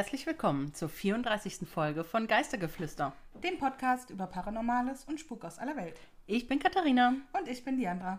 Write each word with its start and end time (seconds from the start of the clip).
Und 0.00 0.04
herzlich 0.04 0.24
willkommen 0.24 0.72
zur 0.72 0.88
34. 0.88 1.68
Folge 1.68 2.04
von 2.04 2.26
Geistergeflüster. 2.26 3.12
Dem 3.44 3.58
Podcast 3.58 4.08
über 4.08 4.26
Paranormales 4.26 5.04
und 5.04 5.20
Spuk 5.20 5.44
aus 5.44 5.58
aller 5.58 5.76
Welt. 5.76 6.00
Ich 6.26 6.48
bin 6.48 6.58
Katharina. 6.58 7.16
Und 7.38 7.46
ich 7.46 7.62
bin 7.66 7.76
Diandra. 7.76 8.18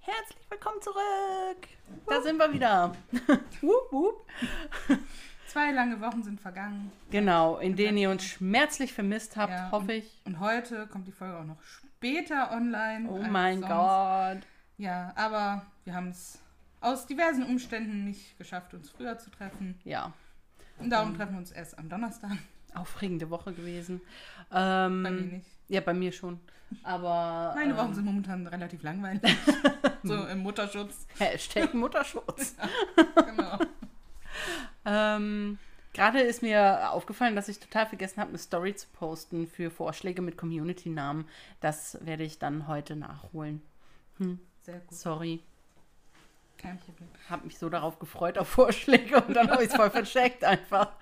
Herzlich 0.00 0.50
willkommen 0.50 0.82
zurück. 0.82 1.66
Da 2.06 2.20
sind 2.20 2.36
wir 2.36 2.52
wieder. 2.52 2.92
wup, 3.62 3.90
wup. 3.90 4.26
Zwei 5.46 5.72
lange 5.72 5.98
Wochen 6.02 6.22
sind 6.22 6.42
vergangen. 6.42 6.92
Genau, 7.10 7.56
in 7.56 7.74
denen 7.74 7.96
ihr 7.96 8.10
uns 8.10 8.22
schmerzlich 8.22 8.92
vermisst 8.92 9.38
habt, 9.38 9.54
Ja, 9.54 9.70
hoffe 9.70 9.94
ich. 9.94 10.20
Und 10.26 10.40
heute 10.40 10.86
kommt 10.88 11.06
die 11.06 11.12
Folge 11.12 11.38
auch 11.38 11.44
noch 11.44 11.62
später 11.62 12.52
online. 12.52 13.08
Oh 13.08 13.22
mein 13.22 13.60
sonst. 13.60 13.70
Gott. 13.70 14.46
Ja, 14.76 15.14
aber 15.16 15.64
wir 15.84 15.94
haben 15.94 16.08
es 16.08 16.38
aus 16.82 17.06
diversen 17.06 17.44
Umständen 17.44 18.04
nicht 18.04 18.36
geschafft, 18.36 18.74
uns 18.74 18.90
früher 18.90 19.16
zu 19.16 19.30
treffen. 19.30 19.80
Ja, 19.84 20.12
Und 20.78 20.90
darum 20.90 21.16
treffen 21.16 21.32
wir 21.32 21.38
uns 21.38 21.52
erst 21.52 21.78
am 21.78 21.88
Donnerstag. 21.88 22.32
aufregende 22.74 23.30
Woche 23.30 23.52
gewesen. 23.52 24.00
Ähm, 24.52 25.02
Bei 25.02 25.10
mir 25.10 25.20
nicht. 25.22 25.46
Ja, 25.68 25.80
bei 25.80 25.94
mir 25.94 26.12
schon. 26.12 26.40
Aber. 26.82 27.52
Meine 27.54 27.72
ähm, 27.72 27.76
Wochen 27.76 27.94
sind 27.94 28.04
momentan 28.04 28.46
relativ 28.46 28.82
langweilig. 28.82 29.22
so 30.02 30.26
im 30.26 30.40
Mutterschutz. 30.40 31.06
Hashtag 31.18 31.74
Mutterschutz. 31.74 32.56
Genau. 33.26 33.58
Ähm, 34.84 35.58
Gerade 35.92 36.20
ist 36.20 36.42
mir 36.42 36.90
aufgefallen, 36.92 37.36
dass 37.36 37.48
ich 37.48 37.58
total 37.60 37.86
vergessen 37.86 38.20
habe, 38.20 38.30
eine 38.30 38.38
Story 38.38 38.74
zu 38.74 38.88
posten 38.92 39.46
für 39.46 39.70
Vorschläge 39.70 40.22
mit 40.22 40.36
Community-Namen. 40.36 41.26
Das 41.60 41.98
werde 42.04 42.24
ich 42.24 42.38
dann 42.38 42.66
heute 42.66 42.96
nachholen. 42.96 43.62
Sehr 44.62 44.80
gut. 44.80 44.94
Sorry. 44.94 45.42
Kein 46.64 46.78
Problem. 46.78 47.08
Habe 47.28 47.44
mich 47.46 47.58
so 47.58 47.68
darauf 47.68 47.98
gefreut 47.98 48.38
auf 48.38 48.48
Vorschläge 48.48 49.20
und 49.22 49.34
dann 49.36 49.50
habe 49.50 49.62
ich 49.64 49.68
es 49.70 49.76
voll 49.76 49.90
vercheckt 49.90 50.42
einfach. 50.44 50.92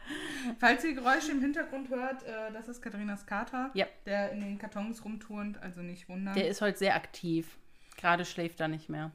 Falls 0.59 0.85
ihr 0.85 0.95
Geräusche 0.95 1.31
im 1.33 1.41
Hintergrund 1.41 1.89
hört, 1.89 2.23
äh, 2.25 2.53
das 2.53 2.67
ist 2.69 2.83
Katharinas 2.83 3.25
Kater, 3.27 3.71
Ja. 3.75 3.87
der 4.07 4.33
in 4.33 4.41
den 4.41 4.59
Kartons 4.59 5.05
rumturnt, 5.05 5.63
also 5.63 5.81
nicht 5.81 6.09
wundern. 6.09 6.35
Der 6.35 6.49
ist 6.49 6.61
heute 6.61 6.79
sehr 6.79 6.97
aktiv. 6.97 7.57
Gerade 7.97 8.25
schläft 8.25 8.61
er 8.61 8.67
nicht 8.69 8.89
mehr. 8.89 9.13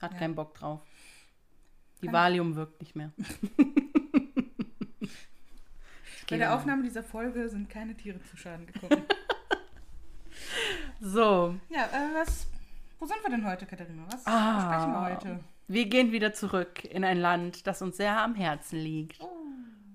Hat 0.00 0.12
Ja. 0.14 0.18
keinen 0.18 0.34
Bock 0.34 0.54
drauf. 0.54 0.80
Die 2.00 2.06
Kann- 2.06 2.14
Valium 2.14 2.54
wirkt 2.56 2.80
nicht 2.80 2.96
mehr. 2.96 3.12
Bei 6.30 6.36
der 6.36 6.54
Aufnahme 6.54 6.82
dieser 6.82 7.02
Folge 7.02 7.48
sind 7.48 7.70
keine 7.70 7.94
Tiere 7.96 8.22
zu 8.24 8.36
Schaden 8.36 8.66
gekommen. 8.66 9.02
So, 11.00 11.54
ja, 11.70 11.84
äh, 11.86 12.14
was. 12.14 12.48
Wo 12.98 13.06
sind 13.06 13.22
wir 13.22 13.30
denn 13.30 13.46
heute, 13.46 13.66
Katharina? 13.66 14.04
Was 14.10 14.26
Ah. 14.26 14.60
sprechen 14.62 14.92
wir 14.92 15.00
heute? 15.14 15.40
Wir 15.68 15.86
gehen 15.86 16.12
wieder 16.12 16.32
zurück 16.32 16.84
in 16.84 17.04
ein 17.04 17.18
Land, 17.20 17.66
das 17.66 17.82
uns 17.82 17.96
sehr 17.96 18.20
am 18.20 18.34
Herzen 18.34 18.78
liegt. 18.78 19.20
Oh. 19.20 19.28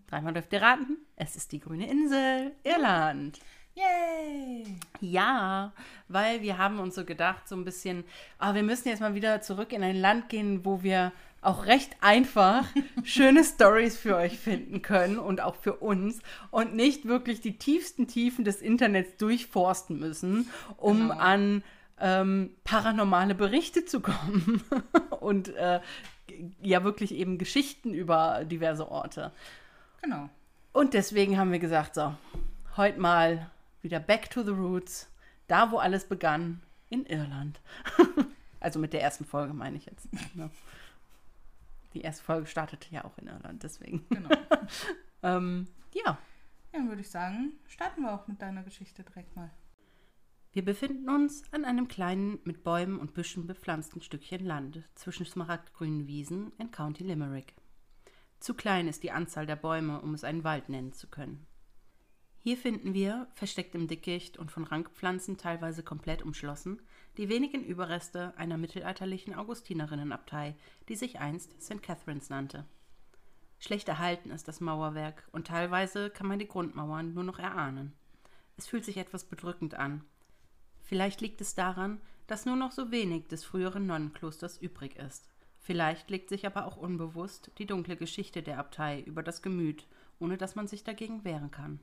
Dreimal 0.07 0.33
dürft 0.33 0.53
ihr 0.53 0.61
raten. 0.61 0.97
Es 1.15 1.35
ist 1.35 1.51
die 1.51 1.59
grüne 1.59 1.89
Insel, 1.89 2.51
Irland. 2.63 3.39
Yay! 3.75 4.65
Ja, 5.01 5.73
weil 6.07 6.41
wir 6.43 6.59
haben 6.59 6.77
uns 6.79 6.93
so 6.93 7.05
gedacht, 7.05 7.47
so 7.47 7.55
ein 7.55 7.65
bisschen, 7.65 8.03
ah, 8.37 8.53
wir 8.53 8.61
müssen 8.61 8.87
jetzt 8.89 8.99
mal 9.01 9.15
wieder 9.15 9.41
zurück 9.41 9.73
in 9.73 9.81
ein 9.83 9.95
Land 9.95 10.29
gehen, 10.29 10.63
wo 10.63 10.83
wir 10.83 11.11
auch 11.41 11.65
recht 11.65 11.95
einfach 12.01 12.65
schöne 13.03 13.43
Stories 13.43 13.97
für 13.97 14.15
euch 14.15 14.37
finden 14.37 14.83
können 14.83 15.17
und 15.17 15.41
auch 15.41 15.55
für 15.55 15.73
uns 15.77 16.19
und 16.51 16.75
nicht 16.75 17.05
wirklich 17.07 17.41
die 17.41 17.57
tiefsten 17.57 18.07
Tiefen 18.07 18.45
des 18.45 18.61
Internets 18.61 19.17
durchforsten 19.17 19.99
müssen, 19.99 20.47
um 20.77 21.09
Genau. 21.09 21.15
an 21.15 21.63
ähm, 21.99 22.55
paranormale 22.63 23.35
Berichte 23.35 23.85
zu 23.85 24.01
kommen 24.01 24.63
und 25.19 25.49
äh, 25.55 25.79
ja 26.61 26.83
wirklich 26.83 27.13
eben 27.13 27.37
Geschichten 27.37 27.93
über 27.93 28.45
diverse 28.45 28.89
Orte. 28.89 29.31
Genau. 30.01 30.29
Und 30.71 30.93
deswegen 30.93 31.37
haben 31.37 31.51
wir 31.51 31.59
gesagt, 31.59 31.95
so, 31.95 32.15
heute 32.75 32.99
mal 32.99 33.51
wieder 33.81 33.99
back 33.99 34.29
to 34.29 34.43
the 34.43 34.51
roots, 34.51 35.09
da 35.47 35.71
wo 35.71 35.77
alles 35.77 36.07
begann, 36.07 36.61
in 36.89 37.05
Irland. 37.05 37.59
also 38.59 38.79
mit 38.79 38.93
der 38.93 39.01
ersten 39.01 39.25
Folge 39.25 39.53
meine 39.53 39.77
ich 39.77 39.85
jetzt. 39.85 40.07
Ne? 40.35 40.49
Die 41.93 42.01
erste 42.01 42.23
Folge 42.23 42.47
startete 42.47 42.91
ja 42.91 43.05
auch 43.05 43.15
in 43.19 43.27
Irland, 43.27 43.61
deswegen. 43.61 44.03
Genau. 44.09 44.29
Ähm, 45.21 45.67
ja, 45.93 46.17
ja, 46.73 46.79
dann 46.79 46.89
würde 46.89 47.01
ich 47.01 47.09
sagen, 47.09 47.53
starten 47.67 48.01
wir 48.01 48.13
auch 48.13 48.27
mit 48.27 48.41
deiner 48.41 48.63
Geschichte 48.63 49.03
direkt 49.03 49.35
mal. 49.35 49.51
Wir 50.53 50.63
befinden 50.63 51.09
uns 51.09 51.43
an 51.51 51.65
einem 51.65 51.87
kleinen, 51.87 52.39
mit 52.43 52.63
Bäumen 52.63 52.99
und 52.99 53.15
Büschen 53.15 53.47
bepflanzten 53.47 54.03
Stückchen 54.03 54.45
Land 54.45 54.83
zwischen 54.93 55.25
smaragdgrünen 55.25 56.05
Wiesen 56.05 56.53
in 56.59 56.69
County 56.69 57.03
Limerick. 57.03 57.55
Zu 58.39 58.53
klein 58.53 58.87
ist 58.87 59.01
die 59.01 59.11
Anzahl 59.11 59.47
der 59.47 59.55
Bäume, 59.55 59.99
um 60.01 60.13
es 60.13 60.23
einen 60.23 60.43
Wald 60.43 60.69
nennen 60.69 60.93
zu 60.93 61.07
können. 61.07 61.47
Hier 62.37 62.55
finden 62.55 62.93
wir, 62.93 63.27
versteckt 63.33 63.73
im 63.73 63.87
Dickicht 63.87 64.37
und 64.37 64.51
von 64.51 64.65
Rankpflanzen 64.65 65.37
teilweise 65.37 65.81
komplett 65.81 66.21
umschlossen, 66.21 66.81
die 67.17 67.29
wenigen 67.29 67.63
Überreste 67.63 68.37
einer 68.37 68.57
mittelalterlichen 68.57 69.33
Augustinerinnenabtei, 69.33 70.55
die 70.87 70.95
sich 70.95 71.19
einst 71.19 71.59
St. 71.63 71.81
Catharines 71.81 72.29
nannte. 72.29 72.65
Schlecht 73.57 73.87
erhalten 73.87 74.29
ist 74.29 74.47
das 74.47 74.59
Mauerwerk 74.59 75.27
und 75.31 75.47
teilweise 75.47 76.11
kann 76.11 76.27
man 76.27 76.37
die 76.37 76.47
Grundmauern 76.47 77.13
nur 77.13 77.23
noch 77.23 77.39
erahnen. 77.39 77.93
Es 78.57 78.67
fühlt 78.67 78.85
sich 78.85 78.97
etwas 78.97 79.23
bedrückend 79.23 79.73
an. 79.73 80.03
Vielleicht 80.83 81.21
liegt 81.21 81.41
es 81.41 81.55
daran, 81.55 81.99
dass 82.27 82.45
nur 82.45 82.55
noch 82.55 82.71
so 82.71 82.91
wenig 82.91 83.27
des 83.27 83.43
früheren 83.43 83.85
Nonnenklosters 83.85 84.57
übrig 84.57 84.95
ist. 84.97 85.27
Vielleicht 85.59 86.09
legt 86.09 86.29
sich 86.29 86.45
aber 86.45 86.65
auch 86.65 86.77
unbewusst 86.77 87.51
die 87.57 87.65
dunkle 87.65 87.95
Geschichte 87.95 88.43
der 88.43 88.59
Abtei 88.59 89.01
über 89.01 89.23
das 89.23 89.41
Gemüt, 89.41 89.87
ohne 90.19 90.37
dass 90.37 90.55
man 90.55 90.67
sich 90.67 90.83
dagegen 90.83 91.23
wehren 91.23 91.51
kann. 91.51 91.79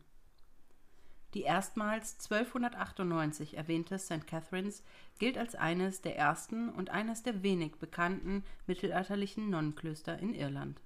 Die 1.35 1.43
erstmals 1.43 2.15
1298 2.29 3.57
erwähnte 3.57 3.99
St. 3.99 4.27
Catharines 4.27 4.83
gilt 5.19 5.39
als 5.39 5.55
eines 5.55 6.03
der 6.03 6.17
ersten 6.17 6.69
und 6.71 6.91
eines 6.91 7.23
der 7.23 7.43
wenig 7.43 7.77
bekannten 7.77 8.45
mittelalterlichen 8.67 9.49
Nonnenklöster 9.49 10.19
in 10.19 10.35
Irland. 10.35 10.81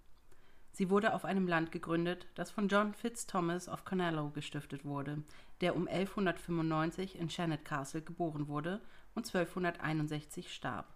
Sie 0.75 0.91
wurde 0.91 1.15
auf 1.15 1.25
einem 1.25 1.47
Land 1.47 1.71
gegründet, 1.71 2.27
das 2.35 2.51
von 2.51 2.67
John 2.67 2.95
Fitzthomas 2.95 3.69
of 3.69 3.85
Conallow 3.85 4.31
gestiftet 4.31 4.85
wurde, 4.85 5.23
der 5.61 5.77
um 5.77 5.87
1195 5.87 7.17
in 7.17 7.31
Shannon 7.31 7.63
Castle 7.63 8.03
geboren 8.03 8.49
wurde 8.49 8.81
und 9.15 9.25
1261 9.25 10.53
starb. 10.53 10.93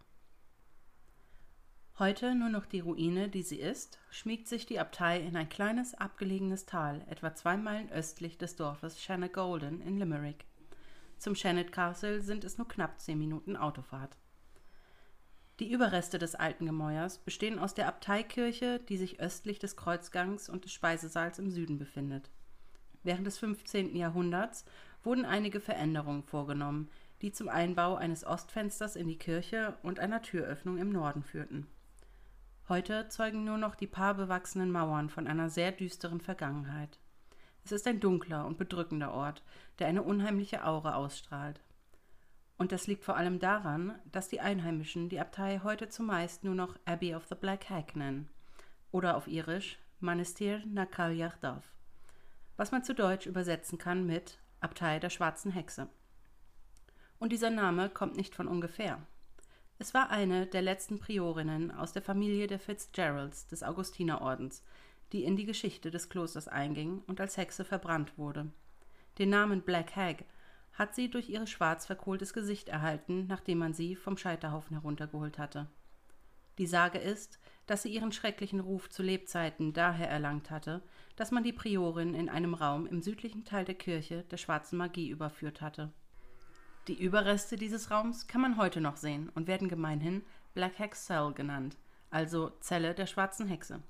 Heute 1.97 2.35
nur 2.35 2.49
noch 2.49 2.67
die 2.67 2.81
Ruine, 2.81 3.29
die 3.29 3.43
sie 3.43 3.61
ist, 3.61 4.01
schmiegt 4.11 4.49
sich 4.49 4.67
die 4.67 4.81
Abtei 4.81 5.21
in 5.21 5.37
ein 5.37 5.49
kleines 5.49 5.95
abgelegenes 5.95 6.67
Tal, 6.67 7.05
etwa 7.09 7.37
zwei 7.37 7.57
Meilen 7.57 7.89
östlich 7.93 8.37
des 8.37 8.57
Dorfes 8.57 9.01
Shanagolden 9.01 9.81
in 9.81 9.97
Limerick. 9.97 10.45
Zum 11.19 11.37
Shannon 11.37 11.71
Castle 11.71 12.21
sind 12.21 12.43
es 12.43 12.59
nur 12.59 12.67
knapp 12.67 12.99
zehn 12.99 13.19
Minuten 13.19 13.57
Autofahrt. 13.57 14.17
Die 15.61 15.73
Überreste 15.73 16.21
des 16.21 16.37
alten 16.37 16.67
Gemäuers 16.67 17.19
bestehen 17.19 17.59
aus 17.59 17.75
der 17.75 17.89
Abteikirche, 17.89 18.79
die 18.89 18.97
sich 18.97 19.19
östlich 19.19 19.59
des 19.59 19.77
Kreuzgangs 19.77 20.49
und 20.49 20.65
des 20.65 20.73
Speisesaals 20.73 21.41
im 21.41 21.51
Süden 21.51 21.79
befindet. 21.79 22.31
Während 23.03 23.27
des 23.27 23.39
15. 23.39 23.97
Jahrhunderts 23.97 24.65
wurden 25.03 25.25
einige 25.25 25.59
Veränderungen 25.59 26.23
vorgenommen, 26.23 26.89
die 27.23 27.33
zum 27.33 27.49
Einbau 27.49 27.97
eines 27.97 28.25
Ostfensters 28.25 28.95
in 28.95 29.09
die 29.09 29.19
Kirche 29.19 29.77
und 29.83 29.99
einer 29.99 30.23
Türöffnung 30.23 30.79
im 30.79 30.91
Norden 30.91 31.25
führten. 31.25 31.67
Heute 32.69 33.09
zeugen 33.09 33.45
nur 33.45 33.59
noch 33.59 33.75
die 33.75 33.87
paar 33.89 34.15
bewachsenen 34.15 34.71
Mauern 34.71 35.11
von 35.11 35.27
einer 35.27 35.51
sehr 35.51 35.73
düsteren 35.73 36.21
Vergangenheit. 36.21 37.01
Es 37.65 37.73
ist 37.73 37.87
ein 37.89 37.99
dunkler 37.99 38.47
und 38.47 38.59
bedrückender 38.59 39.13
Ort, 39.13 39.43
der 39.81 39.89
eine 39.89 40.03
unheimliche 40.03 40.65
Aura 40.65 40.95
ausstrahlt. 40.95 41.61
Und 42.59 42.73
das 42.73 42.89
liegt 42.89 43.05
vor 43.05 43.17
allem 43.17 43.39
daran, 43.39 43.99
dass 44.11 44.29
die 44.29 44.41
Einheimischen 44.41 45.09
die 45.09 45.21
Abtei 45.21 45.61
heute 45.63 45.89
zumeist 45.89 46.43
nur 46.43 46.57
noch 46.57 46.77
Abbey 46.85 47.15
of 47.15 47.27
the 47.29 47.37
Black 47.37 47.71
Hag 47.71 47.95
nennen 47.95 48.29
oder 48.91 49.17
auf 49.17 49.29
Irisch 49.29 49.79
Manastir 50.01 50.63
na 50.67 50.85
Caillardh, 50.85 51.63
was 52.57 52.73
man 52.73 52.83
zu 52.83 52.95
Deutsch 52.95 53.27
übersetzen 53.27 53.79
kann 53.79 54.07
mit 54.07 54.39
Abtei 54.61 54.99
der 54.99 55.11
schwarzen 55.11 55.53
Hexe. 55.53 55.89
Und 57.21 57.33
dieser 57.33 57.51
Name 57.51 57.91
kommt 57.91 58.17
nicht 58.17 58.35
von 58.35 58.49
ungefähr. 58.49 59.01
Es 59.79 59.95
war 59.95 60.11
eine 60.11 60.47
der 60.47 60.63
letzten 60.63 60.99
Priorinnen 60.99 61.71
aus 61.71 61.93
der 61.93 62.03
Familie 62.03 62.49
der 62.49 62.59
Fitzgeralds 62.59 63.47
des 63.47 63.63
Augustinerordens, 63.63 64.65
die 65.13 65.23
in 65.23 65.37
die 65.37 65.47
Geschichte 65.47 65.93
des 65.93 66.09
Klosters 66.09 66.49
einging 66.49 67.03
und 67.07 67.21
als 67.21 67.37
Hexe 67.37 67.65
verbrannt 67.65 68.19
wurde. 68.19 68.51
Den 69.19 69.31
Namen 69.31 69.63
Black 69.63 69.95
Hag 69.95 70.25
hat 70.79 70.95
sie 70.95 71.11
durch 71.11 71.29
ihr 71.29 71.45
schwarz 71.47 71.87
verkohltes 71.87 72.33
Gesicht 72.33 72.69
erhalten, 72.69 73.27
nachdem 73.27 73.59
man 73.59 73.75
sie 73.75 73.97
vom 73.97 74.17
Scheiterhaufen 74.17 74.77
heruntergeholt 74.77 75.37
hatte. 75.39 75.67
Die 76.59 76.67
Sage 76.67 76.99
ist, 76.99 77.41
dass 77.67 77.83
sie 77.83 77.91
ihren 77.91 78.13
schrecklichen 78.13 78.61
Ruf 78.61 78.89
zu 78.89 79.03
Lebzeiten 79.03 79.73
daher 79.73 80.09
erlangt 80.09 80.51
hatte, 80.51 80.83
dass 81.17 81.33
man 81.33 81.43
die 81.43 81.53
Priorin 81.53 82.15
in 82.15 82.29
einem 82.29 82.55
Raum 82.55 82.87
im 82.87 83.03
südlichen 83.03 83.45
Teil 83.45 83.65
der 83.65 83.75
Kirche 83.75 84.23
der 84.31 84.37
schwarzen 84.37 84.79
Magie 84.79 85.09
überführt 85.09 85.61
hatte. 85.61 85.93
Die 86.87 87.01
Überreste 87.01 87.57
dieses 87.57 87.91
Raums 87.91 88.29
kann 88.29 88.41
man 88.41 88.57
heute 88.57 88.81
noch 88.81 88.97
sehen 88.97 89.31
und 89.35 89.47
werden 89.47 89.69
gemeinhin 89.69 90.23
Black 90.55 90.79
Hex 90.79 91.07
Cell 91.07 91.33
genannt, 91.35 91.77
also 92.11 92.51
Zelle 92.61 92.95
der 92.95 93.07
schwarzen 93.07 93.47
Hexe. 93.47 93.83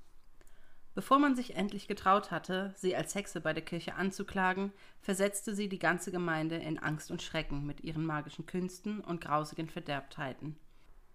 Bevor 0.98 1.20
man 1.20 1.36
sich 1.36 1.54
endlich 1.54 1.86
getraut 1.86 2.32
hatte, 2.32 2.74
sie 2.74 2.96
als 2.96 3.14
Hexe 3.14 3.40
bei 3.40 3.52
der 3.52 3.64
Kirche 3.64 3.94
anzuklagen, 3.94 4.72
versetzte 5.00 5.54
sie 5.54 5.68
die 5.68 5.78
ganze 5.78 6.10
Gemeinde 6.10 6.56
in 6.56 6.76
Angst 6.76 7.12
und 7.12 7.22
Schrecken 7.22 7.64
mit 7.64 7.84
ihren 7.84 8.04
magischen 8.04 8.46
Künsten 8.46 8.98
und 8.98 9.20
grausigen 9.20 9.68
Verderbtheiten. 9.68 10.56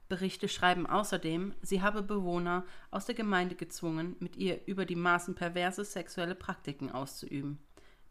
Berichte 0.07 0.47
schreiben 0.47 0.87
außerdem, 0.87 1.53
sie 1.61 1.81
habe 1.81 2.01
Bewohner 2.01 2.63
aus 2.91 3.07
der 3.07 3.15
Gemeinde 3.15 3.55
gezwungen, 3.55 4.15
mit 4.19 4.37
ihr 4.37 4.65
über 4.67 4.85
die 4.85 4.95
Maßen 4.95 5.35
perverse 5.35 5.83
sexuelle 5.83 6.35
Praktiken 6.35 6.89
auszuüben. 6.89 7.59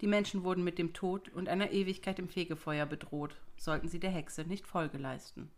Die 0.02 0.08
Menschen 0.08 0.44
wurden 0.44 0.64
mit 0.64 0.78
dem 0.78 0.92
Tod 0.92 1.30
und 1.30 1.48
einer 1.48 1.70
Ewigkeit 1.70 2.18
im 2.18 2.28
Fegefeuer 2.28 2.84
bedroht, 2.84 3.34
sollten 3.56 3.88
sie 3.88 3.98
der 3.98 4.10
Hexe 4.10 4.42
nicht 4.42 4.66
Folge 4.66 4.98
leisten. 4.98 5.50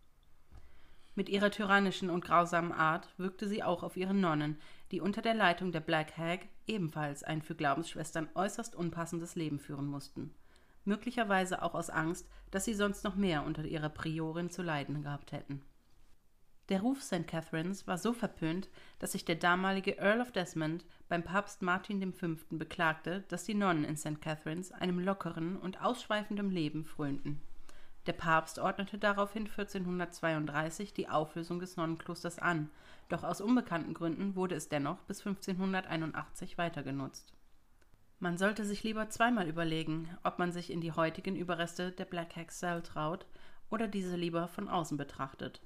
Mit 1.16 1.28
ihrer 1.28 1.50
tyrannischen 1.50 2.10
und 2.10 2.24
grausamen 2.24 2.72
Art 2.72 3.08
wirkte 3.18 3.46
sie 3.46 3.62
auch 3.62 3.84
auf 3.84 3.96
ihre 3.96 4.14
Nonnen, 4.14 4.58
die 4.90 5.00
unter 5.00 5.22
der 5.22 5.34
Leitung 5.34 5.70
der 5.70 5.80
Black 5.80 6.16
Hag 6.18 6.48
ebenfalls 6.66 7.22
ein 7.22 7.42
für 7.42 7.54
Glaubensschwestern 7.54 8.28
äußerst 8.34 8.74
unpassendes 8.74 9.36
Leben 9.36 9.60
führen 9.60 9.86
mussten. 9.86 10.34
Möglicherweise 10.84 11.62
auch 11.62 11.74
aus 11.74 11.88
Angst, 11.88 12.28
dass 12.50 12.64
sie 12.64 12.74
sonst 12.74 13.04
noch 13.04 13.14
mehr 13.14 13.44
unter 13.44 13.64
ihrer 13.64 13.88
Priorin 13.88 14.50
zu 14.50 14.62
leiden 14.62 15.02
gehabt 15.02 15.32
hätten. 15.32 15.62
Der 16.68 16.80
Ruf 16.80 17.02
St. 17.02 17.26
Catharines 17.26 17.86
war 17.86 17.98
so 17.98 18.12
verpönt, 18.12 18.70
dass 18.98 19.12
sich 19.12 19.24
der 19.24 19.36
damalige 19.36 19.98
Earl 19.98 20.20
of 20.20 20.32
Desmond 20.32 20.84
beim 21.08 21.22
Papst 21.22 21.62
Martin 21.62 22.12
V. 22.12 22.36
beklagte, 22.50 23.24
dass 23.28 23.44
die 23.44 23.54
Nonnen 23.54 23.84
in 23.84 23.96
St. 23.96 24.20
Catharines 24.20 24.72
einem 24.72 24.98
lockeren 24.98 25.56
und 25.56 25.82
ausschweifenden 25.82 26.50
Leben 26.50 26.84
frönten. 26.84 27.42
Der 28.06 28.12
Papst 28.12 28.58
ordnete 28.58 28.98
daraufhin 28.98 29.46
1432 29.46 30.92
die 30.92 31.08
Auflösung 31.08 31.58
des 31.58 31.76
Nonnenklosters 31.76 32.38
an, 32.38 32.70
doch 33.08 33.24
aus 33.24 33.40
unbekannten 33.40 33.94
Gründen 33.94 34.34
wurde 34.34 34.54
es 34.54 34.68
dennoch 34.68 34.98
bis 35.02 35.26
1581 35.26 36.58
weiter 36.58 36.82
genutzt. 36.82 37.32
Man 38.20 38.36
sollte 38.36 38.64
sich 38.64 38.82
lieber 38.82 39.08
zweimal 39.08 39.48
überlegen, 39.48 40.08
ob 40.22 40.38
man 40.38 40.52
sich 40.52 40.70
in 40.70 40.80
die 40.80 40.92
heutigen 40.92 41.34
Überreste 41.34 41.92
der 41.92 42.04
Black 42.04 42.36
Hag 42.36 42.50
Cell 42.50 42.82
traut 42.82 43.26
oder 43.70 43.88
diese 43.88 44.16
lieber 44.16 44.48
von 44.48 44.68
außen 44.68 44.98
betrachtet. 44.98 45.62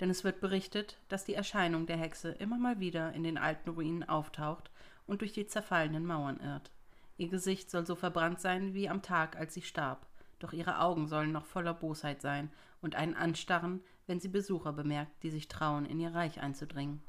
Denn 0.00 0.10
es 0.10 0.24
wird 0.24 0.40
berichtet, 0.40 0.98
dass 1.08 1.24
die 1.24 1.34
Erscheinung 1.34 1.86
der 1.86 1.96
Hexe 1.96 2.30
immer 2.30 2.58
mal 2.58 2.80
wieder 2.80 3.12
in 3.14 3.24
den 3.24 3.36
alten 3.36 3.70
Ruinen 3.70 4.08
auftaucht 4.08 4.70
und 5.06 5.22
durch 5.22 5.32
die 5.32 5.46
zerfallenen 5.46 6.06
Mauern 6.06 6.38
irrt. 6.38 6.70
Ihr 7.16 7.28
Gesicht 7.28 7.70
soll 7.70 7.84
so 7.84 7.96
verbrannt 7.96 8.40
sein 8.40 8.74
wie 8.74 8.88
am 8.88 9.02
Tag, 9.02 9.36
als 9.36 9.54
sie 9.54 9.62
starb 9.62 10.06
doch 10.38 10.52
ihre 10.52 10.80
Augen 10.80 11.06
sollen 11.08 11.32
noch 11.32 11.46
voller 11.46 11.74
Bosheit 11.74 12.20
sein 12.20 12.50
und 12.80 12.94
einen 12.94 13.14
anstarren, 13.14 13.82
wenn 14.06 14.20
sie 14.20 14.28
Besucher 14.28 14.72
bemerkt, 14.72 15.22
die 15.22 15.30
sich 15.30 15.48
trauen, 15.48 15.84
in 15.84 16.00
ihr 16.00 16.14
Reich 16.14 16.40
einzudringen. 16.40 17.02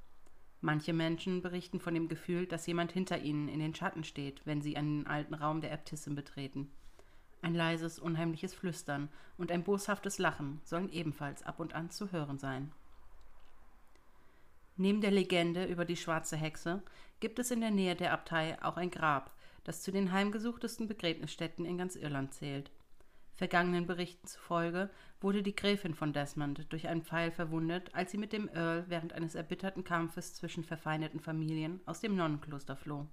Manche 0.62 0.92
Menschen 0.92 1.42
berichten 1.42 1.80
von 1.80 1.94
dem 1.94 2.10
Gefühl, 2.10 2.46
dass 2.46 2.68
jemand 2.68 2.92
hinter 2.92 3.20
ihnen 3.20 3.48
in 3.48 3.60
den 3.60 3.74
Schatten 3.74 4.04
steht, 4.04 4.46
wenn 4.46 4.62
sie 4.62 4.76
einen 4.76 5.08
alten 5.08 5.34
Raum 5.34 5.62
der 5.62 5.72
Äbtissin 5.72 6.16
betreten. 6.16 6.70
Ein 7.42 7.56
leises, 7.56 8.00
unheimliches 8.00 8.54
Flüstern 8.54 9.08
und 9.38 9.52
ein 9.52 9.64
boshaftes 9.64 10.18
Lachen 10.18 10.60
sollen 10.66 10.90
ebenfalls 10.90 11.44
ab 11.44 11.62
und 11.62 11.74
an 11.74 11.90
zu 11.90 12.12
hören 12.12 12.38
sein. 12.38 12.74
Neben 14.76 15.00
der 15.00 15.12
Legende 15.12 15.66
über 15.66 15.86
die 15.86 15.96
schwarze 15.96 16.36
Hexe 16.36 16.82
gibt 17.22 17.40
es 17.40 17.52
in 17.52 17.62
der 17.62 17.72
Nähe 17.72 17.96
der 17.96 18.12
Abtei 18.14 18.62
auch 18.62 18.76
ein 18.76 18.92
Grab, 18.92 19.32
das 19.64 19.82
zu 19.82 19.92
den 19.92 20.12
heimgesuchtesten 20.12 20.88
Begräbnisstätten 20.88 21.66
in 21.66 21.78
ganz 21.78 21.96
Irland 21.96 22.34
zählt. 22.34 22.72
Vergangenen 23.40 23.88
Berichten 23.88 24.28
zufolge 24.28 24.90
wurde 25.22 25.44
die 25.44 25.56
Gräfin 25.56 25.94
von 25.94 26.12
Desmond 26.12 26.70
durch 26.74 26.90
einen 26.90 27.04
Pfeil 27.04 27.32
verwundet, 27.32 27.96
als 27.96 28.12
sie 28.12 28.18
mit 28.18 28.34
dem 28.34 28.50
Earl 28.50 28.84
während 28.90 29.14
eines 29.14 29.34
erbitterten 29.34 29.86
Kampfes 29.86 30.34
zwischen 30.36 30.66
verfeindeten 30.66 31.22
Familien 31.22 31.80
aus 31.86 32.02
dem 32.02 32.18
Nonnenkloster 32.18 32.76
floh. 32.76 33.08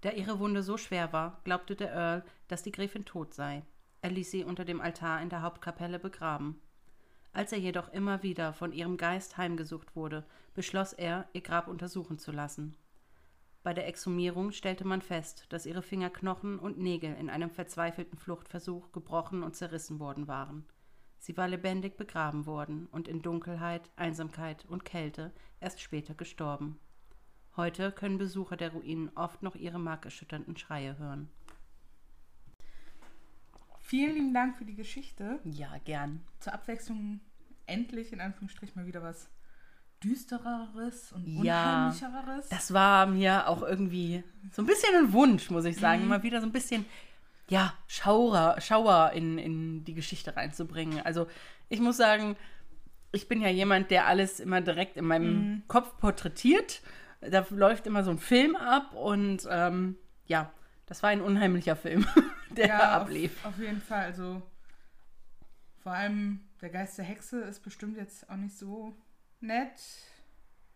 Da 0.00 0.12
ihre 0.12 0.38
Wunde 0.38 0.62
so 0.62 0.76
schwer 0.76 1.12
war, 1.12 1.40
glaubte 1.42 1.74
der 1.74 1.92
Earl, 1.92 2.24
dass 2.46 2.62
die 2.62 2.70
Gräfin 2.70 3.04
tot 3.04 3.34
sei. 3.34 3.64
Er 4.00 4.10
ließ 4.10 4.30
sie 4.30 4.44
unter 4.44 4.64
dem 4.64 4.80
Altar 4.80 5.20
in 5.20 5.28
der 5.28 5.42
Hauptkapelle 5.42 5.98
begraben. 5.98 6.60
Als 7.32 7.50
er 7.50 7.58
jedoch 7.58 7.92
immer 7.92 8.22
wieder 8.22 8.52
von 8.52 8.72
ihrem 8.72 8.96
Geist 8.96 9.38
heimgesucht 9.38 9.96
wurde, 9.96 10.24
beschloss 10.54 10.92
er, 10.92 11.28
ihr 11.32 11.40
Grab 11.40 11.66
untersuchen 11.66 12.16
zu 12.16 12.30
lassen. 12.30 12.76
Bei 13.62 13.72
der 13.72 13.86
Exhumierung 13.86 14.50
stellte 14.50 14.84
man 14.84 15.02
fest, 15.02 15.46
dass 15.50 15.66
ihre 15.66 15.82
Fingerknochen 15.82 16.58
und 16.58 16.78
Nägel 16.78 17.14
in 17.14 17.30
einem 17.30 17.50
verzweifelten 17.50 18.18
Fluchtversuch 18.18 18.90
gebrochen 18.90 19.44
und 19.44 19.54
zerrissen 19.54 20.00
worden 20.00 20.26
waren. 20.26 20.66
Sie 21.18 21.36
war 21.36 21.46
lebendig 21.46 21.96
begraben 21.96 22.46
worden 22.46 22.88
und 22.90 23.06
in 23.06 23.22
Dunkelheit, 23.22 23.88
Einsamkeit 23.94 24.64
und 24.64 24.84
Kälte 24.84 25.32
erst 25.60 25.80
später 25.80 26.14
gestorben. 26.14 26.80
Heute 27.56 27.92
können 27.92 28.18
Besucher 28.18 28.56
der 28.56 28.72
Ruinen 28.72 29.10
oft 29.14 29.42
noch 29.44 29.54
ihre 29.54 29.78
markerschütternden 29.78 30.56
Schreie 30.56 30.98
hören. 30.98 31.30
Vielen 33.80 34.14
lieben 34.14 34.34
Dank 34.34 34.56
für 34.56 34.64
die 34.64 34.74
Geschichte. 34.74 35.38
Ja, 35.44 35.78
gern. 35.84 36.24
Zur 36.40 36.54
Abwechslung 36.54 37.20
endlich 37.66 38.12
in 38.12 38.20
Anführungsstrichen 38.20 38.80
mal 38.80 38.88
wieder 38.88 39.02
was 39.02 39.28
düstereres 40.02 41.12
und 41.12 41.26
Ja, 41.44 41.88
unheimlicheres. 41.88 42.48
Das 42.48 42.72
war 42.72 43.06
mir 43.06 43.48
auch 43.48 43.62
irgendwie 43.62 44.22
so 44.52 44.62
ein 44.62 44.66
bisschen 44.66 44.94
ein 44.96 45.12
Wunsch, 45.12 45.50
muss 45.50 45.64
ich 45.64 45.76
sagen, 45.76 46.02
Mhm. 46.02 46.08
mal 46.08 46.22
wieder 46.22 46.40
so 46.40 46.46
ein 46.46 46.52
bisschen, 46.52 46.84
ja, 47.48 47.74
Schauer, 47.86 48.60
Schauer 48.60 49.12
in, 49.14 49.38
in 49.38 49.84
die 49.84 49.94
Geschichte 49.94 50.36
reinzubringen. 50.36 51.00
Also 51.04 51.26
ich 51.68 51.80
muss 51.80 51.96
sagen, 51.96 52.36
ich 53.12 53.28
bin 53.28 53.40
ja 53.42 53.48
jemand, 53.48 53.90
der 53.90 54.06
alles 54.06 54.40
immer 54.40 54.60
direkt 54.60 54.96
in 54.96 55.04
meinem 55.06 55.34
Mhm. 55.38 55.62
Kopf 55.68 55.96
porträtiert. 55.98 56.80
Da 57.20 57.46
läuft 57.50 57.86
immer 57.86 58.02
so 58.04 58.10
ein 58.10 58.18
Film 58.18 58.56
ab 58.56 58.94
und 58.94 59.46
ähm, 59.50 59.96
ja, 60.26 60.50
das 60.86 61.02
war 61.02 61.10
ein 61.10 61.20
unheimlicher 61.20 61.76
Film, 61.76 62.06
der 62.50 62.66
ja, 62.68 62.90
ablief. 62.92 63.32
Auf, 63.44 63.54
auf 63.54 63.58
jeden 63.60 63.80
Fall. 63.80 64.06
Also 64.06 64.42
vor 65.82 65.92
allem 65.92 66.40
der 66.60 66.70
Geist 66.70 66.98
der 66.98 67.04
Hexe 67.04 67.40
ist 67.42 67.60
bestimmt 67.62 67.96
jetzt 67.96 68.28
auch 68.30 68.36
nicht 68.36 68.56
so 68.56 68.96
nett. 69.42 69.72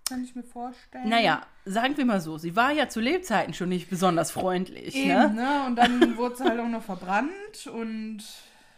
Kann 0.09 0.23
ich 0.23 0.37
mir 0.37 0.45
vorstellen. 0.45 1.09
Naja, 1.09 1.45
sagen 1.65 1.97
wir 1.97 2.05
mal 2.05 2.21
so, 2.21 2.39
sie 2.39 2.55
war 2.55 2.71
ja 2.71 2.89
zu 2.89 3.01
Lebzeiten 3.01 3.55
schon 3.55 3.69
nicht 3.69 3.91
besonders 3.91 4.31
freundlich. 4.31 4.95
Eben, 4.95 5.09
ne? 5.09 5.33
ne? 5.35 5.65
Und 5.67 5.77
dann 5.77 6.17
wurde 6.17 6.37
sie 6.37 6.45
halt 6.45 6.61
auch 6.61 6.69
noch 6.69 6.83
verbrannt 6.83 7.67
und. 7.73 8.23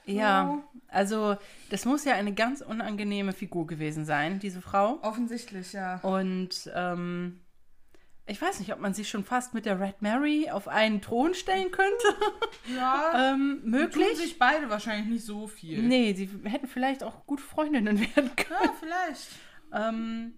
Ja, 0.07 0.63
also 0.87 1.37
das 1.69 1.85
muss 1.85 2.07
ja 2.07 2.15
eine 2.15 2.33
ganz 2.33 2.63
unangenehme 2.63 3.35
Figur 3.35 3.67
gewesen 3.67 4.07
sein, 4.07 4.39
diese 4.39 4.63
Frau. 4.63 4.99
Offensichtlich, 5.03 5.75
ja. 5.75 5.97
Und 5.97 6.71
ähm, 6.75 7.41
ich 8.29 8.41
weiß 8.41 8.61
nicht, 8.61 8.73
ob 8.73 8.81
man 8.81 8.93
sie 8.95 9.05
schon 9.05 9.25
fast 9.25 9.55
mit 9.55 9.65
der 9.65 9.81
Red 9.81 10.03
Mary 10.03 10.51
auf 10.51 10.69
einen 10.69 11.01
Thron 11.01 11.35
stellen 11.35 11.71
könnte. 11.71 12.07
Ja, 12.77 13.33
ähm, 13.33 13.61
tun 13.63 13.71
möglich? 13.71 14.19
sich 14.19 14.39
beide 14.39 14.69
wahrscheinlich 14.69 15.09
nicht 15.09 15.25
so 15.25 15.47
viel. 15.47 15.83
Nee, 15.83 16.13
sie 16.13 16.29
hätten 16.45 16.67
vielleicht 16.67 17.03
auch 17.03 17.25
gut 17.25 17.41
Freundinnen 17.41 17.99
werden 17.99 18.37
können. 18.37 18.61
Ja, 18.63 18.75
vielleicht. 18.79 19.27
Ähm, 19.73 20.35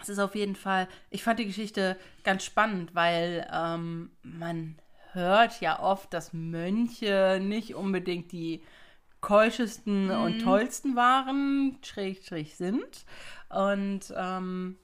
es 0.00 0.08
ist 0.08 0.18
auf 0.18 0.34
jeden 0.34 0.56
Fall, 0.56 0.88
ich 1.10 1.22
fand 1.22 1.38
die 1.38 1.46
Geschichte 1.46 1.96
ganz 2.22 2.44
spannend, 2.44 2.94
weil 2.94 3.48
ähm, 3.52 4.10
man 4.22 4.78
hört 5.12 5.60
ja 5.60 5.80
oft, 5.80 6.12
dass 6.12 6.32
Mönche 6.32 7.40
nicht 7.42 7.74
unbedingt 7.74 8.32
die 8.32 8.62
keuschesten 9.20 10.10
und 10.10 10.40
tollsten 10.40 10.94
waren, 10.94 11.78
schräg, 11.82 12.22
schräg 12.24 12.54
sind. 12.54 13.06
Und 13.48 14.12
ähm, 14.14 14.76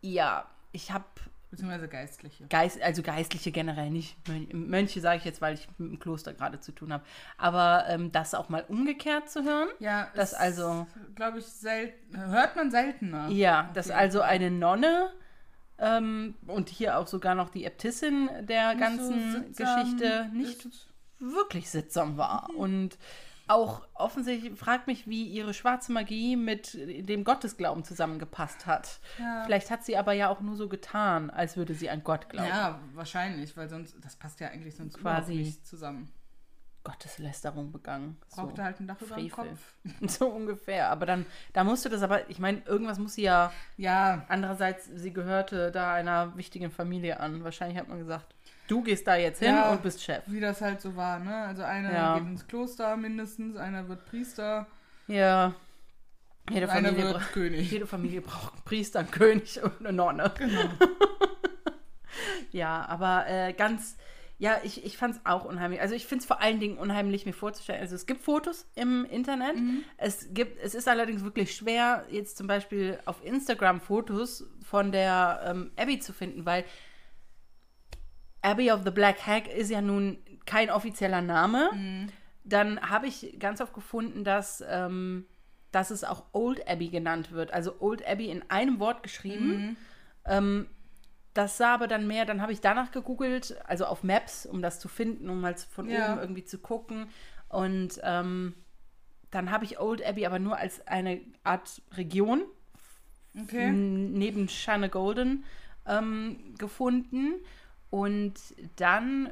ja, 0.00 0.48
ich 0.72 0.90
habe 0.90 1.04
Beziehungsweise 1.54 1.86
Geistliche. 1.86 2.46
Geist, 2.48 2.82
also 2.82 3.00
Geistliche 3.02 3.52
generell 3.52 3.88
nicht. 3.88 4.16
Mönche, 4.52 5.00
sage 5.00 5.18
ich 5.18 5.24
jetzt, 5.24 5.40
weil 5.40 5.54
ich 5.54 5.68
mit 5.78 5.92
dem 5.92 5.98
Kloster 6.00 6.34
gerade 6.34 6.58
zu 6.58 6.72
tun 6.72 6.92
habe. 6.92 7.04
Aber 7.38 7.84
ähm, 7.88 8.10
das 8.10 8.34
auch 8.34 8.48
mal 8.48 8.64
umgekehrt 8.66 9.30
zu 9.30 9.44
hören. 9.44 9.68
Ja, 9.78 10.10
Das 10.16 10.34
also- 10.34 10.88
glaube 11.14 11.38
ich, 11.38 11.46
selten. 11.46 12.18
Hört 12.18 12.56
man 12.56 12.72
seltener. 12.72 13.28
Ja, 13.28 13.70
dass 13.72 13.86
jeden 13.86 13.98
also 13.98 14.20
eine 14.20 14.50
Nonne 14.50 15.12
ähm, 15.78 16.34
und 16.48 16.70
hier 16.70 16.98
auch 16.98 17.06
sogar 17.06 17.36
noch 17.36 17.50
die 17.50 17.64
Äbtissin 17.64 18.28
der 18.40 18.70
Nicht 18.70 18.80
ganzen 18.80 19.54
so 19.54 19.62
Geschichte 19.64 20.28
nicht 20.32 20.66
wirklich 21.20 21.70
sittsam 21.70 22.16
war. 22.16 22.48
Mhm. 22.50 22.56
Und 22.58 22.98
auch 23.46 23.86
offensichtlich 23.94 24.58
fragt 24.58 24.86
mich, 24.86 25.06
wie 25.06 25.24
ihre 25.24 25.54
schwarze 25.54 25.92
Magie 25.92 26.36
mit 26.36 26.74
dem 26.74 27.24
Gottesglauben 27.24 27.84
zusammengepasst 27.84 28.66
hat. 28.66 29.00
Ja. 29.18 29.42
Vielleicht 29.44 29.70
hat 29.70 29.84
sie 29.84 29.96
aber 29.96 30.12
ja 30.12 30.28
auch 30.28 30.40
nur 30.40 30.56
so 30.56 30.68
getan, 30.68 31.30
als 31.30 31.56
würde 31.56 31.74
sie 31.74 31.90
an 31.90 32.02
Gott 32.04 32.28
glauben. 32.28 32.48
Ja, 32.48 32.80
wahrscheinlich, 32.94 33.56
weil 33.56 33.68
sonst, 33.68 33.96
das 34.02 34.16
passt 34.16 34.40
ja 34.40 34.48
eigentlich 34.48 34.76
sonst 34.76 34.98
Quasi. 34.98 35.34
nicht 35.34 35.66
zusammen. 35.66 36.10
Gotteslästerung 36.84 37.72
begangen. 37.72 38.18
Brauchte 38.30 38.62
halt 38.62 38.78
ein 38.78 38.86
Dach 38.86 39.00
über 39.00 39.16
dem. 39.16 39.30
Kopf. 39.30 39.74
So 40.06 40.28
ungefähr. 40.28 40.90
Aber 40.90 41.06
dann, 41.06 41.24
da 41.54 41.64
musste 41.64 41.88
das 41.88 42.02
aber, 42.02 42.28
ich 42.28 42.38
meine, 42.38 42.60
irgendwas 42.66 42.98
muss 42.98 43.14
sie 43.14 43.22
ja 43.22 43.52
Ja, 43.78 44.24
Andererseits, 44.28 44.90
sie 44.94 45.12
gehörte 45.12 45.72
da 45.72 45.94
einer 45.94 46.36
wichtigen 46.36 46.70
Familie 46.70 47.20
an. 47.20 47.42
Wahrscheinlich 47.42 47.78
hat 47.78 47.88
man 47.88 47.98
gesagt, 47.98 48.34
du 48.68 48.82
gehst 48.82 49.06
da 49.06 49.16
jetzt 49.16 49.38
hin 49.40 49.54
Ja. 49.54 49.70
und 49.72 49.82
bist 49.82 50.02
Chef. 50.02 50.22
wie 50.26 50.40
das 50.40 50.60
halt 50.60 50.80
so 50.80 50.94
war, 50.96 51.18
ne? 51.18 51.34
Also 51.34 51.62
einer 51.62 51.92
Ja. 51.92 52.18
geht 52.18 52.26
ins 52.28 52.46
Kloster 52.46 52.96
mindestens, 52.96 53.56
einer 53.56 53.88
wird 53.88 54.04
Priester, 54.06 54.66
Ja. 55.06 55.54
Jede 56.50 56.70
einer 56.70 56.88
Familie, 56.90 57.04
wird 57.06 57.16
bra 57.18 57.24
König. 57.32 57.70
jede 57.70 57.86
Familie 57.86 58.20
braucht 58.20 58.52
einen 58.52 58.62
Priester, 58.64 58.98
einen 59.00 59.10
König 59.10 59.62
und 59.62 59.80
eine 59.80 59.92
Nonne. 59.92 60.32
Genau. 60.38 60.60
Ja, 62.52 62.86
aber 62.88 63.24
äh, 63.26 63.52
ganz, 63.52 63.96
ja, 64.38 64.58
ich, 64.62 64.84
ich 64.84 64.96
fand 64.96 65.16
es 65.16 65.20
auch 65.24 65.44
unheimlich. 65.44 65.80
Also 65.80 65.96
ich 65.96 66.06
finde 66.06 66.20
es 66.22 66.26
vor 66.26 66.40
allen 66.40 66.60
Dingen 66.60 66.78
unheimlich, 66.78 67.26
mir 67.26 67.32
vorzustellen. 67.32 67.80
Also 67.80 67.96
es 67.96 68.06
gibt 68.06 68.20
Fotos 68.22 68.66
im 68.76 69.04
Internet. 69.06 69.56
Es 69.96 70.28
gibt, 70.32 70.62
es 70.62 70.74
ist 70.76 70.86
allerdings 70.86 71.24
wirklich 71.24 71.56
schwer, 71.56 72.04
jetzt 72.10 72.36
zum 72.36 72.46
Beispiel 72.46 73.00
auf 73.06 73.24
Instagram 73.24 73.80
Fotos 73.80 74.44
von 74.62 74.92
der 74.92 75.40
ähm, 75.46 75.72
Abby 75.76 75.98
zu 75.98 76.12
finden, 76.12 76.46
weil 76.46 76.64
Abbey 78.44 78.70
of 78.70 78.82
the 78.84 78.90
Black 78.90 79.26
Hag 79.26 79.48
ist 79.48 79.70
ja 79.70 79.80
nun 79.80 80.18
kein 80.46 80.70
offizieller 80.70 81.22
Name. 81.22 81.70
Dann 82.44 82.80
habe 82.90 83.06
ich 83.06 83.36
ganz 83.38 83.60
oft 83.60 83.72
gefunden, 83.72 84.22
dass, 84.22 84.62
ähm, 84.68 85.24
dass 85.72 85.90
es 85.90 86.04
auch 86.04 86.24
Old 86.32 86.68
Abbey 86.68 86.88
genannt 86.88 87.32
wird. 87.32 87.52
Also 87.52 87.80
Old 87.80 88.06
Abbey 88.06 88.26
in 88.28 88.48
einem 88.50 88.78
Wort 88.80 89.02
geschrieben. 89.02 89.76
Ähm, 90.26 90.66
das 91.32 91.56
sah 91.56 91.74
aber 91.74 91.88
dann 91.88 92.06
mehr, 92.06 92.26
dann 92.26 92.42
habe 92.42 92.52
ich 92.52 92.60
danach 92.60 92.92
gegoogelt, 92.92 93.56
also 93.66 93.86
auf 93.86 94.04
Maps, 94.04 94.46
um 94.46 94.62
das 94.62 94.78
zu 94.78 94.88
finden, 94.88 95.28
um 95.30 95.40
mal 95.40 95.56
von 95.56 95.88
Ja. 95.88 96.12
oben 96.12 96.20
irgendwie 96.20 96.44
zu 96.44 96.58
gucken. 96.58 97.06
Und 97.48 97.98
ähm, 98.04 98.54
dann 99.30 99.50
habe 99.50 99.64
ich 99.64 99.80
Old 99.80 100.04
Abbey 100.04 100.26
aber 100.26 100.38
nur 100.38 100.56
als 100.58 100.86
eine 100.86 101.20
Art 101.42 101.80
Region 101.96 102.42
Okay. 103.42 103.68
neben 103.72 104.48
Shanna 104.48 104.86
Golden 104.86 105.44
ähm, 105.86 106.54
gefunden. 106.56 107.34
Und 107.94 108.34
dann 108.74 109.30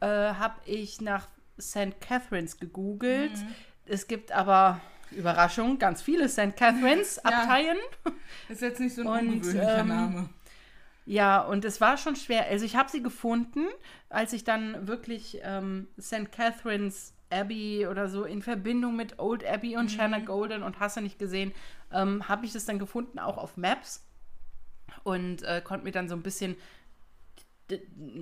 äh, 0.00 0.06
habe 0.06 0.54
ich 0.64 1.02
nach 1.02 1.28
St. 1.60 2.00
Catharines 2.00 2.56
gegoogelt. 2.58 3.36
Mhm. 3.36 3.54
Es 3.84 4.06
gibt 4.06 4.32
aber, 4.32 4.80
Überraschung, 5.10 5.78
ganz 5.78 6.00
viele 6.00 6.30
St. 6.30 6.56
Catharines 6.56 7.20
Ja. 7.22 7.42
Abteien. 7.42 7.76
Ist 8.48 8.62
jetzt 8.62 8.80
nicht 8.80 8.94
so 8.94 9.02
ein 9.02 9.06
Und, 9.06 9.34
ungewöhnlicher 9.34 9.80
ähm, 9.80 9.88
Name. 9.88 10.28
Ja, 11.04 11.42
und 11.42 11.66
es 11.66 11.78
war 11.82 11.98
schon 11.98 12.16
schwer. 12.16 12.46
Also 12.46 12.64
ich 12.64 12.74
habe 12.74 12.90
sie 12.90 13.02
gefunden, 13.02 13.66
als 14.08 14.32
ich 14.32 14.44
dann 14.44 14.88
wirklich 14.88 15.38
ähm, 15.42 15.88
St. 16.00 16.32
Catherine's 16.32 17.12
Abbey 17.28 17.86
oder 17.86 18.08
so 18.08 18.24
in 18.24 18.40
Verbindung 18.40 18.96
mit 18.96 19.18
Old 19.18 19.44
Abbey 19.44 19.76
und 19.76 19.90
Shanna 19.90 20.20
Golden 20.20 20.62
und 20.62 20.80
hast 20.80 20.96
du 20.96 21.02
nicht 21.02 21.18
gesehen, 21.18 21.52
ähm, 21.92 22.26
habe 22.30 22.46
ich 22.46 22.54
das 22.54 22.64
dann 22.64 22.78
gefunden, 22.78 23.18
auch 23.18 23.36
auf 23.36 23.58
Maps 23.58 24.06
und 25.02 25.42
äh, 25.42 25.60
konnte 25.62 25.84
mir 25.84 25.92
dann 25.92 26.08
so 26.08 26.14
ein 26.14 26.22
bisschen 26.22 26.56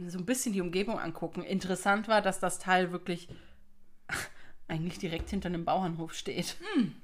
so 0.07 0.19
ein 0.19 0.27
bisschen 0.27 0.53
die 0.53 0.61
Umgebung 0.61 0.99
angucken. 0.99 1.43
Interessant 1.43 2.09
war, 2.09 2.23
dass 2.23 2.41
das 2.41 2.59
Teil 2.59 2.93
wirklich 2.93 3.29
eigentlich 4.69 4.99
direkt 4.99 5.31
hinter 5.31 5.49
einem 5.49 5.65
Bauernhof 5.65 6.15
steht. 6.15 6.57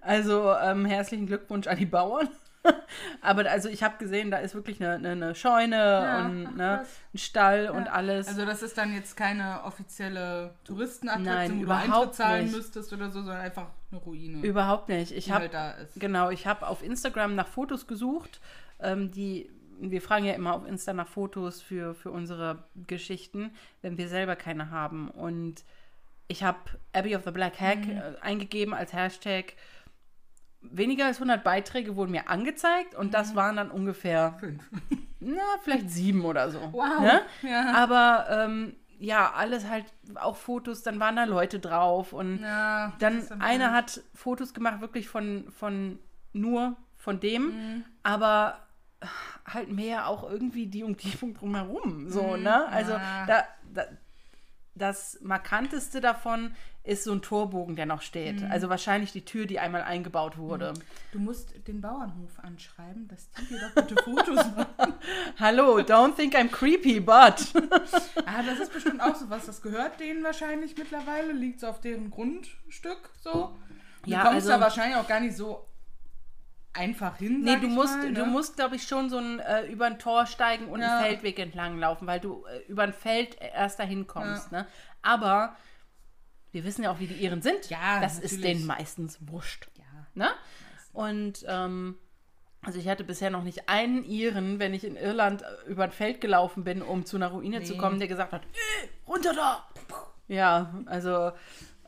Also 0.00 0.52
ähm, 0.62 0.84
herzlichen 0.86 1.26
Glückwunsch 1.26 1.66
an 1.66 1.76
die 1.76 1.86
Bauern. 1.86 2.28
Aber 3.20 3.50
also 3.50 3.68
ich 3.68 3.82
habe 3.82 3.96
gesehen, 3.98 4.30
da 4.30 4.38
ist 4.38 4.54
wirklich 4.54 4.80
eine, 4.80 4.94
eine, 4.94 5.10
eine 5.10 5.34
Scheune 5.34 5.76
Ja, 5.76 6.24
und 6.24 6.56
ne, 6.56 6.84
ein 7.12 7.18
Stall 7.18 7.70
und 7.70 7.86
Ja. 7.86 7.90
alles. 7.92 8.28
Also 8.28 8.44
das 8.46 8.62
ist 8.62 8.78
dann 8.78 8.94
jetzt 8.94 9.16
keine 9.16 9.64
offizielle 9.64 10.54
Touristenattraktion, 10.62 11.56
wo 11.56 11.58
du 11.58 11.62
überhaupt 11.64 11.90
Eintritt 11.92 12.14
zahlen 12.14 12.44
nicht. 12.44 12.54
müsstest 12.54 12.92
oder 12.92 13.06
so, 13.10 13.22
sondern 13.22 13.40
einfach 13.40 13.66
eine 13.90 14.00
Ruine, 14.00 14.46
Überhaupt 14.46 14.88
nicht. 14.88 15.10
Ich 15.10 15.32
habe 15.32 15.50
halt. 15.52 15.88
Genau, 15.96 16.30
ich 16.30 16.46
habe 16.46 16.68
auf 16.68 16.84
Instagram 16.84 17.34
nach 17.34 17.48
Fotos 17.48 17.88
gesucht, 17.88 18.40
ähm, 18.78 19.10
die 19.10 19.50
wir 19.78 20.00
fragen 20.02 20.24
ja 20.24 20.32
immer 20.34 20.54
auf 20.54 20.66
Insta 20.66 20.92
nach 20.92 21.08
Fotos 21.08 21.60
für, 21.62 21.94
für 21.94 22.10
unsere 22.10 22.64
Geschichten, 22.86 23.50
wenn 23.82 23.98
wir 23.98 24.08
selber 24.08 24.36
keine 24.36 24.70
haben. 24.70 25.08
Und 25.10 25.64
ich 26.28 26.42
habe 26.42 26.58
Abbey 26.92 27.14
of 27.16 27.24
the 27.24 27.30
Black 27.30 27.60
Hag 27.60 27.78
Mhm. 27.86 27.90
äh, 27.90 28.02
eingegeben 28.20 28.74
als 28.74 28.92
Hashtag. 28.92 29.54
Weniger 30.62 31.06
als 31.06 31.18
100 31.18 31.44
Beiträge 31.44 31.94
wurden 31.94 32.10
mir 32.10 32.28
angezeigt 32.28 32.94
und 32.94 33.14
das 33.14 33.32
Mhm. 33.32 33.36
waren 33.36 33.56
dann 33.56 33.70
ungefähr, 33.70 34.34
Fünf. 34.40 34.68
na, 35.20 35.42
vielleicht 35.62 35.90
sieben 35.90 36.24
oder 36.24 36.50
so. 36.50 36.58
Wow. 36.72 37.00
Ne? 37.00 37.20
Ja. 37.42 37.74
Aber 37.74 38.26
ähm, 38.30 38.74
ja, 38.98 39.32
alles 39.34 39.68
halt, 39.68 39.84
auch 40.16 40.36
Fotos, 40.36 40.82
dann 40.82 40.98
waren 40.98 41.14
da 41.16 41.24
Leute 41.24 41.60
drauf 41.60 42.12
und 42.12 42.40
ja, 42.40 42.94
dann 42.98 43.22
einer 43.40 43.72
hat 43.72 44.00
Fotos 44.14 44.54
gemacht, 44.54 44.80
wirklich 44.80 45.08
von, 45.08 45.50
von 45.50 45.98
nur 46.32 46.76
von 46.96 47.20
dem, 47.20 47.44
Mhm. 47.48 47.84
aber 48.02 48.65
halt 49.46 49.70
mehr 49.70 50.08
auch 50.08 50.28
irgendwie 50.28 50.66
die 50.66 50.82
Umgebung 50.84 51.34
drumherum. 51.34 52.08
So, 52.10 52.36
Mhm, 52.36 52.42
ne? 52.42 52.68
Also 52.68 52.92
ja. 52.92 53.26
da, 53.26 53.44
da, 53.74 53.84
das 54.74 55.18
markanteste 55.22 56.00
davon 56.00 56.54
ist 56.84 57.02
so 57.04 57.12
ein 57.12 57.22
Torbogen, 57.22 57.74
der 57.74 57.86
noch 57.86 58.02
steht. 58.02 58.42
Mhm. 58.42 58.50
Also 58.50 58.68
wahrscheinlich 58.68 59.10
die 59.10 59.24
Tür, 59.24 59.46
die 59.46 59.58
einmal 59.58 59.82
eingebaut 59.82 60.36
wurde. 60.38 60.72
Du 61.12 61.18
musst 61.18 61.66
den 61.66 61.80
Bauernhof 61.80 62.38
anschreiben, 62.42 63.08
dass 63.08 63.28
die 63.32 63.46
dir 63.46 63.58
doch 63.60 63.82
bitte 63.82 63.96
Fotos 64.04 64.36
machen. 64.56 64.94
Hallo, 65.40 65.78
don't 65.78 66.14
think 66.14 66.36
I'm 66.36 66.48
creepy, 66.48 67.00
but. 67.00 67.12
ah, 68.26 68.42
das 68.46 68.60
ist 68.60 68.72
bestimmt 68.72 69.00
auch 69.00 69.16
so 69.16 69.28
was. 69.30 69.46
Das 69.46 69.62
gehört 69.62 69.98
denen 69.98 70.22
wahrscheinlich 70.22 70.76
mittlerweile, 70.76 71.32
liegt 71.32 71.58
so 71.60 71.66
auf 71.68 71.80
deren 71.80 72.10
Grundstück 72.10 73.10
so. 73.20 73.56
Du 74.04 74.10
Ja, 74.10 74.20
kommst 74.22 74.36
also- 74.36 74.50
da 74.50 74.60
wahrscheinlich 74.60 74.96
auch 74.96 75.08
gar 75.08 75.18
nicht 75.20 75.36
so 75.36 75.66
einfach 76.76 77.16
hin. 77.18 77.42
Nee, 77.42 77.56
du 77.56 77.68
musst, 77.68 77.96
mal, 77.96 78.10
ne? 78.10 78.14
du 78.14 78.26
musst, 78.26 78.56
glaube 78.56 78.76
ich, 78.76 78.82
schon 78.86 79.08
so 79.10 79.18
ein, 79.18 79.40
äh, 79.40 79.66
über 79.66 79.86
ein 79.86 79.98
Tor 79.98 80.26
steigen 80.26 80.66
und 80.66 80.80
Ja. 80.80 80.98
einen 80.98 81.06
Feldweg 81.06 81.38
entlang 81.38 81.78
laufen, 81.78 82.06
weil 82.06 82.20
du 82.20 82.44
äh, 82.46 82.58
über 82.68 82.82
ein 82.84 82.92
Feld 82.92 83.36
erst 83.40 83.78
dahin 83.78 84.06
kommst. 84.06 84.52
Ne? 84.52 84.66
Aber 85.02 85.56
wir 86.52 86.64
wissen 86.64 86.82
ja 86.84 86.90
auch, 86.90 86.98
wie 87.00 87.06
die 87.06 87.14
Iren 87.22 87.42
sind. 87.42 87.68
Ja, 87.70 88.00
das 88.00 88.14
ist 88.18 88.32
natürlich. 88.34 88.42
denen 88.58 88.66
meistens 88.66 89.18
wurscht. 89.20 89.68
Ja. 89.76 89.84
Ne? 90.14 90.28
Und 90.92 91.44
ähm, 91.48 91.96
also 92.62 92.78
ich 92.78 92.88
hatte 92.88 93.04
bisher 93.04 93.30
noch 93.30 93.42
nicht 93.44 93.68
einen 93.68 94.04
Iren, 94.04 94.58
wenn 94.58 94.74
ich 94.74 94.84
in 94.84 94.96
Irland 94.96 95.42
äh, 95.42 95.46
über 95.70 95.84
ein 95.84 95.92
Feld 95.92 96.20
gelaufen 96.20 96.64
bin, 96.64 96.82
um 96.82 97.04
zu 97.04 97.16
einer 97.16 97.28
Ruine 97.28 97.62
zu 97.62 97.74
Nee. 97.74 97.78
kommen, 97.78 97.98
der 97.98 98.08
gesagt 98.08 98.32
hat, 98.32 98.42
"Äh, 98.44 98.88
runter 99.06 99.34
da! 99.34 99.68
Ja, 100.28 100.74
also 100.86 101.32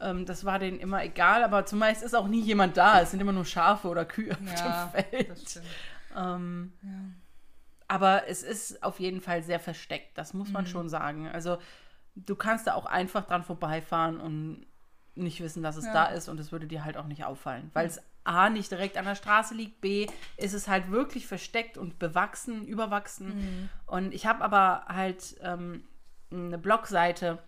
ähm, 0.00 0.24
das 0.26 0.44
war 0.44 0.58
denen 0.58 0.78
immer 0.78 1.02
egal, 1.04 1.42
aber 1.44 1.66
zumeist 1.66 2.02
ist 2.02 2.14
auch 2.14 2.28
nie 2.28 2.40
jemand 2.40 2.76
da. 2.76 3.00
Es 3.00 3.10
sind 3.10 3.20
immer 3.20 3.32
nur 3.32 3.44
Schafe 3.44 3.88
oder 3.88 4.04
Kühe 4.04 4.32
auf 4.32 4.38
Ja, 4.64 4.86
dem 4.92 5.04
Feld. 5.04 5.62
Ähm, 6.16 6.72
Ja. 6.82 6.88
aber 7.88 8.28
es 8.28 8.42
ist 8.42 8.82
auf 8.82 9.00
jeden 9.00 9.20
Fall 9.20 9.42
sehr 9.42 9.60
versteckt, 9.60 10.16
das 10.18 10.34
muss 10.34 10.48
Mhm. 10.48 10.52
man 10.54 10.66
schon 10.66 10.88
sagen. 10.88 11.28
Also 11.28 11.58
du 12.16 12.34
kannst 12.36 12.66
da 12.66 12.74
auch 12.74 12.86
einfach 12.86 13.26
dran 13.26 13.42
vorbeifahren 13.44 14.20
und 14.20 14.66
nicht 15.14 15.40
wissen, 15.40 15.62
dass 15.62 15.76
es 15.76 15.86
Ja. 15.86 15.92
da 15.92 16.04
ist 16.06 16.28
und 16.28 16.38
es 16.38 16.52
würde 16.52 16.66
dir 16.66 16.84
halt 16.84 16.96
auch 16.96 17.06
nicht 17.06 17.24
auffallen, 17.24 17.70
weil 17.74 17.86
es 17.86 18.00
A 18.24 18.50
nicht 18.50 18.70
direkt 18.70 18.98
an 18.98 19.06
der 19.06 19.14
Straße 19.14 19.54
liegt, 19.54 19.80
B 19.80 20.06
ist 20.36 20.52
es 20.52 20.68
halt 20.68 20.90
wirklich 20.90 21.26
versteckt 21.26 21.78
und 21.78 21.98
bewachsen, 21.98 22.66
überwachsen. 22.66 23.28
Mhm. 23.38 23.68
Und 23.86 24.12
ich 24.14 24.26
habe 24.26 24.44
aber 24.44 24.84
halt 24.88 25.36
ähm, 25.40 25.82
eine 26.30 26.58
Blogseite 26.58 27.38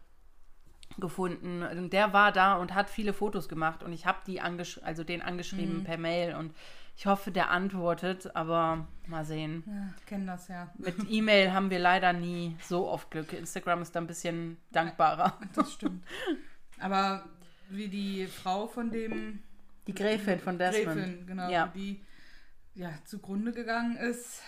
gefunden 1.00 1.62
und 1.62 1.92
der 1.92 2.12
war 2.12 2.32
da 2.32 2.54
und 2.54 2.74
hat 2.74 2.90
viele 2.90 3.12
Fotos 3.12 3.48
gemacht 3.48 3.82
und 3.82 3.92
ich 3.92 4.06
habe 4.06 4.18
die 4.26 4.40
angesch 4.40 4.80
also 4.82 5.02
den 5.04 5.22
angeschrieben 5.22 5.78
Mhm. 5.80 5.84
per 5.84 5.98
Mail 5.98 6.34
und 6.34 6.54
ich 6.96 7.06
hoffe, 7.06 7.30
der 7.30 7.50
antwortet, 7.50 8.34
aber 8.36 8.86
mal 9.06 9.24
sehen. 9.24 9.62
Ja, 9.66 9.94
kennen 10.06 10.26
das 10.26 10.48
ja. 10.48 10.68
Mit 10.76 10.96
E-Mail 11.08 11.52
haben 11.52 11.70
wir 11.70 11.78
leider 11.78 12.12
nie 12.12 12.56
so 12.60 12.88
oft 12.88 13.10
Glück. 13.10 13.32
Instagram 13.32 13.80
ist 13.80 13.94
da 13.96 14.00
ein 14.00 14.06
bisschen 14.06 14.58
dankbarer. 14.70 15.38
Das 15.54 15.72
stimmt. 15.72 16.04
Aber 16.78 17.24
wie 17.70 17.88
die 17.88 18.26
Frau 18.26 18.66
von 18.66 18.90
dem 18.90 19.38
Die 19.86 19.94
Gräfin 19.94 20.40
von 20.40 20.58
Desmond. 20.58 20.96
Gräfin, 20.98 21.26
genau, 21.26 21.48
Ja. 21.48 21.68
die 21.68 22.04
ja, 22.74 22.90
zugrunde 23.06 23.52
gegangen 23.52 23.96
ist, 23.96 24.42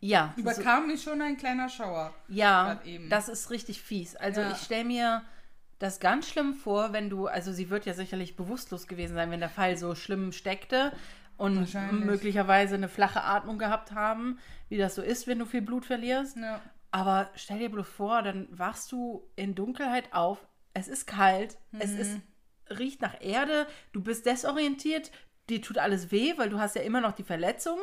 Ja, 0.00 0.32
so, 0.36 0.42
überkam 0.42 0.86
mich 0.86 1.02
schon 1.02 1.20
ein 1.22 1.36
kleiner 1.36 1.68
Schauer. 1.68 2.14
ja 2.28 2.80
das 3.10 3.28
ist 3.28 3.50
richtig 3.50 3.80
fies. 3.82 4.14
Also 4.14 4.40
Ja. 4.42 4.52
ich 4.52 4.58
stelle 4.58 4.84
mir 4.84 5.22
das 5.78 6.00
ganz 6.00 6.28
schlimm 6.28 6.54
vor, 6.54 6.92
wenn 6.92 7.08
du, 7.10 7.26
also 7.26 7.52
sie 7.52 7.70
wird 7.70 7.86
ja 7.86 7.94
sicherlich 7.94 8.36
bewusstlos 8.36 8.86
gewesen 8.88 9.14
sein, 9.14 9.30
wenn 9.30 9.40
der 9.40 9.48
Fall 9.48 9.76
so 9.76 9.94
schlimm 9.94 10.32
steckte 10.32 10.92
und 11.36 11.72
möglicherweise 12.04 12.74
eine 12.74 12.88
flache 12.88 13.22
Atmung 13.22 13.58
gehabt 13.58 13.92
haben, 13.92 14.38
wie 14.68 14.76
das 14.76 14.94
so 14.96 15.02
ist, 15.02 15.26
wenn 15.28 15.38
du 15.38 15.46
viel 15.46 15.62
Blut 15.62 15.84
verlierst. 15.86 16.36
Ja. 16.36 16.60
Aber 16.90 17.30
stell 17.36 17.58
dir 17.60 17.70
bloß 17.70 17.88
vor, 17.88 18.22
dann 18.22 18.48
wachst 18.50 18.90
du 18.92 19.28
in 19.36 19.54
Dunkelheit 19.54 20.12
auf, 20.12 20.38
es 20.74 20.88
ist 20.88 21.06
kalt, 21.06 21.58
es 21.78 21.92
Mhm. 21.92 21.98
ist, 22.00 22.20
riecht 22.78 23.00
nach 23.02 23.20
Erde, 23.20 23.66
du 23.92 24.02
bist 24.02 24.26
desorientiert, 24.26 25.12
dir 25.48 25.62
tut 25.62 25.78
alles 25.78 26.10
weh, 26.10 26.34
weil 26.36 26.50
du 26.50 26.58
hast 26.58 26.74
ja 26.76 26.82
immer 26.82 27.00
noch 27.00 27.12
die 27.12 27.22
Verletzung. 27.24 27.78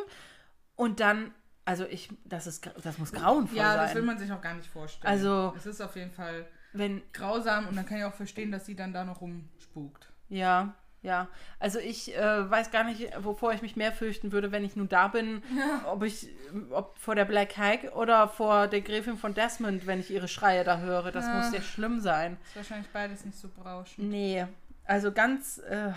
Und 0.75 0.99
dann, 0.99 1.33
also 1.63 1.85
ich, 1.85 2.09
das 2.25 2.45
ist, 2.47 2.69
das 2.83 2.97
muss 2.97 3.13
grauenvoll 3.13 3.57
ja, 3.57 3.75
das 3.77 3.87
sein. 3.89 3.95
will 3.97 4.03
man 4.03 4.17
sich 4.17 4.31
auch 4.31 4.41
gar 4.41 4.53
nicht 4.55 4.67
vorstellen. 4.69 5.09
Also- 5.11 5.53
es 5.55 5.65
ist 5.65 5.81
auf 5.81 5.95
jeden 5.95 6.11
Fall 6.11 6.45
Wenn, 6.77 7.01
grausam 7.13 7.67
und 7.67 7.75
dann 7.75 7.85
kann 7.85 7.97
ich 7.99 8.03
auch 8.03 8.13
verstehen, 8.13 8.51
dass 8.51 8.65
sie 8.65 8.75
dann 8.75 8.93
da 8.93 9.03
noch 9.03 9.21
rumspukt. 9.21 10.11
ja, 10.29 10.73
ja. 11.01 11.27
Also 11.59 11.77
ich 11.77 12.15
äh, 12.17 12.49
weiß 12.49 12.71
gar 12.71 12.83
nicht, 12.83 13.11
wovor 13.23 13.53
ich 13.53 13.61
mich 13.61 13.75
mehr 13.75 13.91
fürchten 13.91 14.31
würde, 14.31 14.51
wenn 14.51 14.65
ich 14.65 14.75
nun 14.75 14.89
da 14.89 15.07
bin, 15.07 15.43
ob 15.85 16.01
ich, 16.03 16.29
ob 16.71 16.97
vor 16.97 17.13
der 17.13 17.25
Black 17.25 17.55
Hag 17.57 17.95
oder 17.95 18.27
vor 18.27 18.67
der 18.67 18.81
Gräfin 18.81 19.15
von 19.15 19.35
Desmond, 19.35 19.85
wenn 19.85 19.99
ich 19.99 20.09
ihre 20.09 20.27
Schreie 20.27 20.63
da 20.63 20.79
höre. 20.79 21.11
Das 21.11 21.25
Ja. 21.27 21.33
muss 21.35 21.53
ja 21.53 21.61
schlimm 21.61 21.99
sein. 21.99 22.37
Ist 22.47 22.55
wahrscheinlich 22.55 22.89
beides 22.91 23.23
nicht 23.23 23.37
so 23.37 23.49
berauschend. 23.49 24.09
Nee, 24.09 24.47
also 24.85 25.11
ganz, 25.11 25.59
äh, 25.59 25.91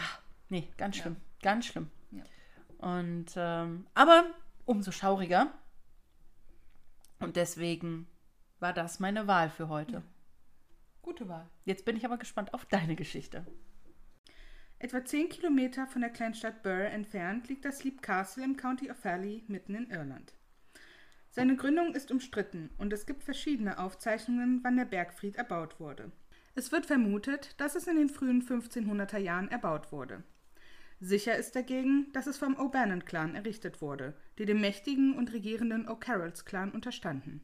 nee, 0.51 0.69
ganz 0.77 0.97
Ja. 0.97 1.03
schlimm, 1.05 1.17
ganz 1.43 1.65
schlimm. 1.67 1.91
Ja. 2.11 2.23
Und, 2.87 3.27
ähm, 3.37 3.87
aber 3.95 4.25
umso 4.67 4.91
schauriger 4.91 5.47
Und 7.21 7.37
deswegen 7.37 8.07
war 8.61 8.73
das 8.75 9.01
meine 9.01 9.27
Wahl 9.27 9.49
für 9.51 9.69
heute. 9.69 10.03
Gute 11.03 11.29
Wahl. 11.29 11.49
Jetzt 11.65 11.85
bin 11.85 11.97
ich 11.97 12.05
aber 12.05 12.19
gespannt 12.19 12.55
auf 12.55 12.65
deine 12.67 12.97
Geschichte. 12.97 13.47
Etwa 14.81 15.05
zehn 15.05 15.29
Kilometer 15.29 15.87
von 15.87 16.03
der 16.03 16.11
Kleinstadt 16.11 16.63
Burr 16.63 16.87
entfernt 16.87 17.49
liegt 17.49 17.65
das 17.65 17.83
Leap 17.83 18.01
Castle 18.01 18.45
im 18.45 18.57
County 18.57 18.91
Offaly 18.91 19.43
mitten 19.49 19.75
in 19.75 19.91
Irland. 19.91 20.35
Seine 21.31 21.57
Gründung 21.57 21.95
ist 21.95 22.11
umstritten 22.11 22.71
und 22.79 22.93
es 22.93 23.07
gibt 23.07 23.25
verschiedene 23.25 23.79
Aufzeichnungen, 23.79 24.61
wann 24.63 24.77
der 24.77 24.85
Bergfried 24.85 25.37
erbaut 25.37 25.81
wurde. 25.81 26.13
Es 26.55 26.73
wird 26.73 26.87
vermutet, 26.87 27.55
dass 27.61 27.77
es 27.77 27.87
in 27.87 27.97
den 27.97 28.09
frühen 28.09 28.43
1500er 28.43 29.19
Jahren 29.19 29.49
erbaut 29.49 29.93
wurde. 29.93 30.23
Sicher 31.01 31.37
ist 31.37 31.55
dagegen, 31.55 32.13
dass 32.13 32.27
es 32.27 32.39
vom 32.39 32.57
O'Bannon-Clan 32.57 33.37
errichtet 33.37 33.81
wurde, 33.81 34.15
die 34.39 34.47
dem 34.47 34.61
mächtigen 34.61 35.17
und 35.17 35.33
regierenden 35.33 35.89
O'Carrolls-Clan 35.89 36.73
unterstanden. 36.73 37.43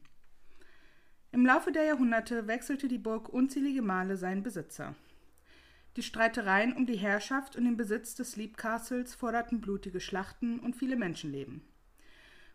Im 1.35 1.45
Laufe 1.45 1.73
der 1.73 1.83
Jahrhunderte 1.83 2.47
wechselte 2.47 2.87
die 2.87 2.97
Burg 2.97 3.27
unzählige 3.27 3.81
Male 3.81 4.15
seinen 4.15 4.41
Besitzer. 4.41 4.95
Die 5.97 6.01
Streitereien 6.01 6.71
um 6.71 6.85
die 6.85 6.95
Herrschaft 6.95 7.57
und 7.57 7.65
den 7.65 7.75
Besitz 7.75 8.15
des 8.15 8.37
Leap 8.37 8.55
Castles 8.55 9.15
forderten 9.15 9.59
blutige 9.59 9.99
Schlachten 9.99 10.59
und 10.59 10.77
viele 10.77 10.95
Menschenleben. 10.95 11.61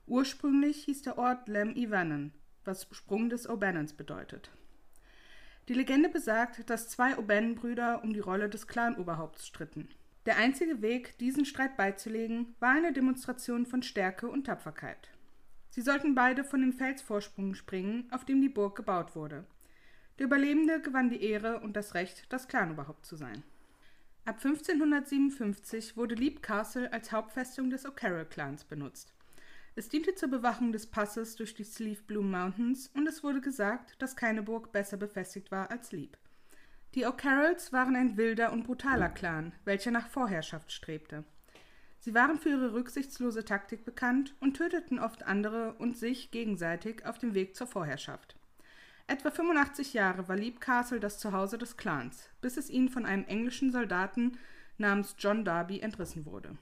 Ursprünglich 0.06 0.84
hieß 0.84 1.02
der 1.02 1.18
Ort 1.18 1.46
Lem 1.46 1.76
Ivanen, 1.76 2.32
was 2.64 2.88
Sprung 2.90 3.28
des 3.28 3.46
O'Bannons 3.46 3.94
bedeutet. 3.94 4.50
Die 5.68 5.74
Legende 5.74 6.08
besagt, 6.08 6.70
dass 6.70 6.88
zwei 6.88 7.18
O'Bannon-Brüder 7.18 8.02
um 8.02 8.14
die 8.14 8.20
Rolle 8.20 8.48
des 8.48 8.66
Clan-Oberhaupts 8.66 9.46
stritten. 9.46 9.90
Der 10.24 10.38
einzige 10.38 10.80
Weg, 10.80 11.18
diesen 11.18 11.44
Streit 11.44 11.76
beizulegen, 11.76 12.56
war 12.60 12.70
eine 12.70 12.94
Demonstration 12.94 13.66
von 13.66 13.82
Stärke 13.82 14.26
und 14.26 14.44
Tapferkeit. 14.44 15.09
Sie 15.70 15.82
sollten 15.82 16.14
beide 16.14 16.44
von 16.44 16.60
dem 16.60 16.72
Felsvorsprung 16.72 17.54
springen, 17.54 18.08
auf 18.10 18.24
dem 18.24 18.40
die 18.40 18.48
Burg 18.48 18.76
gebaut 18.76 19.14
wurde. 19.14 19.44
Der 20.18 20.26
Überlebende 20.26 20.80
gewann 20.80 21.08
die 21.08 21.22
Ehre 21.22 21.60
und 21.60 21.74
das 21.74 21.94
Recht, 21.94 22.30
das 22.32 22.48
Clanoberhaupt 22.48 23.06
zu 23.06 23.16
sein. 23.16 23.42
Ab 24.24 24.36
1557 24.44 25.96
wurde 25.96 26.14
Leap 26.14 26.42
Castle 26.42 26.92
als 26.92 27.10
Hauptfestung 27.10 27.70
des 27.70 27.86
O'Carroll-Clans 27.86 28.64
benutzt. 28.64 29.14
Es 29.76 29.88
diente 29.88 30.14
zur 30.14 30.28
Bewachung 30.28 30.72
des 30.72 30.86
Passes 30.86 31.36
durch 31.36 31.54
die 31.54 31.64
Sleeve 31.64 32.02
Bloom 32.02 32.30
Mountains 32.30 32.90
und 32.94 33.06
es 33.06 33.22
wurde 33.22 33.40
gesagt, 33.40 33.94
dass 34.02 34.16
keine 34.16 34.42
Burg 34.42 34.72
besser 34.72 34.96
befestigt 34.96 35.50
war 35.50 35.70
als 35.70 35.92
Leap. 35.92 36.18
Die 36.94 37.06
O'Carrolls 37.06 37.72
waren 37.72 37.94
ein 37.94 38.16
wilder 38.16 38.52
und 38.52 38.64
brutaler 38.64 39.08
Clan, 39.08 39.52
welcher 39.64 39.92
nach 39.92 40.08
Vorherrschaft 40.08 40.72
strebte. 40.72 41.24
Sie 42.00 42.14
waren 42.14 42.38
für 42.38 42.48
ihre 42.48 42.72
rücksichtslose 42.72 43.44
Taktik 43.44 43.84
bekannt 43.84 44.34
und 44.40 44.56
töteten 44.56 44.98
oft 44.98 45.22
andere 45.22 45.74
und 45.74 45.98
sich 45.98 46.30
gegenseitig 46.30 47.04
auf 47.04 47.18
dem 47.18 47.34
Weg 47.34 47.54
zur 47.54 47.66
Vorherrschaft. 47.66 48.36
Etwa 49.06 49.30
85 49.30 49.92
Jahre 49.92 50.26
war 50.26 50.36
Leap 50.36 50.60
Castle 50.60 50.98
das 50.98 51.18
Zuhause 51.18 51.58
des 51.58 51.76
Clans, 51.76 52.30
bis 52.40 52.56
es 52.56 52.70
ihnen 52.70 52.88
von 52.88 53.04
einem 53.04 53.24
englischen 53.24 53.70
Soldaten 53.70 54.38
namens 54.78 55.14
John 55.18 55.44
Darby 55.44 55.80
entrissen 55.80 56.24
wurde. 56.24 56.56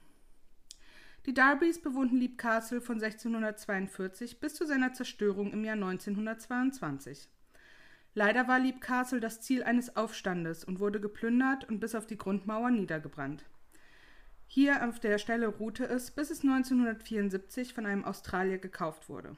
Die 1.26 1.34
Darbys 1.34 1.80
bewohnten 1.80 2.16
Leap 2.16 2.38
Castle 2.38 2.80
von 2.80 2.96
1642 2.96 4.40
bis 4.40 4.54
zu 4.54 4.66
seiner 4.66 4.92
Zerstörung 4.92 5.52
im 5.52 5.64
Jahr 5.64 5.74
1922. 5.74 7.28
Leider 8.14 8.48
war 8.48 8.58
Leap 8.58 8.80
Castle 8.80 9.20
das 9.20 9.40
Ziel 9.40 9.62
eines 9.62 9.96
Aufstandes 9.96 10.64
und 10.64 10.80
wurde 10.80 11.00
geplündert 11.00 11.68
und 11.68 11.78
bis 11.78 11.94
auf 11.94 12.06
die 12.06 12.18
Grundmauer 12.18 12.70
niedergebrannt. 12.70 13.44
Hier 14.50 14.88
auf 14.88 14.98
der 14.98 15.18
Stelle 15.18 15.46
ruhte 15.46 15.84
es, 15.84 16.10
bis 16.10 16.30
es 16.30 16.42
1974 16.42 17.74
von 17.74 17.84
einem 17.84 18.04
Australier 18.04 18.56
gekauft 18.56 19.10
wurde. 19.10 19.36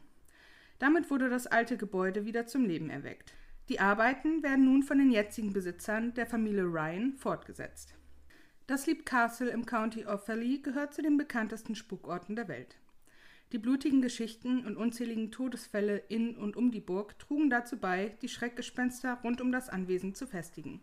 Damit 0.79 1.11
wurde 1.11 1.29
das 1.29 1.49
alte 1.49 1.77
Gebäude 1.77 2.25
wieder 2.25 2.47
zum 2.47 2.65
Leben 2.65 2.91
erweckt. 2.91 3.35
Die 3.69 3.81
Arbeiten 3.81 4.45
werden 4.45 4.65
nun 4.65 4.85
von 4.85 4.99
den 4.99 5.11
jetzigen 5.11 5.53
Besitzern, 5.53 6.15
der 6.15 6.27
Familie 6.27 6.63
Ryan, 6.63 7.15
fortgesetzt. 7.17 7.95
Das 8.69 8.87
Leap 8.87 9.05
Castle 9.05 9.51
im 9.51 9.67
County 9.67 10.07
Offaly 10.07 10.59
gehört 10.59 10.95
zu 10.95 11.03
den 11.03 11.17
bekanntesten 11.17 11.75
Spukorten 11.75 12.37
der 12.37 12.47
Welt. 12.47 12.77
Die 13.51 13.59
blutigen 13.59 14.01
Geschichten 14.01 14.65
und 14.65 14.77
unzähligen 14.77 15.33
Todesfälle 15.33 15.99
in 16.09 16.37
und 16.37 16.57
um 16.57 16.71
die 16.71 16.81
Burg 16.81 17.19
trugen 17.19 17.51
dazu 17.51 17.79
bei, 17.79 18.17
die 18.23 18.29
Schreckgespenster 18.29 19.19
rund 19.25 19.41
um 19.41 19.51
das 19.51 19.69
Anwesen 19.69 20.15
zu 20.15 20.29
festigen. 20.29 20.81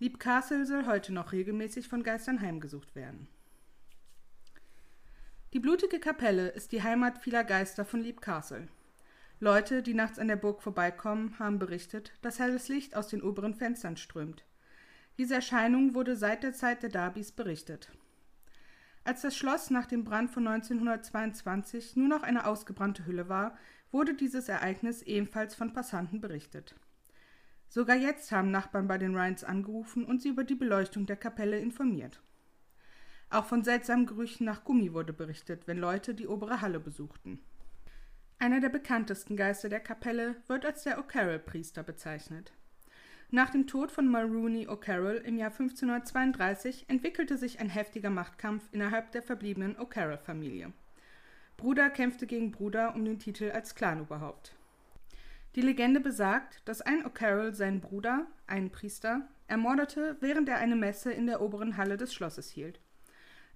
Leap 0.00 0.18
Castle 0.18 0.66
soll 0.66 0.86
heute 0.86 1.14
noch 1.14 1.30
regelmäßig 1.30 1.86
von 1.86 2.02
Geistern 2.02 2.40
heimgesucht 2.40 2.96
werden. 2.96 3.28
Die 5.56 5.60
blutige 5.60 6.00
Kapelle 6.00 6.48
ist 6.48 6.72
die 6.72 6.82
Heimat 6.82 7.16
vieler 7.16 7.42
Geister 7.42 7.86
von 7.86 8.02
Leap 8.02 8.20
Castle. 8.20 8.68
Leute, 9.40 9.82
die 9.82 9.94
nachts 9.94 10.18
an 10.18 10.28
der 10.28 10.36
Burg 10.36 10.60
vorbeikommen, 10.60 11.38
haben 11.38 11.58
berichtet, 11.58 12.12
dass 12.20 12.38
helles 12.38 12.68
Licht 12.68 12.94
aus 12.94 13.08
den 13.08 13.22
oberen 13.22 13.54
Fenstern 13.54 13.96
strömt. 13.96 14.44
Diese 15.16 15.36
Erscheinung 15.36 15.94
wurde 15.94 16.14
seit 16.14 16.42
der 16.42 16.52
Zeit 16.52 16.82
der 16.82 16.90
Darbys 16.90 17.32
berichtet. 17.32 17.90
Als 19.02 19.22
das 19.22 19.34
Schloss 19.34 19.70
nach 19.70 19.86
dem 19.86 20.04
Brand 20.04 20.30
von 20.30 20.46
1922 20.46 21.96
nur 21.96 22.08
noch 22.08 22.22
eine 22.22 22.44
ausgebrannte 22.44 23.06
Hülle 23.06 23.30
war, 23.30 23.56
wurde 23.90 24.12
dieses 24.12 24.50
Ereignis 24.50 25.00
ebenfalls 25.00 25.54
von 25.54 25.72
Passanten 25.72 26.20
berichtet. 26.20 26.74
Sogar 27.70 27.96
jetzt 27.96 28.30
haben 28.30 28.50
Nachbarn 28.50 28.88
bei 28.88 28.98
den 28.98 29.16
Ryans 29.16 29.42
angerufen 29.42 30.04
und 30.04 30.20
sie 30.20 30.28
über 30.28 30.44
die 30.44 30.54
Beleuchtung 30.54 31.06
der 31.06 31.16
Kapelle 31.16 31.58
informiert. 31.58 32.20
Auch 33.28 33.46
von 33.46 33.64
seltsamen 33.64 34.06
Gerüchen 34.06 34.44
nach 34.44 34.64
Gummi 34.64 34.92
wurde 34.92 35.12
berichtet, 35.12 35.66
wenn 35.66 35.78
Leute 35.78 36.14
die 36.14 36.28
obere 36.28 36.60
Halle 36.60 36.78
besuchten. 36.78 37.40
Einer 38.38 38.60
der 38.60 38.68
bekanntesten 38.68 39.36
Geister 39.36 39.68
der 39.68 39.80
Kapelle 39.80 40.36
wird 40.46 40.64
als 40.64 40.84
der 40.84 40.98
O'Carroll-Priester 41.00 41.82
bezeichnet. 41.82 42.52
Nach 43.30 43.50
dem 43.50 43.66
Tod 43.66 43.90
von 43.90 44.08
Mulrooney 44.08 44.68
O'Carroll 44.68 45.16
im 45.16 45.36
Jahr 45.36 45.50
1532 45.50 46.84
entwickelte 46.88 47.36
sich 47.36 47.58
ein 47.58 47.70
heftiger 47.70 48.10
Machtkampf 48.10 48.62
innerhalb 48.70 49.10
der 49.10 49.22
verbliebenen 49.22 49.76
O'Carroll-Familie. 49.76 50.72
Bruder 51.56 51.90
kämpfte 51.90 52.26
gegen 52.26 52.52
Bruder 52.52 52.94
um 52.94 53.04
den 53.04 53.18
Titel 53.18 53.50
als 53.50 53.74
Clanoberhaupt. 53.74 54.54
Die 55.56 55.62
Legende 55.62 56.00
besagt, 56.00 56.60
dass 56.68 56.82
ein 56.82 57.04
O'Carroll 57.04 57.54
seinen 57.54 57.80
Bruder, 57.80 58.26
einen 58.46 58.70
Priester, 58.70 59.26
ermordete, 59.48 60.16
während 60.20 60.48
er 60.48 60.58
eine 60.58 60.76
Messe 60.76 61.10
in 61.10 61.26
der 61.26 61.40
oberen 61.40 61.76
Halle 61.76 61.96
des 61.96 62.14
Schlosses 62.14 62.50
hielt. 62.50 62.78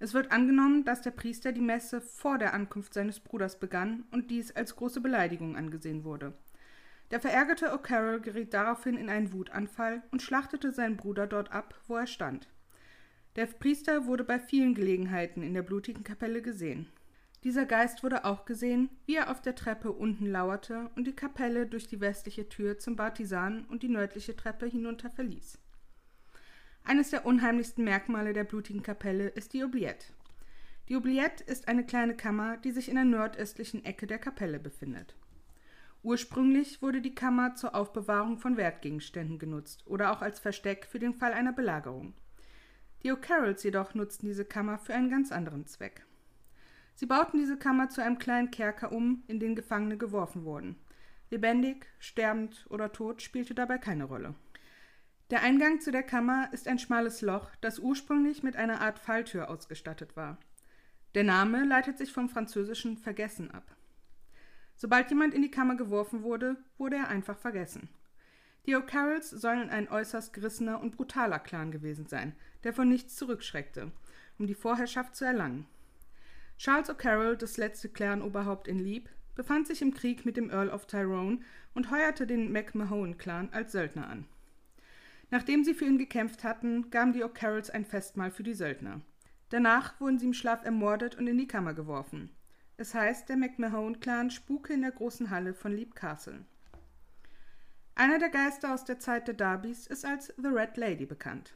Es 0.02 0.14
wird 0.14 0.32
angenommen, 0.32 0.84
dass 0.84 1.02
der 1.02 1.10
Priester 1.10 1.52
die 1.52 1.60
Messe 1.60 2.00
vor 2.00 2.38
der 2.38 2.54
Ankunft 2.54 2.94
seines 2.94 3.20
Bruders 3.20 3.60
begann 3.60 4.04
und 4.10 4.30
dies 4.30 4.50
als 4.50 4.74
große 4.74 5.02
Beleidigung 5.02 5.56
angesehen 5.56 6.04
wurde. 6.04 6.32
Der 7.10 7.20
verärgerte 7.20 7.74
O'Carroll 7.74 8.20
geriet 8.20 8.54
daraufhin 8.54 8.96
in 8.96 9.10
einen 9.10 9.32
Wutanfall 9.34 10.02
und 10.10 10.22
schlachtete 10.22 10.72
seinen 10.72 10.96
Bruder 10.96 11.26
dort 11.26 11.52
ab, 11.52 11.78
wo 11.86 11.96
er 11.96 12.06
stand. 12.06 12.48
Der 13.36 13.44
Priester 13.44 14.06
wurde 14.06 14.24
bei 14.24 14.40
vielen 14.40 14.74
Gelegenheiten 14.74 15.42
in 15.42 15.52
der 15.52 15.62
blutigen 15.62 16.02
Kapelle 16.02 16.40
gesehen. 16.40 16.88
Dieser 17.44 17.66
Geist 17.66 18.02
wurde 18.02 18.24
auch 18.24 18.46
gesehen, 18.46 18.88
wie 19.04 19.16
er 19.16 19.30
auf 19.30 19.42
der 19.42 19.54
Treppe 19.54 19.92
unten 19.92 20.26
lauerte 20.26 20.90
und 20.96 21.06
die 21.06 21.14
Kapelle 21.14 21.66
durch 21.66 21.86
die 21.86 22.00
westliche 22.00 22.48
Tür 22.48 22.78
zum 22.78 22.96
Bartisan 22.96 23.66
und 23.66 23.82
die 23.82 23.88
nördliche 23.88 24.34
Treppe 24.34 24.66
hinunter 24.66 25.10
verließ. 25.10 25.58
Eines 26.84 27.10
der 27.10 27.26
unheimlichsten 27.26 27.84
Merkmale 27.84 28.32
der 28.32 28.44
blutigen 28.44 28.82
Kapelle 28.82 29.28
ist 29.28 29.52
die 29.52 29.62
Oubliette. 29.62 30.12
Die 30.88 30.96
Oubliette 30.96 31.44
ist 31.44 31.68
eine 31.68 31.84
kleine 31.84 32.16
Kammer, 32.16 32.56
die 32.56 32.72
sich 32.72 32.88
in 32.88 32.96
der 32.96 33.04
nordöstlichen 33.04 33.84
Ecke 33.84 34.06
der 34.06 34.18
Kapelle 34.18 34.58
befindet. 34.58 35.14
Ursprünglich 36.02 36.80
wurde 36.80 37.02
die 37.02 37.14
Kammer 37.14 37.54
zur 37.54 37.74
Aufbewahrung 37.74 38.38
von 38.38 38.56
Wertgegenständen 38.56 39.38
genutzt 39.38 39.86
oder 39.86 40.12
auch 40.12 40.22
als 40.22 40.40
Versteck 40.40 40.86
für 40.86 40.98
den 40.98 41.14
Fall 41.14 41.32
einer 41.32 41.52
Belagerung. 41.52 42.14
Die 43.02 43.12
O'Carrolls 43.12 43.62
jedoch 43.62 43.94
nutzten 43.94 44.26
diese 44.26 44.44
Kammer 44.44 44.78
für 44.78 44.94
einen 44.94 45.10
ganz 45.10 45.30
anderen 45.30 45.66
Zweck. 45.66 46.04
Sie 46.94 47.06
bauten 47.06 47.38
diese 47.38 47.56
Kammer 47.56 47.88
zu 47.88 48.02
einem 48.02 48.18
kleinen 48.18 48.50
Kerker 48.50 48.92
um, 48.92 49.22
in 49.26 49.40
den 49.40 49.54
Gefangene 49.54 49.96
geworfen 49.96 50.44
wurden. 50.44 50.76
Lebendig, 51.30 51.86
sterbend 51.98 52.66
oder 52.68 52.92
tot 52.92 53.22
spielte 53.22 53.54
dabei 53.54 53.78
keine 53.78 54.04
Rolle. 54.04 54.34
Der 55.30 55.42
Eingang 55.42 55.80
zu 55.80 55.92
der 55.92 56.02
Kammer 56.02 56.48
ist 56.52 56.66
ein 56.66 56.80
schmales 56.80 57.22
Loch, 57.22 57.50
das 57.60 57.78
ursprünglich 57.78 58.42
mit 58.42 58.56
einer 58.56 58.80
Art 58.80 58.98
Falltür 58.98 59.48
ausgestattet 59.48 60.16
war. 60.16 60.38
Der 61.14 61.22
Name 61.22 61.64
leitet 61.64 61.98
sich 61.98 62.12
vom 62.12 62.28
französischen 62.28 62.98
Vergessen 62.98 63.48
ab. 63.52 63.76
Sobald 64.74 65.08
jemand 65.10 65.32
in 65.34 65.42
die 65.42 65.50
Kammer 65.50 65.76
geworfen 65.76 66.24
wurde, 66.24 66.56
wurde 66.78 66.96
er 66.96 67.08
einfach 67.08 67.38
vergessen. 67.38 67.88
Die 68.66 68.74
O'Carrolls 68.74 69.28
sollen 69.28 69.70
ein 69.70 69.88
äußerst 69.88 70.32
gerissener 70.32 70.80
und 70.80 70.96
brutaler 70.96 71.38
Clan 71.38 71.70
gewesen 71.70 72.06
sein, 72.06 72.34
der 72.64 72.72
von 72.72 72.88
nichts 72.88 73.14
zurückschreckte, 73.14 73.92
um 74.38 74.48
die 74.48 74.54
Vorherrschaft 74.54 75.14
zu 75.14 75.24
erlangen. 75.24 75.66
Charles 76.58 76.90
O'Carroll, 76.90 77.36
das 77.36 77.56
letzte 77.56 77.88
Clan-Oberhaupt 77.88 78.66
in 78.66 78.80
Leap, 78.80 79.08
befand 79.36 79.68
sich 79.68 79.80
im 79.80 79.94
Krieg 79.94 80.26
mit 80.26 80.36
dem 80.36 80.50
Earl 80.50 80.70
of 80.70 80.86
Tyrone 80.86 81.38
und 81.72 81.92
heuerte 81.92 82.26
den 82.26 82.50
McMahon-Clan 82.50 83.50
als 83.52 83.70
Söldner 83.70 84.08
an. 84.08 84.26
Nachdem 85.30 85.64
sie 85.64 85.74
für 85.74 85.84
ihn 85.84 85.98
gekämpft 85.98 86.44
hatten, 86.44 86.90
gaben 86.90 87.12
die 87.12 87.24
O'Carrolls 87.24 87.70
ein 87.70 87.84
Festmahl 87.84 88.30
für 88.30 88.42
die 88.42 88.54
Söldner. 88.54 89.00
Danach 89.50 90.00
wurden 90.00 90.18
sie 90.18 90.26
im 90.26 90.34
Schlaf 90.34 90.64
ermordet 90.64 91.16
und 91.16 91.26
in 91.26 91.38
die 91.38 91.48
Kammer 91.48 91.74
geworfen. 91.74 92.30
Es 92.76 92.94
heißt, 92.94 93.28
der 93.28 93.36
McMahon-Clan 93.36 94.30
spuke 94.30 94.72
in 94.72 94.82
der 94.82 94.92
großen 94.92 95.30
Halle 95.30 95.54
von 95.54 95.72
Leap 95.72 95.94
Castle. 95.94 96.44
Einer 97.94 98.18
der 98.18 98.30
Geister 98.30 98.72
aus 98.72 98.84
der 98.84 98.98
Zeit 98.98 99.28
der 99.28 99.34
Darbys 99.34 99.86
ist 99.86 100.04
als 100.04 100.32
The 100.36 100.48
Red 100.48 100.76
Lady 100.76 101.04
bekannt. 101.04 101.54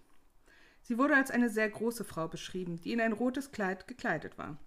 Sie 0.82 0.98
wurde 0.98 1.16
als 1.16 1.30
eine 1.30 1.48
sehr 1.48 1.70
große 1.70 2.04
Frau 2.04 2.28
beschrieben, 2.28 2.80
die 2.82 2.92
in 2.92 3.00
ein 3.00 3.14
rotes 3.14 3.52
Kleid 3.52 3.88
gekleidet 3.88 4.37
war. 4.37 4.58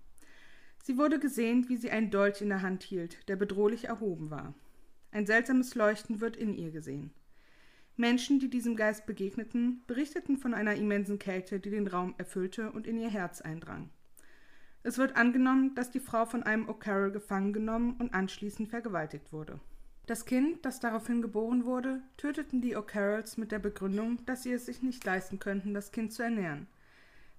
Sie 0.81 0.97
wurde 0.97 1.19
gesehen, 1.19 1.69
wie 1.69 1.77
sie 1.77 1.91
einen 1.91 2.09
Dolch 2.09 2.41
in 2.41 2.49
der 2.49 2.63
Hand 2.63 2.81
hielt, 2.81 3.29
der 3.29 3.35
bedrohlich 3.35 3.85
erhoben 3.85 4.31
war. 4.31 4.55
Ein 5.11 5.27
seltsames 5.27 5.75
Leuchten 5.75 6.19
wird 6.21 6.35
in 6.35 6.55
ihr 6.55 6.71
gesehen. 6.71 7.11
Menschen, 7.97 8.39
die 8.39 8.49
diesem 8.49 8.75
Geist 8.75 9.07
begegneten, 9.07 9.83
berichteten 9.87 10.37
von 10.37 10.53
einer 10.53 10.75
immensen 10.75 11.17
Kälte, 11.17 11.59
die 11.59 11.71
den 11.71 11.87
Raum 11.87 12.13
erfüllte 12.19 12.71
und 12.71 12.85
in 12.85 12.99
ihr 12.99 13.09
Herz 13.09 13.41
eindrang. 13.41 13.89
Es 14.83 14.99
wird 14.99 15.15
angenommen, 15.15 15.73
dass 15.73 15.89
die 15.89 15.99
Frau 15.99 16.25
von 16.25 16.43
einem 16.43 16.69
O'Carroll 16.69 17.09
gefangen 17.09 17.53
genommen 17.53 17.95
und 17.99 18.13
anschließend 18.13 18.69
vergewaltigt 18.69 19.33
wurde. 19.33 19.59
Das 20.05 20.25
Kind, 20.25 20.63
das 20.63 20.79
daraufhin 20.79 21.21
geboren 21.23 21.65
wurde, 21.65 22.01
töteten 22.15 22.61
die 22.61 22.77
O'Carrolls 22.77 23.39
mit 23.39 23.51
der 23.51 23.59
Begründung, 23.59 24.23
dass 24.25 24.43
sie 24.43 24.53
es 24.53 24.67
sich 24.67 24.83
nicht 24.83 25.03
leisten 25.03 25.39
könnten, 25.39 25.73
das 25.73 25.91
Kind 25.91 26.13
zu 26.13 26.21
ernähren. 26.21 26.67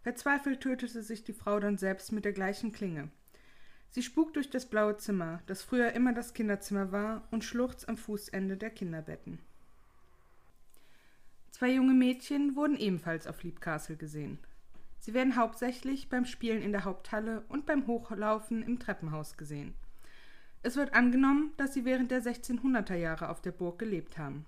Verzweifelt 0.02 0.60
tötete 0.60 1.02
sich 1.02 1.22
die 1.22 1.32
Frau 1.32 1.60
dann 1.60 1.78
selbst 1.78 2.12
mit 2.12 2.24
der 2.24 2.32
gleichen 2.32 2.72
Klinge. 2.72 3.10
Sie 3.90 4.02
spukt 4.02 4.36
durch 4.36 4.50
das 4.50 4.66
blaue 4.66 4.96
Zimmer, 4.96 5.40
das 5.46 5.62
früher 5.62 5.92
immer 5.92 6.12
das 6.12 6.34
Kinderzimmer 6.34 6.92
war, 6.92 7.26
und 7.30 7.44
schluchzt 7.44 7.88
am 7.88 7.96
Fußende 7.96 8.56
der 8.56 8.70
Kinderbetten. 8.70 9.38
Zwei 11.58 11.72
junge 11.72 11.92
Mädchen 11.92 12.54
wurden 12.54 12.76
ebenfalls 12.76 13.26
auf 13.26 13.42
Leap 13.42 13.60
Castle 13.60 13.96
gesehen. 13.96 14.38
Sie 15.00 15.12
werden 15.12 15.34
hauptsächlich 15.34 16.08
beim 16.08 16.24
Spielen 16.24 16.62
in 16.62 16.70
der 16.70 16.84
Haupthalle 16.84 17.42
und 17.48 17.66
beim 17.66 17.88
Hochlaufen 17.88 18.62
im 18.62 18.78
Treppenhaus 18.78 19.36
gesehen. 19.36 19.74
Es 20.62 20.76
wird 20.76 20.94
angenommen, 20.94 21.50
dass 21.56 21.74
sie 21.74 21.84
während 21.84 22.12
der 22.12 22.22
1600er 22.22 22.94
Jahre 22.94 23.28
auf 23.28 23.40
der 23.40 23.50
Burg 23.50 23.80
gelebt 23.80 24.18
haben. 24.18 24.46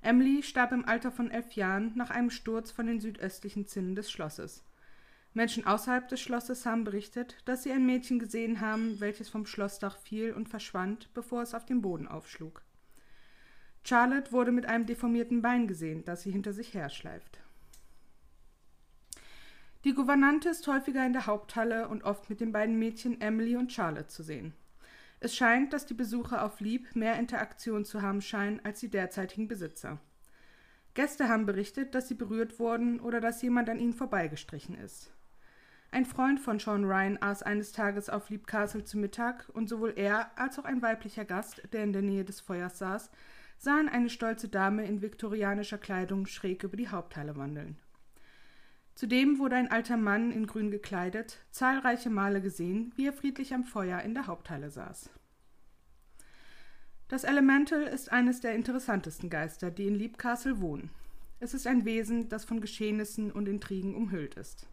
Emily 0.00 0.42
starb 0.42 0.72
im 0.72 0.86
Alter 0.86 1.12
von 1.12 1.30
elf 1.30 1.52
Jahren 1.52 1.92
nach 1.94 2.08
einem 2.08 2.30
Sturz 2.30 2.70
von 2.70 2.86
den 2.86 3.00
südöstlichen 3.00 3.66
Zinnen 3.66 3.94
des 3.94 4.10
Schlosses. 4.10 4.64
Menschen 5.34 5.66
außerhalb 5.66 6.08
des 6.08 6.22
Schlosses 6.22 6.64
haben 6.64 6.84
berichtet, 6.84 7.36
dass 7.44 7.64
sie 7.64 7.72
ein 7.72 7.84
Mädchen 7.84 8.18
gesehen 8.18 8.62
haben, 8.62 8.98
welches 8.98 9.28
vom 9.28 9.44
Schlossdach 9.44 9.98
fiel 9.98 10.32
und 10.32 10.48
verschwand, 10.48 11.12
bevor 11.12 11.42
es 11.42 11.52
auf 11.52 11.66
den 11.66 11.82
Boden 11.82 12.08
aufschlug. 12.08 12.62
Charlotte 13.84 14.32
wurde 14.32 14.52
mit 14.52 14.66
einem 14.66 14.86
deformierten 14.86 15.42
Bein 15.42 15.66
gesehen, 15.66 16.04
das 16.04 16.22
sie 16.22 16.30
hinter 16.30 16.52
sich 16.52 16.74
herschleift. 16.74 17.40
Die 19.84 19.94
Gouvernante 19.94 20.50
ist 20.50 20.66
häufiger 20.66 21.06
in 21.06 21.14
der 21.14 21.26
Haupthalle 21.26 21.88
und 21.88 22.04
oft 22.04 22.28
mit 22.28 22.40
den 22.40 22.52
beiden 22.52 22.78
Mädchen 22.78 23.20
Emily 23.20 23.56
und 23.56 23.72
Charlotte 23.72 24.08
zu 24.08 24.22
sehen. 24.22 24.52
Es 25.20 25.34
scheint, 25.34 25.72
dass 25.72 25.86
die 25.86 25.94
Besucher 25.94 26.44
auf 26.44 26.60
Lieb 26.60 26.94
mehr 26.94 27.18
Interaktion 27.18 27.84
zu 27.84 28.02
haben 28.02 28.20
scheinen 28.20 28.60
als 28.64 28.80
die 28.80 28.90
derzeitigen 28.90 29.48
Besitzer. 29.48 29.98
Gäste 30.94 31.28
haben 31.28 31.46
berichtet, 31.46 31.94
dass 31.94 32.08
sie 32.08 32.14
berührt 32.14 32.58
wurden 32.58 33.00
oder 33.00 33.20
dass 33.20 33.42
jemand 33.42 33.70
an 33.70 33.78
ihnen 33.78 33.92
vorbeigestrichen 33.94 34.76
ist. 34.76 35.12
Ein 35.92 36.04
Freund 36.04 36.40
von 36.40 36.58
Sean 36.58 36.84
Ryan 36.84 37.18
aß 37.20 37.42
eines 37.42 37.72
Tages 37.72 38.08
auf 38.08 38.30
Leap 38.30 38.46
Castle 38.46 38.84
zu 38.84 38.98
Mittag 38.98 39.48
und 39.52 39.68
sowohl 39.68 39.94
er 39.96 40.30
als 40.38 40.58
auch 40.58 40.64
ein 40.64 40.82
weiblicher 40.82 41.24
Gast, 41.24 41.62
der 41.72 41.84
in 41.84 41.92
der 41.92 42.02
Nähe 42.02 42.24
des 42.24 42.40
Feuers 42.40 42.78
saß, 42.78 43.10
sahen 43.60 43.90
eine 43.90 44.08
stolze 44.08 44.48
Dame 44.48 44.86
in 44.86 45.02
viktorianischer 45.02 45.76
Kleidung 45.76 46.24
schräg 46.24 46.64
über 46.64 46.78
die 46.78 46.88
Haupthalle 46.88 47.36
wandeln. 47.36 47.76
Zudem 48.94 49.38
wurde 49.38 49.56
ein 49.56 49.70
alter 49.70 49.98
Mann 49.98 50.32
in 50.32 50.46
grün 50.46 50.70
gekleidet 50.70 51.44
zahlreiche 51.50 52.08
Male 52.08 52.40
gesehen, 52.40 52.92
wie 52.96 53.06
er 53.06 53.12
friedlich 53.12 53.52
am 53.52 53.64
Feuer 53.64 54.00
in 54.00 54.14
der 54.14 54.26
Haupthalle 54.26 54.70
saß. 54.70 55.10
Das 57.08 57.24
Elemental 57.24 57.82
ist 57.82 58.10
eines 58.10 58.40
der 58.40 58.54
interessantesten 58.54 59.28
Geister, 59.28 59.70
die 59.70 59.86
in 59.88 59.94
Leap 59.94 60.16
wohnen. 60.24 60.90
Es 61.38 61.52
ist 61.52 61.66
ein 61.66 61.84
Wesen, 61.84 62.30
das 62.30 62.46
von 62.46 62.62
Geschehnissen 62.62 63.30
und 63.30 63.46
Intrigen 63.46 63.94
umhüllt 63.94 64.36
ist. 64.36 64.68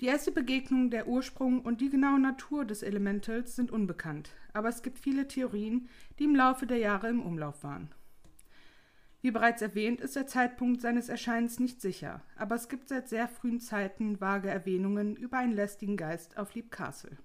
Die 0.00 0.06
erste 0.06 0.32
Begegnung, 0.32 0.90
der 0.90 1.06
Ursprung 1.06 1.62
und 1.62 1.80
die 1.80 1.88
genaue 1.88 2.18
Natur 2.18 2.64
des 2.64 2.82
Elementals 2.82 3.54
sind 3.54 3.70
unbekannt, 3.70 4.30
aber 4.52 4.68
es 4.68 4.82
gibt 4.82 4.98
viele 4.98 5.28
Theorien, 5.28 5.88
die 6.18 6.24
im 6.24 6.34
Laufe 6.34 6.66
der 6.66 6.78
Jahre 6.78 7.08
im 7.08 7.22
Umlauf 7.22 7.62
waren. 7.62 7.88
Wie 9.22 9.30
bereits 9.30 9.62
erwähnt, 9.62 10.00
ist 10.00 10.16
der 10.16 10.26
Zeitpunkt 10.26 10.82
seines 10.82 11.08
Erscheinens 11.08 11.58
nicht 11.60 11.80
sicher, 11.80 12.20
aber 12.36 12.56
es 12.56 12.68
gibt 12.68 12.88
seit 12.88 13.08
sehr 13.08 13.28
frühen 13.28 13.60
Zeiten 13.60 14.20
vage 14.20 14.50
Erwähnungen 14.50 15.16
über 15.16 15.38
einen 15.38 15.54
lästigen 15.54 15.96
Geist 15.96 16.36
auf 16.36 16.54
Leap 16.54 16.70
Castle. 16.70 17.16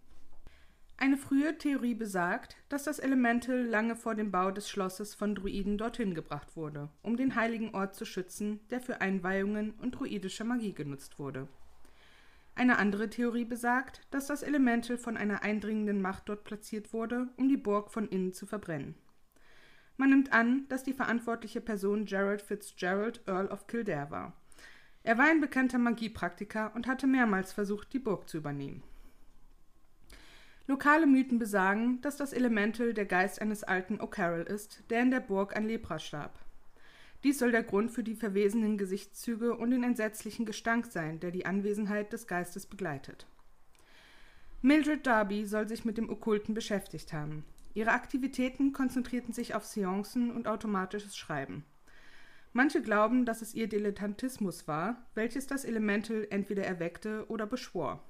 Eine 0.96 1.18
frühe 1.18 1.58
Theorie 1.58 1.96
besagt, 1.96 2.56
dass 2.70 2.84
das 2.84 3.00
Elemental 3.00 3.64
lange 3.64 3.96
vor 3.96 4.16
dem 4.16 4.32
Bau 4.32 4.52
des 4.52 4.70
Schlosses 4.70 5.16
von 5.16 5.34
Druiden 5.34 5.78
dorthin 5.78 6.14
gebracht 6.14 6.56
wurde, 6.56 6.90
um 7.02 7.18
den 7.18 7.36
heiligen 7.36 7.74
Ort 7.74 7.96
zu 7.96 8.06
schützen, 8.06 8.60
der 8.70 8.80
für 8.80 9.02
Einweihungen 9.02 9.72
und 9.72 9.92
druidische 9.92 10.44
Magie 10.44 10.74
genutzt 10.74 11.18
wurde. 11.18 11.48
Eine 12.60 12.78
andere 12.78 13.10
Theorie 13.10 13.46
besagt, 13.46 14.02
dass 14.12 14.28
das 14.28 14.44
Elemental 14.44 14.98
von 14.98 15.16
einer 15.16 15.44
eindringenden 15.44 16.02
Macht 16.02 16.28
dort 16.28 16.44
platziert 16.44 16.92
wurde, 16.92 17.30
um 17.38 17.48
die 17.48 17.56
Burg 17.56 17.90
von 17.90 18.10
innen 18.10 18.34
zu 18.34 18.46
verbrennen. 18.46 18.96
Man 19.96 20.10
nimmt 20.10 20.34
an, 20.34 20.66
dass 20.68 20.84
die 20.84 20.92
verantwortliche 20.92 21.62
Person 21.62 22.04
Gerald 22.04 22.42
Fitzgerald, 22.42 23.22
Earl 23.28 23.48
of 23.48 23.68
Kildare 23.68 24.12
war. 24.12 24.34
Er 25.04 25.18
war 25.18 25.30
ein 25.30 25.40
bekannter 25.40 25.78
Magiepraktiker 25.78 26.76
und 26.76 26.86
hatte 26.86 27.08
mehrmals 27.08 27.54
versucht, 27.54 27.94
die 27.94 28.00
Burg 28.00 28.28
zu 28.28 28.40
übernehmen. 28.40 28.84
Lokale 30.68 31.08
Mythen 31.08 31.40
besagen, 31.40 32.02
dass 32.02 32.18
das 32.18 32.34
Elemental 32.34 32.94
der 32.94 33.06
Geist 33.06 33.42
eines 33.42 33.64
alten 33.64 34.02
O'Carroll 34.02 34.44
ist, 34.44 34.84
der 34.90 35.02
in 35.02 35.12
der 35.12 35.22
Burg 35.22 35.56
an 35.56 35.66
Lepra 35.66 35.98
starb. 35.98 36.38
Dies 37.24 37.40
soll 37.40 37.52
der 37.52 37.64
Grund 37.64 37.92
für 37.92 38.04
die 38.04 38.16
verwesenen 38.16 38.78
Gesichtszüge 38.78 39.58
und 39.58 39.72
den 39.72 39.84
entsetzlichen 39.84 40.46
Gestank 40.46 40.86
sein, 40.86 41.20
der 41.20 41.32
die 41.32 41.46
Anwesenheit 41.46 42.14
des 42.14 42.28
Geistes 42.28 42.66
begleitet. 42.66 43.28
Mildred 44.62 45.06
Darby 45.06 45.46
soll 45.46 45.68
sich 45.68 45.84
mit 45.84 45.98
dem 45.98 46.10
Okkulten 46.10 46.54
beschäftigt 46.54 47.12
haben. 47.12 47.44
Ihre 47.74 47.92
Aktivitäten 47.92 48.74
konzentrierten 48.74 49.34
sich 49.34 49.54
auf 49.54 49.66
Seancen 49.66 50.32
und 50.32 50.48
automatisches 50.48 51.18
Schreiben. 51.18 51.66
Manche 52.52 52.82
glauben, 52.82 53.26
dass 53.26 53.42
es 53.42 53.54
ihr 53.54 53.68
Dilettantismus 53.68 54.68
war, 54.68 55.06
welches 55.14 55.46
das 55.46 55.66
Elemental 55.66 56.26
entweder 56.30 56.64
erweckte 56.64 57.26
oder 57.28 57.46
beschwor. 57.46 58.04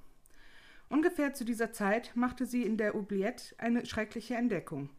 Ungefähr 0.88 1.34
zu 1.34 1.44
dieser 1.44 1.72
Zeit 1.72 2.12
machte 2.16 2.46
sie 2.46 2.62
in 2.62 2.76
der 2.76 2.94
Oubliette 2.94 3.54
eine 3.58 3.86
schreckliche 3.86 4.34
Entdeckung. 4.34 4.90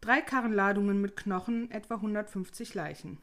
Drei 0.00 0.20
Karrenladungen 0.20 1.00
mit 1.00 1.16
Knochen, 1.16 1.70
etwa 1.70 1.94
150 1.94 2.74
Leichen. 2.74 3.18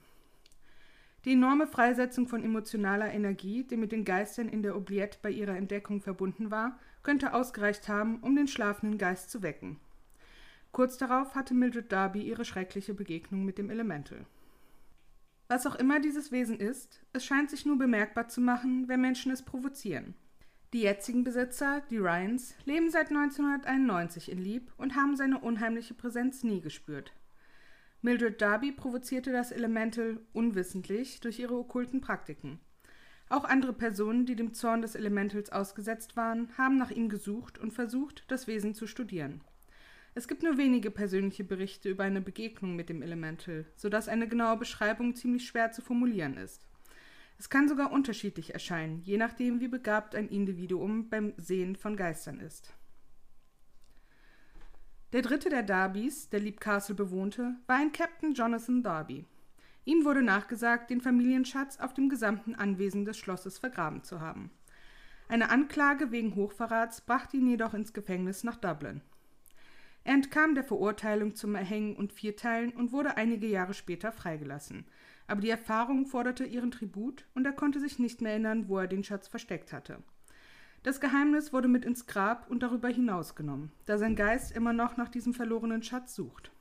Die 1.25 1.33
enorme 1.33 1.67
Freisetzung 1.67 2.27
von 2.27 2.43
emotionaler 2.43 3.11
Energie, 3.13 3.63
die 3.63 3.77
mit 3.77 3.91
den 3.91 4.05
Geistern 4.05 4.49
in 4.49 4.63
der 4.63 4.75
Oubliette 4.75 5.19
bei 5.21 5.29
ihrer 5.29 5.55
Entdeckung 5.55 6.01
verbunden 6.01 6.49
war, 6.49 6.79
könnte 7.03 7.33
ausgereicht 7.33 7.87
haben, 7.87 8.19
um 8.21 8.35
den 8.35 8.47
schlafenden 8.47 8.97
Geist 8.97 9.29
zu 9.29 9.43
wecken. 9.43 9.79
Kurz 10.71 10.97
darauf 10.97 11.35
hatte 11.35 11.53
Mildred 11.53 11.91
Darby 11.91 12.21
ihre 12.21 12.45
schreckliche 12.45 12.93
Begegnung 12.93 13.45
mit 13.45 13.57
dem 13.57 13.69
Elemental. 13.69 14.25
Was 15.47 15.67
auch 15.67 15.75
immer 15.75 15.99
dieses 15.99 16.31
Wesen 16.31 16.59
ist, 16.59 17.01
es 17.13 17.25
scheint 17.25 17.49
sich 17.49 17.65
nur 17.65 17.77
bemerkbar 17.77 18.29
zu 18.29 18.41
machen, 18.41 18.87
wenn 18.87 19.01
Menschen 19.01 19.31
es 19.31 19.43
provozieren. 19.43 20.15
Die 20.73 20.81
jetzigen 20.81 21.25
Besitzer, 21.25 21.81
die 21.89 21.97
Ryans, 21.97 22.55
leben 22.63 22.89
seit 22.89 23.09
1991 23.09 24.31
in 24.31 24.37
Lieb 24.37 24.71
und 24.77 24.95
haben 24.95 25.17
seine 25.17 25.39
unheimliche 25.39 25.93
Präsenz 25.93 26.43
nie 26.43 26.61
gespürt. 26.61 27.11
Mildred 28.03 28.41
Darby 28.41 28.71
provozierte 28.71 29.31
das 29.31 29.51
Elemental 29.51 30.19
unwissentlich 30.33 31.19
durch 31.19 31.37
ihre 31.37 31.53
okkulten 31.53 32.01
Praktiken. 32.01 32.59
Auch 33.29 33.45
andere 33.45 33.73
Personen, 33.73 34.25
die 34.25 34.35
dem 34.35 34.53
Zorn 34.53 34.81
des 34.81 34.95
Elementals 34.95 35.51
ausgesetzt 35.51 36.17
waren, 36.17 36.49
haben 36.57 36.77
nach 36.77 36.89
ihm 36.91 37.09
gesucht 37.09 37.59
und 37.59 37.71
versucht, 37.71 38.25
das 38.27 38.47
Wesen 38.47 38.73
zu 38.73 38.87
studieren. 38.87 39.41
Es 40.15 40.27
gibt 40.27 40.43
nur 40.43 40.57
wenige 40.57 40.91
persönliche 40.91 41.43
Berichte 41.43 41.89
über 41.89 42.03
eine 42.03 42.21
Begegnung 42.21 42.75
mit 42.75 42.89
dem 42.89 43.01
Elemental, 43.01 43.65
sodass 43.75 44.09
eine 44.09 44.27
genaue 44.27 44.57
Beschreibung 44.57 45.15
ziemlich 45.15 45.45
schwer 45.45 45.71
zu 45.71 45.81
formulieren 45.81 46.35
ist. 46.37 46.67
Es 47.37 47.49
kann 47.49 47.69
sogar 47.69 47.91
unterschiedlich 47.91 48.53
erscheinen, 48.53 49.01
je 49.03 49.17
nachdem, 49.17 49.61
wie 49.61 49.67
begabt 49.67 50.15
ein 50.15 50.27
Individuum 50.27 51.07
beim 51.09 51.33
Sehen 51.37 51.75
von 51.75 51.95
Geistern 51.95 52.39
ist. 52.39 52.73
Der 55.13 55.21
dritte 55.21 55.49
der 55.49 55.63
Darbys, 55.63 56.29
der 56.29 56.39
Leap 56.39 56.61
Castle 56.61 56.95
bewohnte, 56.95 57.55
war 57.67 57.75
ein 57.75 57.91
Captain 57.91 58.33
Jonathan 58.33 58.81
Darby. 58.81 59.25
Ihm 59.83 60.05
wurde 60.05 60.21
nachgesagt, 60.21 60.89
den 60.89 61.01
Familienschatz 61.01 61.81
auf 61.81 61.93
dem 61.93 62.07
gesamten 62.07 62.55
Anwesen 62.55 63.03
des 63.03 63.17
Schlosses 63.17 63.57
vergraben 63.57 64.03
zu 64.03 64.21
haben. 64.21 64.51
Eine 65.27 65.49
Anklage 65.49 66.11
wegen 66.11 66.35
Hochverrats 66.35 67.01
brachte 67.01 67.35
ihn 67.35 67.47
jedoch 67.47 67.73
ins 67.73 67.91
Gefängnis 67.91 68.45
nach 68.45 68.55
Dublin. 68.55 69.01
Er 70.05 70.13
entkam 70.13 70.55
der 70.55 70.63
Verurteilung 70.63 71.35
zum 71.35 71.55
Erhängen 71.55 71.97
und 71.97 72.13
Vierteilen 72.13 72.71
und 72.71 72.93
wurde 72.93 73.17
einige 73.17 73.47
Jahre 73.47 73.73
später 73.73 74.13
freigelassen. 74.13 74.85
Aber 75.27 75.41
die 75.41 75.49
Erfahrung 75.49 76.05
forderte 76.05 76.45
ihren 76.45 76.71
Tribut 76.71 77.25
und 77.35 77.45
er 77.45 77.53
konnte 77.53 77.81
sich 77.81 77.99
nicht 77.99 78.21
mehr 78.21 78.31
erinnern, 78.31 78.69
wo 78.69 78.77
er 78.77 78.87
den 78.87 79.03
Schatz 79.03 79.27
versteckt 79.27 79.73
hatte. 79.73 80.01
Das 80.83 80.99
Geheimnis 80.99 81.53
wurde 81.53 81.67
mit 81.67 81.85
ins 81.85 82.07
Grab 82.07 82.49
und 82.49 82.63
darüber 82.63 82.89
hinaus 82.89 83.35
genommen, 83.35 83.71
da 83.85 83.99
sein 83.99 84.15
Geist 84.15 84.51
immer 84.51 84.73
noch 84.73 84.97
nach 84.97 85.09
diesem 85.09 85.35
verlorenen 85.35 85.83
Schatz 85.83 86.15
sucht. 86.15 86.51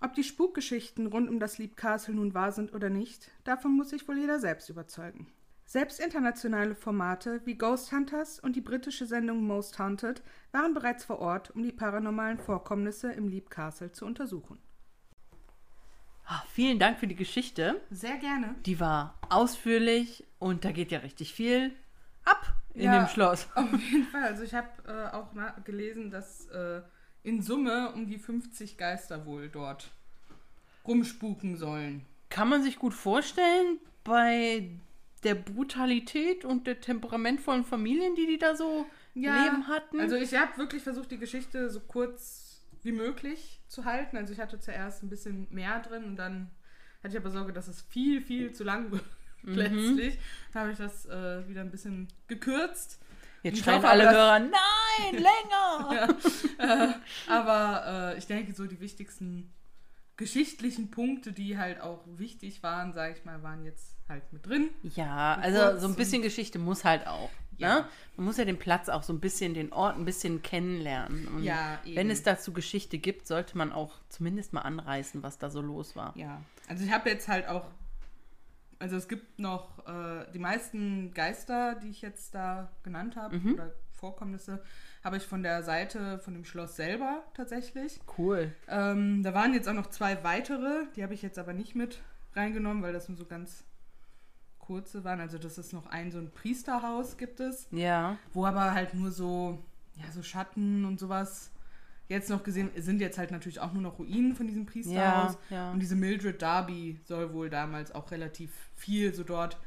Ob 0.00 0.14
die 0.14 0.24
Spukgeschichten 0.24 1.06
rund 1.06 1.28
um 1.28 1.38
das 1.38 1.58
Leap 1.58 1.76
Castle 1.76 2.14
nun 2.14 2.34
wahr 2.34 2.50
sind 2.50 2.72
oder 2.74 2.90
nicht, 2.90 3.30
davon 3.44 3.76
muss 3.76 3.90
sich 3.90 4.06
wohl 4.08 4.18
jeder 4.18 4.40
selbst 4.40 4.68
überzeugen. 4.68 5.28
Selbst 5.64 6.00
internationale 6.00 6.74
Formate 6.74 7.40
wie 7.44 7.56
Ghost 7.56 7.92
Hunters 7.92 8.40
und 8.40 8.56
die 8.56 8.62
britische 8.62 9.06
Sendung 9.06 9.46
Most 9.46 9.78
Haunted 9.78 10.22
waren 10.50 10.74
bereits 10.74 11.04
vor 11.04 11.18
Ort, 11.20 11.50
um 11.54 11.62
die 11.62 11.72
paranormalen 11.72 12.38
Vorkommnisse 12.38 13.12
im 13.12 13.28
Leap 13.28 13.50
Castle 13.50 13.92
zu 13.92 14.06
untersuchen. 14.06 14.58
Ah, 16.24 16.42
vielen 16.52 16.78
Dank 16.78 16.98
für 16.98 17.06
die 17.06 17.16
Geschichte. 17.16 17.80
Sehr 17.90 18.16
gerne. 18.16 18.54
Die 18.66 18.80
war 18.80 19.18
ausführlich 19.28 20.24
und 20.38 20.64
da 20.64 20.72
geht 20.72 20.90
ja 20.90 20.98
richtig 21.00 21.32
viel 21.32 21.72
in 22.78 22.84
Ja. 22.84 23.00
dem 23.00 23.08
Schloss. 23.08 23.48
Auf 23.54 23.70
jeden 23.72 24.04
Fall. 24.06 24.22
Also 24.24 24.42
ich 24.44 24.54
habe 24.54 24.68
äh, 24.86 25.14
auch 25.14 25.28
gelesen, 25.64 26.10
dass 26.10 26.46
äh, 26.46 26.80
in 27.22 27.42
Summe 27.42 27.92
um 27.92 28.06
die 28.06 28.18
50 28.18 28.78
Geister 28.78 29.26
wohl 29.26 29.48
dort 29.48 29.90
rumspuken 30.86 31.56
sollen. 31.56 32.04
Kann 32.30 32.48
man 32.48 32.62
sich 32.62 32.78
gut 32.78 32.94
vorstellen 32.94 33.78
bei 34.04 34.70
der 35.24 35.34
Brutalität 35.34 36.44
und 36.44 36.66
der 36.66 36.80
temperamentvollen 36.80 37.64
Familien, 37.64 38.14
die 38.14 38.26
die 38.26 38.38
da 38.38 38.54
so 38.54 38.86
leben 39.14 39.66
hatten. 39.66 39.98
Also 40.00 40.14
ich 40.14 40.34
habe 40.34 40.56
wirklich 40.58 40.82
versucht, 40.82 41.10
die 41.10 41.18
Geschichte 41.18 41.68
so 41.70 41.80
kurz 41.80 42.62
wie 42.82 42.92
möglich 42.92 43.60
zu 43.66 43.84
halten. 43.84 44.16
Also 44.16 44.32
ich 44.32 44.38
hatte 44.38 44.60
zuerst 44.60 45.02
ein 45.02 45.08
bisschen 45.08 45.48
mehr 45.50 45.80
drin 45.80 46.04
und 46.04 46.16
dann 46.16 46.50
hatte 47.02 47.14
ich 47.14 47.20
aber 47.20 47.30
Sorge, 47.30 47.52
dass 47.52 47.66
es 47.66 47.82
viel, 47.82 48.22
viel 48.22 48.52
zu 48.52 48.62
lang 48.64 48.90
wird. 48.92 49.04
Mhm. 49.42 49.54
Letztlich 49.54 50.18
Da 50.52 50.60
habe 50.60 50.72
ich 50.72 50.78
das 50.78 51.06
äh, 51.06 51.48
wieder 51.48 51.60
ein 51.60 51.70
bisschen 51.70 52.08
gekürzt. 52.26 52.98
Jetzt 53.42 53.60
schreien 53.60 53.84
alle 53.84 54.08
aber, 54.08 54.18
Hörer, 54.18 54.38
nein, 54.40 55.12
länger! 55.22 56.16
äh, 56.58 56.88
aber 57.30 58.12
äh, 58.14 58.18
ich 58.18 58.26
denke, 58.26 58.52
so 58.52 58.66
die 58.66 58.80
wichtigsten 58.80 59.52
geschichtlichen 60.16 60.90
Punkte, 60.90 61.32
die 61.32 61.56
halt 61.56 61.80
auch 61.80 62.00
wichtig 62.06 62.62
waren, 62.64 62.92
sage 62.92 63.14
ich 63.16 63.24
mal, 63.24 63.42
waren 63.44 63.64
jetzt 63.64 63.94
halt 64.08 64.32
mit 64.32 64.44
drin. 64.46 64.70
Ja, 64.82 65.36
So 65.36 65.42
also 65.60 65.78
so 65.80 65.86
ein 65.86 65.94
bisschen 65.94 66.22
Geschichte 66.22 66.58
muss 66.58 66.84
halt 66.84 67.06
auch. 67.06 67.30
Ja. 67.56 67.80
Ne? 67.80 67.84
Man 68.16 68.26
muss 68.26 68.36
ja 68.36 68.44
den 68.44 68.58
Platz 68.58 68.88
auch 68.88 69.02
so 69.04 69.12
ein 69.12 69.20
bisschen, 69.20 69.54
den 69.54 69.72
Ort 69.72 69.96
ein 69.96 70.04
bisschen 70.04 70.42
kennenlernen. 70.42 71.28
Und 71.28 71.44
Ja, 71.44 71.78
eben. 71.84 71.96
wenn 71.96 72.10
es 72.10 72.22
dazu 72.24 72.52
Geschichte 72.52 72.98
gibt, 72.98 73.26
sollte 73.28 73.56
man 73.56 73.72
auch 73.72 73.94
zumindest 74.08 74.52
mal 74.52 74.62
anreißen, 74.62 75.22
was 75.22 75.38
da 75.38 75.50
so 75.50 75.60
los 75.60 75.94
war. 75.94 76.12
Ja, 76.16 76.42
also 76.68 76.84
ich 76.84 76.90
habe 76.92 77.08
jetzt 77.10 77.28
halt 77.28 77.46
auch, 77.46 77.66
also 78.78 78.96
es 78.96 79.08
gibt 79.08 79.38
noch 79.38 79.86
äh, 79.88 80.26
die 80.32 80.38
meisten 80.38 81.12
Geister, 81.14 81.74
die 81.76 81.88
ich 81.90 82.02
jetzt 82.02 82.34
da 82.34 82.70
genannt 82.82 83.16
habe, 83.16 83.38
Mhm. 83.38 83.54
oder 83.54 83.72
Vorkommnisse, 83.92 84.62
habe 85.02 85.16
ich 85.16 85.24
von 85.26 85.42
der 85.42 85.62
Seite 85.64 86.18
von 86.20 86.32
dem 86.34 86.44
Schloss 86.44 86.76
selber 86.76 87.24
tatsächlich. 87.34 87.98
Cool. 88.16 88.52
Ähm, 88.68 89.22
da 89.24 89.34
waren 89.34 89.52
jetzt 89.54 89.68
auch 89.68 89.74
noch 89.74 89.88
zwei 89.88 90.22
weitere, 90.22 90.86
die 90.94 91.02
habe 91.02 91.14
ich 91.14 91.22
jetzt 91.22 91.38
aber 91.38 91.52
nicht 91.52 91.74
mit 91.74 92.00
reingenommen, 92.34 92.82
weil 92.82 92.92
das 92.92 93.08
nur 93.08 93.18
so 93.18 93.24
ganz 93.24 93.64
kurze 94.58 95.02
waren. 95.04 95.20
Also 95.20 95.38
das 95.38 95.58
ist 95.58 95.72
noch 95.72 95.86
ein 95.86 96.10
so 96.12 96.18
ein 96.18 96.30
Priesterhaus 96.30 97.16
gibt 97.16 97.40
es, 97.40 97.66
Ja. 97.70 98.18
wo 98.32 98.44
aber 98.46 98.72
halt 98.74 98.94
nur 98.94 99.10
so, 99.10 99.64
ja, 99.94 100.04
so 100.12 100.22
Schatten 100.22 100.84
und 100.84 101.00
sowas 101.00 101.50
jetzt 102.08 102.30
noch 102.30 102.42
gesehen, 102.42 102.70
sind 102.76 103.00
jetzt 103.00 103.18
halt 103.18 103.30
natürlich 103.30 103.60
auch 103.60 103.72
nur 103.72 103.82
noch 103.82 103.98
Ruinen 103.98 104.34
von 104.34 104.46
diesem 104.46 104.66
Priesterhaus. 104.66 105.38
Ja, 105.50 105.56
ja. 105.56 105.70
Und 105.72 105.80
diese 105.80 105.94
Mildred 105.94 106.40
Darby 106.42 106.98
soll 107.04 107.32
wohl 107.32 107.50
damals 107.50 107.94
auch 107.94 108.10
relativ 108.10 108.50
viel 108.74 109.14
so 109.14 109.24
dort 109.24 109.58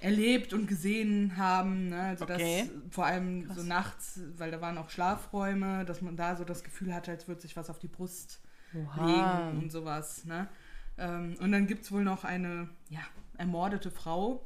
erlebt 0.00 0.52
und 0.52 0.66
gesehen 0.66 1.36
haben. 1.36 1.88
Ne? 1.90 2.00
Also 2.00 2.24
Okay. 2.24 2.68
das 2.68 2.94
vor 2.94 3.06
allem 3.06 3.46
Krass. 3.46 3.56
so 3.56 3.62
nachts, 3.62 4.20
weil 4.36 4.50
da 4.50 4.60
waren 4.60 4.76
auch 4.78 4.90
Schlafräume, 4.90 5.84
dass 5.84 6.02
man 6.02 6.16
da 6.16 6.36
so 6.36 6.44
das 6.44 6.62
Gefühl 6.64 6.92
hatte, 6.94 7.10
als 7.10 7.26
würde 7.28 7.40
sich 7.40 7.56
was 7.56 7.70
auf 7.70 7.78
die 7.78 7.88
Brust 7.88 8.40
Oha. 8.74 9.06
legen 9.06 9.62
und 9.62 9.72
sowas. 9.72 10.24
Ne? 10.24 10.48
Ähm, 10.98 11.36
und 11.40 11.52
dann 11.52 11.66
gibt 11.66 11.84
es 11.84 11.92
wohl 11.92 12.04
noch 12.04 12.24
eine 12.24 12.68
ja, 12.90 13.00
ermordete 13.38 13.90
Frau. 13.90 14.44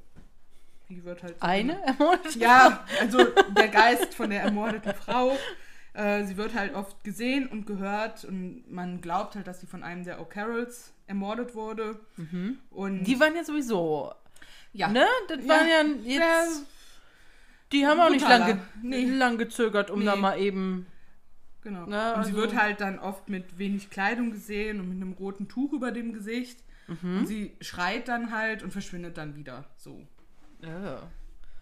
Die 0.88 1.04
wird 1.04 1.22
halt 1.22 1.34
so 1.40 1.46
Eine? 1.46 1.78
ja, 2.38 2.84
also 3.00 3.18
der 3.56 3.68
Geist 3.68 4.14
von 4.14 4.30
der 4.30 4.42
ermordeten 4.42 4.94
Frau. 4.94 5.36
Äh, 5.94 6.24
sie 6.24 6.36
wird 6.36 6.54
halt 6.54 6.74
oft 6.74 7.02
gesehen 7.02 7.46
und 7.48 7.66
gehört 7.66 8.24
und 8.24 8.70
man 8.70 9.00
glaubt 9.00 9.34
halt, 9.34 9.46
dass 9.46 9.60
sie 9.60 9.66
von 9.66 9.82
einem 9.82 10.04
der 10.04 10.20
O'Carrolls 10.20 10.90
ermordet 11.06 11.54
wurde. 11.54 11.98
Und 12.70 13.04
Die 13.04 13.18
waren 13.18 13.34
ja 13.34 13.42
sowieso. 13.44 14.12
ja, 14.72 14.88
Ne? 14.88 15.06
Das 15.28 15.44
Ja. 15.44 15.48
waren 15.48 15.68
ja 15.68 15.82
jetzt. 16.04 16.54
Sehr 16.56 16.66
Die 17.72 17.86
haben 17.86 18.00
auch 18.00 18.10
nicht 18.10 18.22
brutaler. 18.22 18.48
lang, 18.48 18.60
ge 18.82 18.90
Nee. 19.04 19.04
lang 19.10 19.38
gezögert, 19.38 19.90
um 19.90 20.04
da 20.04 20.14
Nee. 20.14 20.20
mal 20.20 20.38
eben. 20.40 20.86
genau. 21.62 21.84
Na, 21.86 22.14
und 22.14 22.24
sie 22.24 22.30
also- 22.30 22.42
wird 22.42 22.54
halt 22.56 22.80
dann 22.80 22.98
oft 22.98 23.28
mit 23.28 23.58
wenig 23.58 23.90
Kleidung 23.90 24.30
gesehen 24.30 24.80
und 24.80 24.88
mit 24.88 24.96
einem 25.02 25.12
roten 25.14 25.48
Tuch 25.48 25.72
über 25.72 25.90
dem 25.90 26.12
Gesicht. 26.14 26.62
Mhm. 26.86 27.18
Und 27.18 27.26
sie 27.26 27.54
schreit 27.60 28.08
dann 28.08 28.32
halt 28.32 28.62
und 28.62 28.70
verschwindet 28.72 29.18
dann 29.18 29.34
wieder. 29.36 29.64
So. 29.76 30.00
Ja. 30.62 31.02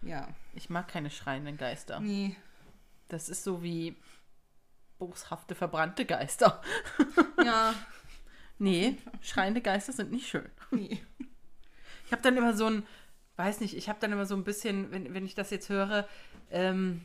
Ja. 0.03 0.27
Ich 0.53 0.69
mag 0.69 0.87
keine 0.87 1.09
schreienden 1.09 1.57
Geister. 1.57 1.99
Nee. 1.99 2.35
Das 3.09 3.27
ist 3.27 3.43
so 3.43 3.63
wie 3.63 3.95
boshafte, 4.99 5.55
verbrannte 5.55 6.05
Geister. 6.05 6.61
Ja. 7.43 7.73
Nee, 8.59 8.97
schreiende 9.21 9.61
Geister 9.61 9.93
sind 9.93 10.11
nicht 10.11 10.27
schön. 10.27 10.49
Nee. 10.71 10.99
Ich 12.05 12.11
habe 12.11 12.23
dann 12.23 12.35
immer 12.35 12.53
so 12.55 12.65
ein, 12.65 12.83
weiß 13.35 13.59
nicht, 13.59 13.77
ich 13.77 13.87
habe 13.89 13.99
dann 14.01 14.11
immer 14.11 14.25
so 14.25 14.35
ein 14.35 14.43
bisschen, 14.43 14.91
wenn, 14.91 15.13
wenn 15.13 15.23
ich 15.23 15.35
das 15.35 15.51
jetzt 15.51 15.69
höre, 15.69 16.07
ähm, 16.49 17.01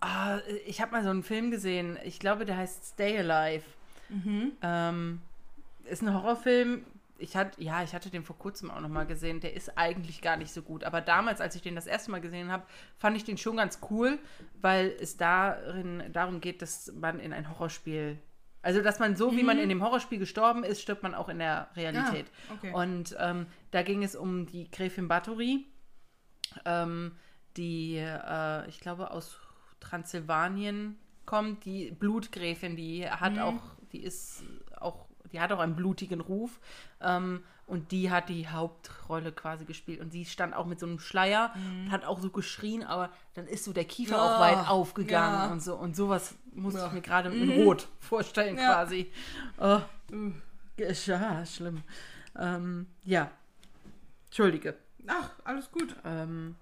ah, 0.00 0.38
ich 0.66 0.80
habe 0.80 0.92
mal 0.92 1.04
so 1.04 1.10
einen 1.10 1.22
Film 1.22 1.50
gesehen, 1.50 1.98
ich 2.04 2.18
glaube, 2.18 2.46
der 2.46 2.56
heißt 2.56 2.94
Stay 2.94 3.18
Alive. 3.18 3.64
Ähm, 4.62 5.20
ist 5.84 6.02
ein 6.02 6.14
Horrorfilm. 6.14 6.84
Ich 7.18 7.36
hatte, 7.36 7.62
ja, 7.62 7.82
ich 7.82 7.94
hatte 7.94 8.10
den 8.10 8.24
vor 8.24 8.36
kurzem 8.36 8.70
auch 8.70 8.80
noch 8.80 8.88
mal 8.88 9.06
gesehen. 9.06 9.40
Der 9.40 9.54
ist 9.54 9.78
eigentlich 9.78 10.20
gar 10.20 10.36
nicht 10.36 10.52
so 10.52 10.62
gut. 10.62 10.84
Aber 10.84 11.00
damals, 11.00 11.40
als 11.40 11.54
ich 11.54 11.62
den 11.62 11.74
das 11.74 11.86
erste 11.86 12.10
Mal 12.10 12.20
gesehen 12.20 12.50
habe, 12.50 12.64
fand 12.96 13.16
ich 13.16 13.24
den 13.24 13.38
schon 13.38 13.56
ganz 13.56 13.78
cool, 13.90 14.18
weil 14.60 14.94
es 15.00 15.16
darin 15.16 16.02
darum 16.12 16.40
geht, 16.40 16.60
dass 16.60 16.92
man 16.92 17.20
in 17.20 17.32
ein 17.32 17.48
Horrorspiel, 17.48 18.18
also 18.62 18.82
dass 18.82 18.98
man 18.98 19.14
so, 19.14 19.36
wie 19.36 19.44
man 19.44 19.58
in 19.58 19.68
dem 19.68 19.82
Horrorspiel 19.82 20.18
gestorben 20.18 20.64
ist, 20.64 20.82
stirbt 20.82 21.02
man 21.02 21.14
auch 21.14 21.28
in 21.28 21.38
der 21.38 21.68
Realität. 21.76 22.26
Ah, 22.48 22.54
okay. 22.54 22.72
Und 22.72 23.16
ähm, 23.20 23.46
da 23.70 23.82
ging 23.82 24.02
es 24.02 24.16
um 24.16 24.46
die 24.46 24.70
Gräfin 24.70 25.06
Bathory, 25.06 25.66
ähm, 26.64 27.12
die, 27.56 27.96
äh, 27.96 28.68
ich 28.68 28.80
glaube, 28.80 29.10
aus 29.10 29.38
Transsilvanien 29.80 30.98
kommt, 31.26 31.64
die 31.64 31.90
Blutgräfin, 31.90 32.76
die 32.76 33.08
hat 33.08 33.38
auch, 33.38 33.60
die 33.92 34.02
ist 34.02 34.42
auch, 34.76 35.06
die 35.34 35.40
hat 35.40 35.52
auch 35.52 35.58
einen 35.58 35.76
blutigen 35.76 36.20
Ruf. 36.20 36.60
Ähm, 37.02 37.42
und 37.66 37.92
die 37.92 38.10
hat 38.10 38.28
die 38.28 38.46
Hauptrolle 38.48 39.32
quasi 39.32 39.64
gespielt. 39.64 40.00
Und 40.00 40.10
sie 40.12 40.26
stand 40.26 40.54
auch 40.54 40.66
mit 40.66 40.78
so 40.78 40.86
einem 40.86 40.98
Schleier 40.98 41.52
und 41.54 41.90
hat 41.90 42.04
auch 42.04 42.20
so 42.20 42.28
geschrien, 42.30 42.82
aber 42.84 43.10
dann 43.32 43.46
ist 43.46 43.64
so 43.64 43.72
der 43.72 43.86
Kiefer 43.86 44.20
auch 44.22 44.32
Ja, 44.32 44.40
weit 44.40 44.68
aufgegangen 44.68 45.38
ja. 45.48 45.52
und 45.52 45.62
so. 45.62 45.74
Und 45.74 45.96
sowas 45.96 46.34
muss 46.52 46.74
Ja. 46.74 46.86
ich 46.86 46.92
mir 46.92 47.00
gerade 47.00 47.30
in 47.34 47.62
Rot 47.64 47.88
vorstellen, 48.00 48.56
Ja. 48.58 48.74
quasi. 48.74 49.10
Oh, 49.58 49.80
ja 50.76 51.46
schlimm. 51.46 51.82
Ähm, 52.38 52.86
ja. 53.04 53.30
Entschuldige. 54.26 54.76
Ach, 55.06 55.30
alles 55.44 55.70
gut. 55.70 55.96
Ähm, 56.04 56.56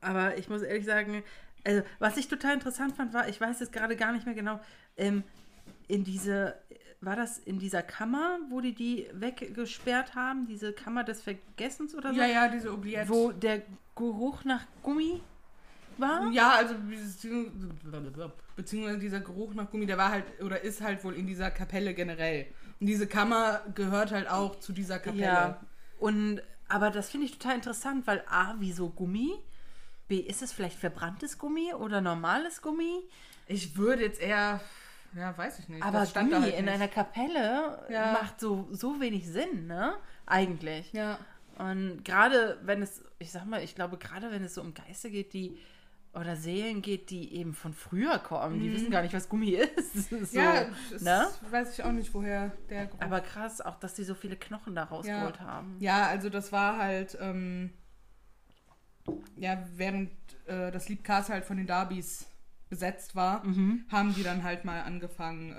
aber 0.00 0.38
ich 0.38 0.48
muss 0.48 0.62
ehrlich 0.62 0.84
sagen, 0.86 1.22
also, 1.64 1.82
was 1.98 2.16
ich 2.16 2.28
total 2.28 2.54
interessant 2.54 2.96
fand, 2.96 3.12
war, 3.12 3.28
ich 3.28 3.40
weiß 3.40 3.60
es 3.60 3.70
gerade 3.72 3.96
gar 3.96 4.12
nicht 4.12 4.24
mehr 4.24 4.34
genau, 4.34 4.60
ähm, 4.96 5.24
in 5.88 6.04
diese, 6.04 6.54
war 7.00 7.16
das 7.16 7.38
in 7.38 7.58
dieser 7.58 7.82
Kammer, 7.82 8.38
wo 8.50 8.60
die 8.60 8.74
die 8.74 9.06
weggesperrt 9.12 10.14
haben, 10.14 10.46
diese 10.46 10.72
Kammer 10.72 11.02
des 11.04 11.22
Vergessens 11.22 11.94
oder 11.94 12.12
so? 12.12 12.20
Ja, 12.20 12.26
ja, 12.26 12.48
diese 12.48 12.70
Oubliette. 12.70 13.08
Wo 13.08 13.32
der 13.32 13.62
Geruch 13.96 14.44
nach 14.44 14.66
Gummi 14.82 15.20
war? 15.96 16.30
Ja, 16.30 16.52
also 16.52 16.74
beziehungsweise, 18.56 18.98
dieser 18.98 19.20
Geruch 19.20 19.54
nach 19.54 19.70
Gummi, 19.70 19.86
der 19.86 19.96
war 19.96 20.10
halt 20.10 20.24
oder 20.42 20.60
ist 20.60 20.82
halt 20.82 21.02
wohl 21.04 21.14
in 21.14 21.26
dieser 21.26 21.50
Kapelle 21.50 21.94
generell. 21.94 22.46
Und 22.80 22.86
diese 22.86 23.06
Kammer 23.06 23.62
gehört 23.74 24.12
halt 24.12 24.28
auch 24.28 24.58
zu 24.58 24.72
dieser 24.72 24.98
Kapelle. 24.98 25.24
Ja. 25.24 25.60
Und, 25.98 26.42
aber 26.68 26.90
das 26.90 27.10
finde 27.10 27.26
ich 27.26 27.32
total 27.32 27.56
interessant, 27.56 28.06
weil 28.06 28.22
A, 28.28 28.54
wieso 28.58 28.88
Gummi? 28.90 29.34
B, 30.08 30.16
ist 30.18 30.42
es 30.42 30.52
vielleicht 30.52 30.78
verbranntes 30.78 31.38
Gummi 31.38 31.72
oder 31.72 32.00
normales 32.00 32.62
Gummi? 32.62 33.02
Ich 33.46 33.76
würde 33.76 34.02
jetzt 34.02 34.20
eher, 34.20 34.60
ja, 35.16 35.36
weiß 35.36 35.58
ich 35.60 35.68
nicht. 35.68 35.82
Aber 35.82 36.06
stand 36.06 36.30
Gummi 36.30 36.42
halt 36.46 36.54
in 36.58 36.64
nicht. 36.66 36.74
einer 36.74 36.88
Kapelle 36.88 37.84
Ja. 37.90 38.12
macht 38.12 38.40
so, 38.40 38.68
so 38.70 39.00
wenig 39.00 39.28
Sinn, 39.28 39.66
ne? 39.66 39.94
Eigentlich. 40.26 40.92
Ja. 40.92 41.18
Und 41.58 42.04
gerade 42.04 42.58
wenn 42.62 42.80
es, 42.82 43.02
ich 43.18 43.30
sag 43.32 43.44
mal, 43.46 43.62
ich 43.62 43.74
glaube, 43.74 43.98
gerade 43.98 44.30
wenn 44.30 44.42
es 44.44 44.54
so 44.54 44.60
um 44.62 44.72
Geister 44.74 45.10
geht, 45.10 45.32
die 45.34 45.58
oder 46.12 46.34
Seelen 46.34 46.82
geht, 46.82 47.10
die 47.10 47.34
eben 47.36 47.54
von 47.54 47.72
früher 47.72 48.18
kommen, 48.18 48.58
die 48.60 48.72
wissen 48.72 48.90
gar 48.90 49.02
nicht, 49.02 49.14
was 49.14 49.28
Gummi 49.28 49.50
ist. 49.76 50.10
So, 50.10 50.16
Mhm. 50.16 50.26
ja, 50.32 50.64
das 50.90 51.02
ne? 51.02 51.26
weiß 51.50 51.72
ich 51.78 51.84
auch 51.84 51.92
nicht, 51.92 52.12
woher 52.14 52.50
der 52.68 52.86
Geruch 52.86 53.00
Aber 53.00 53.20
krass, 53.20 53.60
auch 53.60 53.76
dass 53.76 53.94
sie 53.94 54.02
so 54.04 54.14
viele 54.16 54.36
Knochen 54.36 54.74
da 54.74 54.84
rausgeholt 54.84 55.38
haben. 55.40 55.76
Ja, 55.80 56.06
also 56.08 56.28
das 56.30 56.50
war 56.50 56.78
halt, 56.78 57.16
ähm, 57.20 57.70
ja, 59.36 59.62
während 59.76 60.10
äh, 60.46 60.70
das 60.70 60.88
Leap 60.88 61.04
Castle 61.04 61.34
halt 61.34 61.44
von 61.44 61.56
den 61.56 61.66
Darbys 61.66 62.26
besetzt 62.70 63.14
war, 63.16 63.44
Mhm. 63.44 63.84
haben 63.90 64.14
die 64.14 64.22
dann 64.22 64.42
halt 64.42 64.64
mal 64.64 64.80
angefangen, 64.82 65.54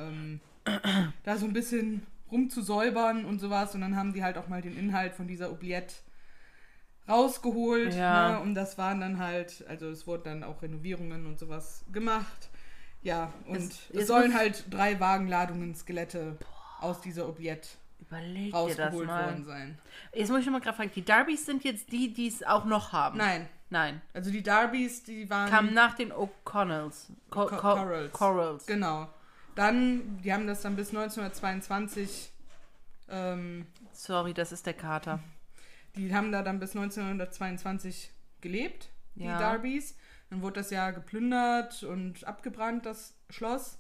ähm, 0.66 0.74
da 1.24 1.38
so 1.38 1.46
ein 1.46 1.54
bisschen 1.54 2.06
rumzusäubern 2.32 3.26
und 3.26 3.40
sowas. 3.40 3.76
Und 3.76 3.82
dann 3.82 3.96
haben 3.96 4.14
die 4.14 4.24
halt 4.24 4.38
auch 4.38 4.48
mal 4.48 4.62
den 4.62 4.78
Inhalt 4.78 5.14
von 5.14 5.28
dieser 5.28 5.50
Oubliette 5.50 5.94
rausgeholt. 7.08 7.94
Ja. 7.94 8.32
Ne? 8.34 8.40
Und 8.40 8.56
das 8.56 8.78
waren 8.78 9.00
dann 9.02 9.20
halt, 9.20 9.66
also 9.68 9.88
es 9.90 10.08
wurden 10.08 10.24
dann 10.24 10.44
auch 10.44 10.62
Renovierungen 10.62 11.26
und 11.26 11.40
sowas 11.40 11.84
gemacht. 11.92 12.50
Ja, 13.04 13.34
und 13.48 13.58
Es- 13.58 13.90
es, 13.94 14.08
sollen 14.08 14.34
halt 14.36 14.66
drei 14.70 15.00
Wagenladungen 15.00 15.74
Skelette 15.76 16.38
aus 16.80 17.02
dieser 17.02 17.26
Oubliette 17.26 17.68
Überleg 18.02 18.52
dir 18.54 18.76
das 18.76 18.94
mal. 18.96 19.08
worden 19.08 19.44
sein. 19.46 19.78
Jetzt 20.14 20.30
muss 20.30 20.40
ich 20.42 20.46
noch 20.46 20.54
mal 20.54 20.60
gerade 20.62 20.76
fragen, 20.76 20.92
die 20.94 21.06
Darbys 21.06 21.46
sind 21.46 21.64
jetzt 21.64 21.92
die, 21.92 22.12
die 22.14 22.28
es 22.28 22.44
auch 22.44 22.66
noch 22.66 22.92
haben? 22.92 23.18
Nein, 23.18 23.48
Nein. 23.70 24.02
also 24.14 24.32
die 24.32 24.44
Darbys, 24.44 25.04
die 25.04 25.30
waren... 25.30 25.50
Kamen 25.50 25.74
nach 25.74 25.94
den 25.96 26.12
O'Connells. 26.12 27.08
Co 27.30 27.46
Co- 27.46 27.56
Co 27.56 27.58
Corals. 27.62 28.12
Corals. 28.12 28.66
Genau. 28.66 29.08
Dann, 29.56 30.18
die 30.22 30.34
haben 30.34 30.48
das 30.48 30.62
dann 30.62 30.76
bis 30.76 30.90
1922, 30.90 32.32
ähm, 33.10 33.66
Sorry, 33.94 34.34
das 34.34 34.52
ist 34.52 34.66
der 34.66 34.74
Kater. 34.74 35.20
die 35.96 36.14
haben 36.16 36.32
da 36.32 36.42
dann 36.42 36.60
bis 36.60 36.76
1922 36.76 38.12
gelebt, 38.42 38.90
die 39.16 39.26
Ja. 39.26 39.38
Darbys. 39.40 39.96
Dann 40.30 40.42
wurde 40.42 40.62
das 40.62 40.72
ja 40.72 40.92
geplündert 40.92 41.84
und 41.84 42.26
abgebrannt, 42.26 42.86
das 42.86 43.14
Schloss. 43.30 43.78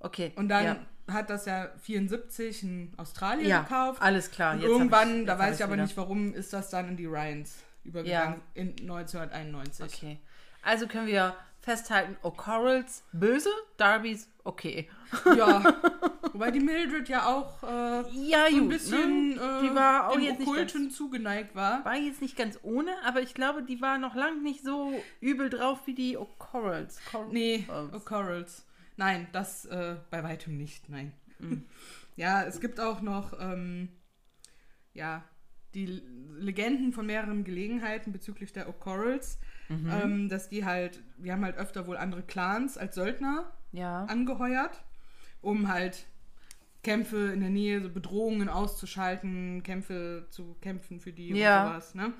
Okay. 0.00 0.32
Und 0.36 0.48
dann 0.48 0.64
ja. 0.64 0.76
hat 1.12 1.30
das 1.30 1.46
ja 1.46 1.70
74 1.82 2.62
in 2.62 2.92
Australien 2.96 3.48
ja, 3.48 3.62
gekauft. 3.62 4.02
alles 4.02 4.30
klar. 4.30 4.54
Und 4.54 4.60
jetzt 4.60 4.68
irgendwann, 4.68 5.20
ich, 5.20 5.26
da 5.26 5.38
weiß 5.38 5.56
ich 5.56 5.64
aber 5.64 5.74
wieder. 5.74 5.82
nicht 5.84 5.96
warum, 5.96 6.34
ist 6.34 6.52
das 6.52 6.70
dann 6.70 6.88
in 6.88 6.96
die 6.96 7.06
Ryans 7.06 7.56
übergegangen 7.84 8.40
in 8.54 8.70
1991. 8.80 9.84
Okay. 9.84 10.18
Also 10.62 10.86
können 10.86 11.06
wir 11.06 11.34
festhalten, 11.60 12.16
O'Corals 12.22 13.02
böse, 13.12 13.50
Darbys 13.76 14.28
okay. 14.44 14.88
Ja. 15.36 15.62
Wobei 16.32 16.50
die 16.50 16.60
Mildred 16.60 17.08
ja 17.08 17.26
auch 17.26 17.62
äh, 17.62 18.02
Ja, 18.28 18.46
so 18.50 18.56
ein 18.56 18.60
gut, 18.60 18.68
bisschen 18.68 19.30
ne? 19.30 19.34
äh, 19.34 19.62
Die 19.62 19.74
war 19.74 20.10
auch 20.10 20.18
jetzt 20.18 20.38
nicht 20.38 20.48
Okkulten 20.48 20.90
zugeneigt 20.90 21.54
war. 21.54 21.84
War 21.84 21.96
jetzt 21.96 22.20
nicht 22.20 22.36
ganz 22.36 22.58
ohne, 22.62 22.90
aber 23.04 23.22
ich 23.22 23.34
glaube, 23.34 23.62
die 23.62 23.80
war 23.80 23.98
noch 23.98 24.14
lang 24.14 24.42
nicht 24.42 24.62
so 24.62 24.92
übel 25.20 25.50
drauf 25.50 25.80
wie 25.86 25.94
die 25.94 26.18
O'Corals. 26.18 26.98
Cor 27.10 27.26
Nee, 27.30 27.66
Corals. 28.04 28.66
Nein, 28.96 29.26
das 29.32 29.64
äh, 29.66 29.96
bei 30.10 30.22
weitem 30.22 30.56
nicht, 30.56 30.88
nein. 30.88 31.12
Mhm. 31.38 31.64
ja, 32.16 32.42
es 32.44 32.60
gibt 32.60 32.80
auch 32.80 33.00
noch, 33.02 33.38
ähm, 33.40 33.88
ja, 34.94 35.22
die 35.74 35.86
Legenden 36.38 36.92
von 36.92 37.04
mehreren 37.06 37.44
Gelegenheiten 37.44 38.12
bezüglich 38.12 38.52
der 38.52 38.68
O'Corals, 38.68 39.38
Mhm. 39.68 39.90
ähm, 39.90 40.28
dass 40.28 40.48
die 40.48 40.64
halt, 40.64 41.02
die 41.18 41.32
haben 41.32 41.44
halt 41.44 41.56
öfter 41.56 41.86
wohl 41.88 41.96
andere 41.96 42.22
Clans 42.22 42.78
als 42.78 42.94
Söldner 42.94 43.52
Ja. 43.72 44.04
angeheuert, 44.04 44.84
um 45.42 45.66
halt 45.68 46.06
Kämpfe 46.84 47.32
in 47.32 47.40
der 47.40 47.50
Nähe, 47.50 47.82
so 47.82 47.90
Bedrohungen 47.90 48.48
auszuschalten, 48.48 49.64
Kämpfe 49.64 50.28
zu 50.30 50.54
kämpfen 50.60 51.00
für 51.00 51.12
die 51.12 51.30
Ja. 51.30 51.64
und 51.64 51.68
sowas. 51.68 51.94
Ne? 51.96 52.12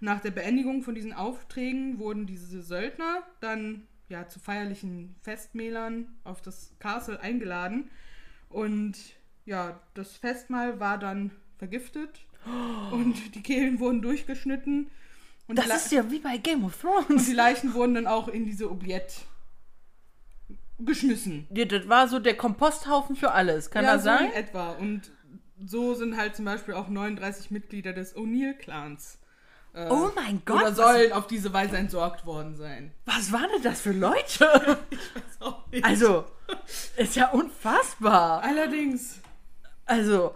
Nach 0.00 0.20
der 0.20 0.30
Beendigung 0.30 0.82
von 0.82 0.94
diesen 0.94 1.12
Aufträgen 1.12 1.98
wurden 1.98 2.26
diese 2.26 2.62
Söldner 2.62 3.22
dann 3.40 3.86
ja 4.08 4.28
zu 4.28 4.38
feierlichen 4.38 5.14
Festmählern 5.22 6.08
auf 6.24 6.42
das 6.42 6.74
Castle 6.78 7.20
eingeladen 7.20 7.90
und 8.48 8.96
ja, 9.46 9.80
das 9.94 10.16
Festmahl 10.16 10.80
war 10.80 10.98
dann 10.98 11.30
vergiftet 11.58 12.20
und 12.92 13.34
die 13.34 13.42
Kehlen 13.42 13.78
wurden 13.80 14.02
durchgeschnitten 14.02 14.90
und, 15.46 15.58
Das 15.58 15.84
ist 15.84 15.92
ja 15.92 16.10
wie 16.10 16.20
bei 16.20 16.38
Game 16.38 16.64
of 16.64 16.82
und 16.84 17.06
Thrones. 17.08 17.26
die 17.26 17.34
Leichen 17.34 17.74
wurden 17.74 17.94
dann 17.94 18.06
auch 18.06 18.28
in 18.28 18.46
diese 18.46 18.70
Oubliette 18.70 19.14
geschmissen. 20.78 21.46
Ja, 21.54 21.64
das 21.66 21.88
war 21.88 22.08
so 22.08 22.18
der 22.18 22.36
Komposthaufen 22.36 23.16
für 23.16 23.32
alles. 23.32 23.70
Kann 23.70 23.84
ja, 23.84 23.94
das 23.94 24.02
so 24.02 24.08
sein? 24.08 24.26
in 24.26 24.32
etwa. 24.32 24.70
Und 24.72 25.12
so 25.64 25.94
sind 25.94 26.16
halt 26.16 26.34
zum 26.34 26.44
Beispiel 26.44 26.74
auch 26.74 26.88
39 26.88 27.50
Mitglieder 27.50 27.92
des 27.92 28.16
O'Neill-Clans. 28.16 29.18
Äh, 29.74 29.88
Oh 29.90 30.10
mein 30.14 30.40
Gott. 30.44 30.62
Oder 30.62 30.74
sollen 30.74 31.12
auf 31.12 31.26
diese 31.26 31.52
Weise 31.52 31.76
entsorgt 31.76 32.24
worden 32.26 32.56
sein. 32.56 32.92
Was 33.06 33.32
waren 33.32 33.48
denn 33.54 33.62
das 33.62 33.80
für 33.80 33.92
Leute? 33.92 34.78
Also, 35.82 36.24
ist 36.96 37.16
ja 37.16 37.28
unfassbar. 37.30 38.42
Allerdings. 38.42 39.20
Also, 39.84 40.34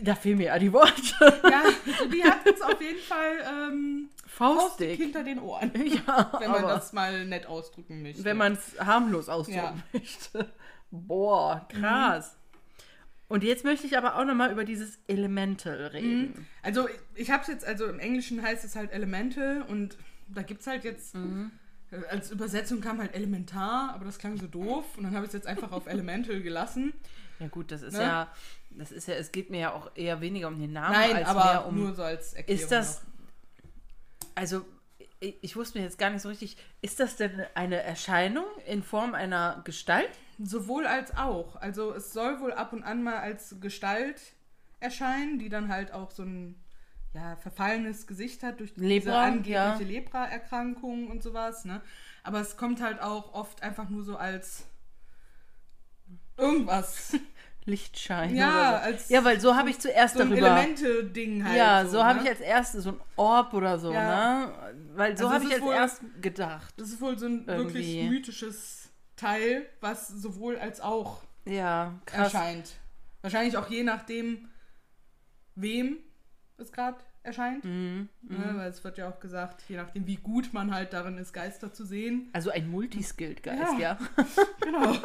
da 0.00 0.14
fehlen 0.14 0.38
mir 0.38 0.44
ja 0.46 0.58
die 0.58 0.72
Worte. 0.72 1.40
Ja, 1.44 1.62
also 1.86 2.08
die 2.08 2.24
hat 2.24 2.46
es 2.46 2.62
auf 2.62 2.80
jeden 2.80 3.00
Fall 3.00 3.32
ähm, 3.46 4.08
faustig 4.26 4.62
Faustdick. 4.62 4.98
hinter 4.98 5.24
den 5.24 5.40
Ohren. 5.40 5.70
Ja, 6.06 6.32
Wenn 6.38 6.50
man 6.52 6.62
das 6.62 6.92
mal 6.94 7.26
nett 7.26 7.44
ausdrücken 7.46 8.00
möchte. 8.02 8.24
wenn 8.24 8.36
man 8.38 8.54
es 8.54 8.80
harmlos 8.80 9.28
ausdrücken 9.28 9.58
Ja. 9.58 9.74
möchte. 9.92 10.50
Boah, 10.90 11.66
krass. 11.68 12.36
Und 13.30 13.44
jetzt 13.44 13.64
möchte 13.64 13.86
ich 13.86 13.96
aber 13.96 14.16
auch 14.16 14.24
noch 14.24 14.34
mal 14.34 14.50
über 14.50 14.64
dieses 14.64 14.98
Elemental 15.06 15.86
reden. 15.86 16.46
Also 16.62 16.88
ich 17.14 17.30
habe 17.30 17.42
es 17.42 17.48
jetzt, 17.48 17.64
also 17.64 17.86
im 17.86 18.00
Englischen 18.00 18.42
heißt 18.42 18.64
es 18.64 18.74
halt 18.74 18.90
Elemental 18.90 19.62
und 19.62 19.96
da 20.26 20.42
gibt 20.42 20.62
es 20.62 20.66
halt 20.66 20.82
jetzt, 20.82 21.14
Mhm. 21.14 21.52
äh, 21.92 22.04
als 22.10 22.32
Übersetzung 22.32 22.80
kam 22.80 22.98
halt 22.98 23.14
Elementar, 23.14 23.92
aber 23.94 24.04
das 24.04 24.18
klang 24.18 24.36
so 24.36 24.48
doof 24.48 24.84
und 24.96 25.04
dann 25.04 25.14
habe 25.14 25.24
ich 25.26 25.28
es 25.28 25.34
jetzt 25.34 25.46
einfach 25.46 25.70
auf 25.70 25.86
Elemental 25.86 26.40
gelassen. 26.42 26.92
Ja 27.38 27.46
gut, 27.46 27.70
das 27.70 27.82
ist 27.82 27.94
Ne? 27.94 28.00
ja, 28.02 28.34
das 28.70 28.90
ist 28.90 29.06
ja, 29.06 29.14
es 29.14 29.30
geht 29.30 29.48
mir 29.48 29.60
ja 29.60 29.72
auch 29.74 29.92
eher 29.94 30.20
weniger 30.20 30.48
um 30.48 30.58
den 30.60 30.72
Namen 30.72 30.92
Nein, 30.94 31.14
als 31.16 31.28
aber 31.28 31.44
mehr 31.44 31.66
um. 31.66 31.76
nur 31.78 31.94
so 31.94 32.02
als 32.02 32.34
Erklärung. 32.34 32.62
ist 32.62 32.72
das, 32.72 33.00
noch. 33.02 33.08
also 34.34 34.64
ich 35.20 35.54
wusste 35.54 35.78
mir 35.78 35.84
jetzt 35.84 35.98
gar 35.98 36.10
nicht 36.10 36.22
so 36.22 36.30
richtig, 36.30 36.56
ist 36.82 36.98
das 36.98 37.14
denn 37.16 37.44
eine 37.54 37.76
Erscheinung 37.80 38.46
in 38.66 38.82
Form 38.82 39.14
einer 39.14 39.60
Gestalt? 39.64 40.10
Sowohl 40.42 40.86
als 40.86 41.16
auch. 41.16 41.56
Also 41.56 41.92
es 41.94 42.12
soll 42.12 42.40
wohl 42.40 42.52
ab 42.52 42.72
und 42.72 42.82
an 42.82 43.02
mal 43.02 43.18
als 43.18 43.56
Gestalt 43.60 44.20
erscheinen, 44.80 45.38
die 45.38 45.48
dann 45.48 45.68
halt 45.68 45.92
auch 45.92 46.10
so 46.10 46.22
ein 46.22 46.56
ja, 47.12 47.36
verfallenes 47.36 48.06
Gesicht 48.06 48.42
hat 48.42 48.60
durch 48.60 48.72
diese 48.74 48.86
Lepra, 48.86 49.24
angebliche 49.24 49.52
ja. 49.52 49.76
Lepra-Erkrankung 49.78 51.08
und 51.08 51.22
sowas. 51.22 51.64
Ne? 51.64 51.80
Aber 52.22 52.40
es 52.40 52.56
kommt 52.56 52.80
halt 52.80 53.00
auch 53.02 53.34
oft 53.34 53.62
einfach 53.62 53.88
nur 53.88 54.04
so 54.04 54.16
als 54.16 54.64
irgendwas. 56.36 57.12
Lichtschein. 57.66 58.34
Ja, 58.34 58.78
so. 58.80 58.84
als 58.86 59.08
ja, 59.10 59.24
weil 59.24 59.38
so 59.40 59.54
habe 59.54 59.68
ich 59.68 59.78
zuerst 59.78 60.16
so 60.16 60.22
ein 60.22 60.30
darüber. 60.30 60.46
Elemente-Ding 60.48 61.44
halt. 61.44 61.56
ja, 61.58 61.84
so, 61.86 62.02
habe 62.02 62.18
ne? 62.20 62.24
ich 62.24 62.30
als 62.30 62.40
erstes 62.40 62.84
so 62.84 62.90
ein 62.92 63.00
Orb 63.16 63.52
oder 63.52 63.78
so, 63.78 63.92
Ja. 63.92 64.46
ne? 64.46 64.52
Weil 64.94 65.16
so 65.16 65.26
Also 65.26 65.34
habe 65.34 65.44
ich 65.44 65.52
als 65.52 65.62
wohl- 65.62 65.74
erst 65.74 66.00
gedacht. 66.22 66.72
Das 66.78 66.88
ist 66.88 67.00
wohl 67.02 67.18
so 67.18 67.26
ein 67.26 67.46
wirklich 67.46 67.94
Irgendwie. 67.96 68.08
mythisches 68.08 68.79
Teil, 69.20 69.66
was 69.80 70.08
sowohl 70.08 70.58
als 70.58 70.80
auch 70.80 71.22
Ja, 71.44 71.94
krass. 72.06 72.32
erscheint. 72.34 72.72
Wahrscheinlich 73.22 73.56
auch 73.56 73.68
je 73.68 73.82
nachdem, 73.82 74.48
wem 75.54 75.98
es 76.56 76.72
gerade 76.72 76.98
erscheint. 77.22 77.64
Mhm. 77.64 78.08
Ne, 78.22 78.52
weil 78.56 78.70
es 78.70 78.82
wird 78.82 78.96
ja 78.96 79.08
auch 79.10 79.20
gesagt, 79.20 79.62
je 79.68 79.76
nachdem, 79.76 80.06
wie 80.06 80.16
gut 80.16 80.52
man 80.54 80.74
halt 80.74 80.92
darin 80.94 81.18
ist, 81.18 81.32
Geister 81.34 81.70
zu 81.72 81.84
sehen. 81.84 82.30
Also 82.32 82.50
ein 82.50 82.70
Multiskilled-Geist, 82.70 83.78
ja. 83.78 83.98
Ja. 83.98 83.98
Genau. 84.62 84.94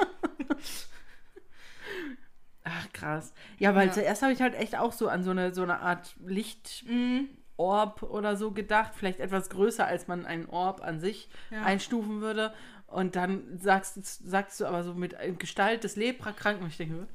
Ach, 2.63 2.91
krass. 2.93 3.33
Ja, 3.59 3.75
weil 3.75 3.87
Ja. 3.87 3.93
zuerst 3.93 4.21
habe 4.23 4.33
ich 4.33 4.41
halt 4.41 4.55
echt 4.55 4.75
auch 4.75 4.91
so 4.91 5.07
an 5.07 5.23
so 5.23 5.31
eine, 5.31 5.53
so 5.53 5.61
eine 5.61 5.79
Art 5.81 6.15
Lichtorb 6.25 8.01
Mhm. 8.01 8.07
oder 8.09 8.35
so 8.37 8.51
gedacht. 8.51 8.93
Vielleicht 8.95 9.19
etwas 9.19 9.49
größer, 9.49 9.85
als 9.85 10.07
man 10.07 10.25
einen 10.25 10.47
Orb 10.47 10.81
an 10.83 10.99
sich 10.99 11.29
Ja. 11.51 11.61
einstufen 11.63 12.21
würde. 12.21 12.53
Und 12.95 13.17
dann 13.17 13.59
sagst, 13.59 13.95
sagst 14.25 14.59
du 14.61 14.65
aber 14.65 14.83
so 14.85 14.93
mit 14.93 15.17
Gestalt 15.37 15.83
des 15.83 15.97
Leprakranken. 15.97 16.63
Und 16.63 16.69
ich 16.69 16.77
denke, 16.77 17.07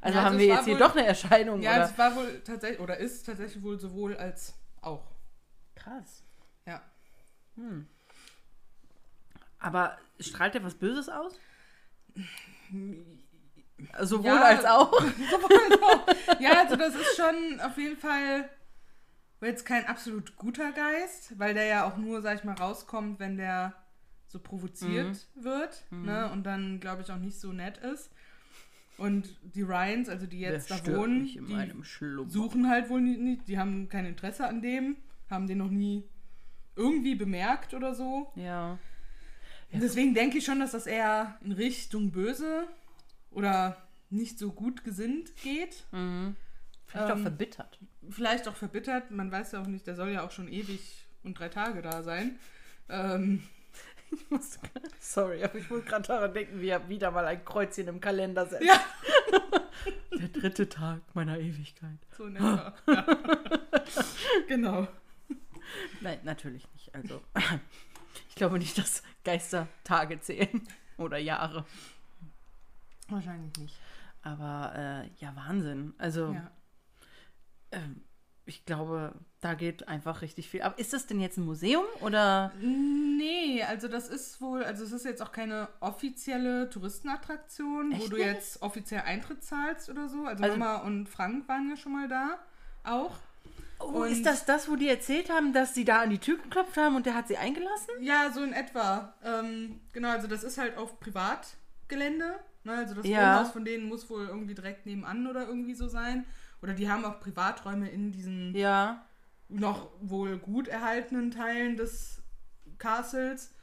also 0.00 0.18
Ja, 0.18 0.24
haben 0.24 0.34
das 0.34 0.40
wir 0.40 0.46
jetzt 0.46 0.64
hier 0.66 0.74
wohl- 0.74 0.78
doch 0.80 0.94
eine 0.94 1.04
Erscheinung, 1.04 1.62
Ja, 1.62 1.72
oder? 1.74 1.84
es 1.86 1.98
war 1.98 2.14
wohl 2.14 2.40
tatsächlich, 2.44 2.78
oder 2.80 2.96
ist 2.98 3.26
tatsächlich 3.26 3.60
wohl 3.62 3.80
sowohl 3.80 4.16
als 4.16 4.54
auch. 4.82 5.04
Krass. 5.74 6.22
Ja. 6.64 6.80
Aber 9.58 9.98
strahlt 10.20 10.54
der 10.54 10.62
was 10.62 10.74
Böses 10.74 11.08
aus? 11.08 11.38
Sowohl 14.02 14.26
Ja. 14.26 14.42
als 14.44 14.64
auch. 14.64 14.92
Ja, 16.38 16.60
also 16.62 16.76
das 16.76 16.94
ist 16.94 17.16
schon 17.16 17.60
auf 17.60 17.76
jeden 17.78 17.96
Fall 17.96 18.48
jetzt 19.40 19.66
kein 19.66 19.86
absolut 19.86 20.36
guter 20.36 20.70
Geist, 20.72 21.38
weil 21.38 21.54
der 21.54 21.64
ja 21.66 21.84
auch 21.88 21.96
nur, 21.96 22.22
sag 22.22 22.36
ich 22.38 22.44
mal, 22.44 22.54
rauskommt, 22.56 23.18
wenn 23.18 23.36
der 23.36 23.74
so 24.28 24.38
provoziert 24.38 25.26
wird, 25.34 25.84
ne? 25.90 26.30
Und 26.32 26.44
dann, 26.44 26.80
glaube 26.80 27.02
ich, 27.02 27.10
auch 27.10 27.18
nicht 27.18 27.38
so 27.38 27.52
nett 27.52 27.78
ist. 27.78 28.10
Und 28.98 29.28
die 29.54 29.62
Ryans, 29.62 30.08
also 30.08 30.26
die 30.26 30.40
jetzt 30.40 30.70
Der 30.70 30.78
da 30.78 30.96
wohnen, 30.96 31.24
die 31.26 32.30
suchen 32.30 32.68
halt 32.68 32.88
wohl 32.88 33.00
nicht, 33.02 33.20
nicht, 33.20 33.48
die 33.48 33.58
haben 33.58 33.88
kein 33.88 34.06
Interesse 34.06 34.46
an 34.46 34.62
dem, 34.62 34.96
haben 35.28 35.46
den 35.46 35.58
noch 35.58 35.70
nie 35.70 36.04
irgendwie 36.76 37.14
bemerkt 37.14 37.74
oder 37.74 37.94
so. 37.94 38.32
Ja. 38.36 38.78
Und 39.72 39.82
Deswegen 39.82 40.14
denke 40.14 40.38
ich 40.38 40.44
schon, 40.44 40.60
dass 40.60 40.72
das 40.72 40.86
eher 40.86 41.38
in 41.44 41.52
Richtung 41.52 42.10
böse 42.10 42.66
oder 43.30 43.76
nicht 44.08 44.38
so 44.38 44.50
gut 44.52 44.82
gesinnt 44.84 45.36
geht. 45.42 45.84
Vielleicht 46.86 47.10
auch 47.10 47.16
Ähm, 47.16 47.22
verbittert. 47.22 47.78
vielleicht 48.08 48.48
auch 48.48 48.56
verbittert, 48.56 49.10
man 49.10 49.30
weiß 49.30 49.52
ja 49.52 49.60
auch 49.60 49.66
nicht, 49.66 49.86
der 49.86 49.96
soll 49.96 50.10
ja 50.10 50.24
auch 50.24 50.30
schon 50.30 50.48
ewig 50.48 51.04
und 51.22 51.38
drei 51.38 51.48
Tage 51.48 51.82
da 51.82 52.02
sein. 52.02 52.38
Ähm, 52.88 53.42
Ich 54.12 54.30
muss, 54.30 54.58
sorry, 55.00 55.42
aber 55.44 55.54
ich 55.56 55.68
muss 55.70 55.84
gerade 55.84 56.06
daran 56.06 56.32
denken, 56.32 56.60
wie 56.60 56.68
er 56.68 56.88
wieder 56.88 57.10
mal 57.10 57.24
ein 57.26 57.44
Kreuzchen 57.44 57.88
im 57.88 58.00
Kalender 58.00 58.46
setzt. 58.46 58.64
ja, 58.64 58.80
Der 60.18 60.28
dritte 60.28 60.68
Tag 60.68 61.00
meiner 61.14 61.38
Ewigkeit. 61.38 61.98
so 62.16 62.24
in 62.26 62.36
etwa. 62.36 62.74
ja. 62.86 63.06
Genau. 64.48 64.88
Nein, 66.00 66.20
natürlich 66.24 66.66
nicht. 66.72 66.94
Also, 66.94 67.20
ich 68.28 68.34
glaube 68.36 68.58
nicht, 68.58 68.78
dass 68.78 69.02
Geister 69.24 69.68
Tage 69.84 70.20
zählen 70.20 70.66
oder 70.96 71.18
Jahre. 71.18 71.64
Wahrscheinlich 73.08 73.56
nicht. 73.58 73.78
Aber 74.22 74.72
äh, 74.74 75.10
ja, 75.22 75.34
Wahnsinn. 75.36 75.94
Also, 75.98 76.32
Ja. 76.32 76.50
ähm, 77.72 78.02
ich 78.46 78.64
glaube, 78.64 79.12
da 79.40 79.54
geht 79.54 79.88
einfach 79.88 80.22
richtig 80.22 80.48
viel. 80.48 80.62
Aber 80.62 80.78
ist 80.78 80.92
das 80.92 81.06
denn 81.06 81.20
jetzt 81.20 81.36
ein 81.36 81.44
Museum 81.44 81.84
oder? 82.00 82.52
Nee, 82.60 83.62
also 83.64 83.88
das 83.88 84.08
ist 84.08 84.40
wohl, 84.40 84.62
also 84.64 84.84
es 84.84 84.92
ist 84.92 85.04
jetzt 85.04 85.20
auch 85.20 85.32
keine 85.32 85.68
offizielle 85.80 86.70
Touristenattraktion, 86.70 87.90
wo 87.92 87.96
Echt 87.96 88.12
du 88.12 88.16
nicht? 88.16 88.26
jetzt 88.26 88.62
offiziell 88.62 89.02
Eintritt 89.02 89.42
zahlst 89.44 89.90
oder 89.90 90.08
so. 90.08 90.24
Also, 90.24 90.44
Also- 90.44 90.56
Mama 90.56 90.76
und 90.82 91.08
Frank 91.08 91.48
waren 91.48 91.68
ja 91.68 91.76
schon 91.76 91.92
mal 91.92 92.08
da. 92.08 92.38
Auch. 92.84 93.16
Oh, 93.78 93.84
Und- 94.02 94.10
ist 94.10 94.24
das 94.24 94.44
das, 94.46 94.70
wo 94.70 94.76
die 94.76 94.88
erzählt 94.88 95.28
haben, 95.28 95.52
dass 95.52 95.74
sie 95.74 95.84
da 95.84 96.00
an 96.02 96.10
die 96.10 96.18
Tür 96.18 96.38
geklopft 96.38 96.76
haben 96.76 96.96
und 96.96 97.04
der 97.04 97.14
hat 97.14 97.28
sie 97.28 97.36
eingelassen? 97.36 97.90
Ja, 98.00 98.30
so 98.32 98.42
in 98.42 98.52
etwa. 98.52 99.12
Ähm, 99.24 99.80
genau, 99.92 100.10
also 100.10 100.28
das 100.28 100.44
ist 100.44 100.56
halt 100.56 100.78
auf 100.78 100.98
Privatgelände. 101.00 102.36
Ne? 102.64 102.72
Also 102.72 102.94
das 102.94 103.06
Ja. 103.06 103.38
Wohnhaus 103.38 103.52
von 103.52 103.64
denen 103.64 103.86
muss 103.88 104.08
wohl 104.08 104.26
irgendwie 104.26 104.54
direkt 104.54 104.86
nebenan 104.86 105.26
oder 105.26 105.46
irgendwie 105.46 105.74
so 105.74 105.88
sein. 105.88 106.24
Oder 106.62 106.74
die 106.74 106.90
haben 106.90 107.04
auch 107.04 107.20
Privaträume 107.20 107.88
in 107.88 108.12
diesen 108.12 108.54
Ja. 108.54 109.04
noch 109.48 109.90
wohl 110.00 110.38
gut 110.38 110.68
erhaltenen 110.68 111.30
Teilen 111.30 111.76
des 111.76 112.22
Castles. 112.78 113.54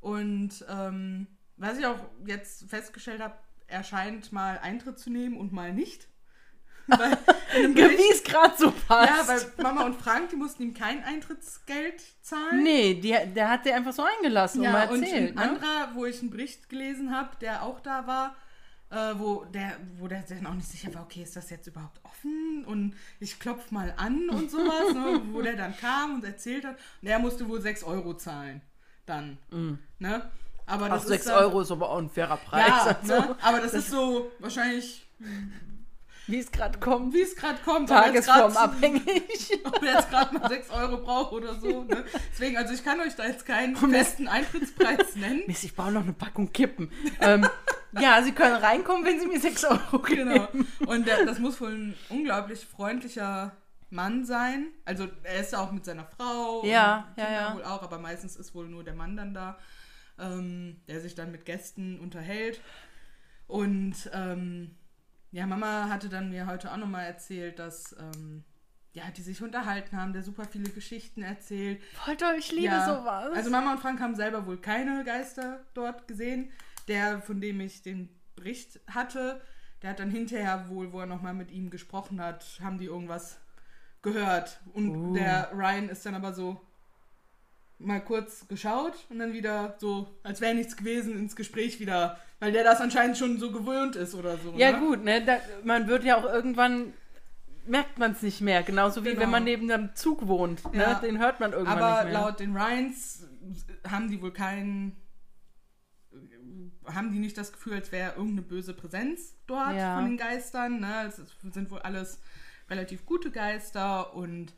Und 0.00 0.64
ähm, 0.68 1.26
was 1.56 1.78
ich 1.78 1.86
auch 1.86 1.98
jetzt 2.26 2.68
festgestellt 2.70 3.20
habe, 3.20 3.34
er 3.66 3.84
scheint 3.84 4.32
mal 4.32 4.58
Eintritt 4.58 4.98
zu 4.98 5.10
nehmen 5.10 5.36
und 5.36 5.52
mal 5.52 5.72
nicht. 5.72 6.08
Wie 6.88 8.10
es 8.12 8.24
gerade 8.24 8.54
so 8.56 8.70
passt. 8.70 9.10
ja, 9.10 9.28
weil 9.28 9.62
Mama 9.62 9.84
und 9.84 9.94
Frank, 10.00 10.30
die 10.30 10.36
mussten 10.36 10.62
ihm 10.62 10.72
kein 10.74 11.04
Eintrittsgeld 11.04 12.02
zahlen. 12.22 12.62
Nee, 12.62 12.94
die, 12.94 13.14
der 13.34 13.50
hat 13.50 13.64
sie 13.64 13.72
einfach 13.72 13.92
so 13.92 14.02
eingelassen 14.02 14.60
und 14.60 14.64
Ja, 14.64 14.72
mal 14.72 14.88
und 14.88 15.02
erzählt. 15.02 15.30
ein 15.30 15.34
ne? 15.34 15.42
anderer, 15.42 15.90
wo 15.94 16.06
ich 16.06 16.20
einen 16.20 16.30
Bericht 16.30 16.70
gelesen 16.70 17.14
habe, 17.14 17.36
der 17.42 17.62
auch 17.62 17.80
da 17.80 18.06
war, 18.06 18.34
äh, 18.90 19.14
wo 19.18 19.44
der, 19.44 19.76
wo 19.98 20.08
der 20.08 20.22
dann 20.22 20.46
auch 20.46 20.54
nicht 20.54 20.68
sicher 20.68 20.92
war, 20.94 21.02
okay, 21.02 21.22
ist 21.22 21.36
das 21.36 21.50
jetzt 21.50 21.66
überhaupt 21.66 22.00
offen? 22.04 22.64
Und 22.66 22.94
ich 23.20 23.38
klopf 23.38 23.70
mal 23.70 23.92
an 23.96 24.28
und 24.30 24.50
sowas, 24.50 24.94
ne, 24.94 25.20
wo 25.32 25.42
der 25.42 25.56
dann 25.56 25.76
kam 25.76 26.16
und 26.16 26.24
erzählt 26.24 26.64
hat. 26.64 26.76
Und 27.02 27.08
er 27.08 27.18
musste 27.18 27.48
wohl 27.48 27.60
6 27.60 27.84
Euro 27.84 28.14
zahlen. 28.14 28.62
Dann. 29.06 29.38
Ne? 29.98 30.30
Aber 30.66 30.86
Ach, 30.86 30.90
das 30.90 31.06
6 31.06 31.24
ist 31.24 31.28
dann- 31.30 31.38
Euro 31.44 31.60
ist 31.62 31.70
aber 31.70 31.88
auch 31.90 31.98
ein 31.98 32.10
fairer 32.10 32.36
Preis. 32.36 32.68
Ja, 32.68 32.84
also, 33.00 33.12
ne? 33.14 33.36
aber 33.40 33.60
das, 33.60 33.72
ist 33.72 33.90
so 33.90 34.30
wahrscheinlich, 34.38 35.06
Wie 36.28 36.38
es 36.38 36.52
gerade 36.52 36.78
kommt. 36.78 37.12
wie 37.14 37.22
es 37.22 37.34
gerade 37.34 37.58
kommt. 37.64 37.88
grad- 37.88 38.04
Tagesformabhängig. 38.04 39.02
ob 39.64 39.82
er 39.82 39.94
jetzt 39.94 40.10
gerade 40.10 40.38
mal 40.38 40.48
6 40.48 40.70
Euro 40.70 40.98
braucht 40.98 41.32
oder 41.32 41.54
so. 41.56 41.82
Ne? 41.84 42.04
Deswegen, 42.32 42.56
also 42.56 42.72
ich 42.74 42.84
kann 42.84 43.00
euch 43.00 43.14
da 43.16 43.26
jetzt 43.26 43.44
keinen 43.46 43.74
festen 43.76 44.28
Eintrittspreis 44.28 45.16
nennen. 45.16 45.42
Mist, 45.46 45.64
ich 45.64 45.74
brauche 45.74 45.90
noch 45.92 46.02
eine 46.02 46.12
Packung 46.12 46.52
Kippen. 46.52 46.92
ähm, 47.20 47.46
ja, 47.98 48.22
Sie 48.22 48.32
können 48.32 48.56
reinkommen, 48.56 49.04
wenn 49.04 49.18
Sie 49.18 49.26
mir 49.26 49.40
6 49.40 49.64
Euro 49.64 49.98
geben. 50.00 50.28
Genau. 50.30 50.48
Und 50.86 51.06
der, 51.06 51.24
das 51.24 51.38
muss 51.38 51.60
wohl 51.60 51.72
ein 51.72 51.94
unglaublich 52.10 52.64
freundlicher 52.66 53.56
Mann 53.90 54.26
sein. 54.26 54.66
Also 54.84 55.08
er 55.22 55.40
ist 55.40 55.52
ja 55.52 55.60
auch 55.60 55.72
mit 55.72 55.86
seiner 55.86 56.04
Frau. 56.04 56.62
Ja, 56.66 57.08
ja, 57.16 57.30
ja. 57.32 57.54
wohl 57.54 57.64
auch, 57.64 57.82
aber 57.82 57.98
meistens 57.98 58.36
ist 58.36 58.54
wohl 58.54 58.68
nur 58.68 58.84
der 58.84 58.92
Mann 58.94 59.16
dann 59.16 59.32
da, 59.32 59.58
ähm, 60.18 60.82
der 60.88 61.00
sich 61.00 61.14
dann 61.14 61.32
mit 61.32 61.46
Gästen 61.46 61.98
unterhält. 61.98 62.60
Und 63.46 63.94
ähm, 64.12 64.76
ja, 65.30 65.46
Mama 65.46 65.88
hatte 65.88 66.08
dann 66.08 66.30
mir 66.30 66.46
heute 66.46 66.72
auch 66.72 66.76
nochmal 66.76 67.06
erzählt, 67.06 67.58
dass 67.58 67.94
ähm, 67.98 68.44
ja, 68.92 69.04
die 69.10 69.22
sich 69.22 69.42
unterhalten 69.42 69.96
haben, 69.96 70.12
der 70.12 70.22
super 70.22 70.44
viele 70.44 70.70
Geschichten 70.70 71.22
erzählt. 71.22 71.80
Voll 71.94 72.16
toll, 72.16 72.34
ich 72.38 72.50
liebe 72.50 72.66
Ja, 72.66 72.86
sowas. 72.86 73.32
Also 73.34 73.50
Mama 73.50 73.72
und 73.72 73.80
Frank 73.80 74.00
haben 74.00 74.14
selber 74.14 74.46
wohl 74.46 74.58
keine 74.58 75.04
Geister 75.04 75.64
dort 75.74 76.08
gesehen. 76.08 76.50
Der, 76.88 77.20
von 77.20 77.40
dem 77.40 77.60
ich 77.60 77.82
den 77.82 78.08
Bericht 78.34 78.80
hatte, 78.88 79.40
der 79.82 79.90
hat 79.90 80.00
dann 80.00 80.10
hinterher 80.10 80.68
wohl, 80.68 80.92
wo 80.92 81.00
er 81.00 81.06
nochmal 81.06 81.34
mit 81.34 81.50
ihm 81.50 81.70
gesprochen 81.70 82.20
hat, 82.20 82.58
haben 82.62 82.78
die 82.78 82.86
irgendwas 82.86 83.38
gehört. 84.02 84.60
Und 84.72 84.96
Uh. 84.96 85.14
der 85.14 85.50
Ryan 85.52 85.88
ist 85.90 86.04
dann 86.06 86.14
aber 86.14 86.32
so 86.32 86.60
mal 87.78 88.00
kurz 88.00 88.46
geschaut 88.48 88.94
und 89.08 89.18
dann 89.20 89.32
wieder 89.32 89.76
so, 89.78 90.08
als 90.24 90.40
wäre 90.40 90.54
nichts 90.54 90.76
gewesen, 90.76 91.16
ins 91.16 91.36
Gespräch 91.36 91.78
wieder, 91.80 92.18
weil 92.40 92.50
der 92.52 92.64
das 92.64 92.80
anscheinend 92.80 93.16
schon 93.18 93.38
so 93.38 93.52
gewöhnt 93.52 93.94
ist 93.96 94.14
oder 94.14 94.36
so. 94.38 94.52
ja, 94.56 94.72
ne? 94.72 94.78
gut, 94.80 95.04
ne? 95.04 95.24
Da, 95.24 95.38
man 95.64 95.86
wird 95.88 96.04
ja 96.04 96.16
auch 96.16 96.24
irgendwann. 96.24 96.92
Merkt 97.66 97.98
man 97.98 98.12
es 98.12 98.22
nicht 98.22 98.40
mehr, 98.40 98.62
genauso 98.62 99.04
wie 99.04 99.10
Genau. 99.10 99.20
wenn 99.20 99.30
man 99.30 99.44
neben 99.44 99.70
einem 99.70 99.94
Zug 99.94 100.26
wohnt. 100.26 100.72
Ne? 100.72 100.80
Ja. 100.80 100.94
Den 101.00 101.18
hört 101.18 101.38
man 101.38 101.52
irgendwann 101.52 101.78
Aber 101.82 102.02
nicht 102.04 102.12
mehr. 102.14 102.22
laut 102.22 102.40
den 102.40 102.56
Ryans 102.56 103.26
haben 103.86 104.10
die 104.10 104.22
wohl 104.22 104.32
keinen. 104.32 104.96
Haben 106.86 107.12
die 107.12 107.18
nicht 107.18 107.36
das 107.36 107.52
Gefühl, 107.52 107.74
als 107.74 107.92
wäre 107.92 108.12
irgendeine 108.12 108.40
böse 108.42 108.72
Präsenz 108.72 109.34
dort 109.46 109.76
Ja. 109.76 109.96
von 109.96 110.06
den 110.06 110.16
Geistern. 110.16 110.80
Ne? 110.80 111.04
Es 111.06 111.20
sind 111.52 111.70
wohl 111.70 111.80
alles 111.80 112.20
relativ 112.70 113.04
gute 113.04 113.30
Geister 113.30 114.14
und 114.14 114.54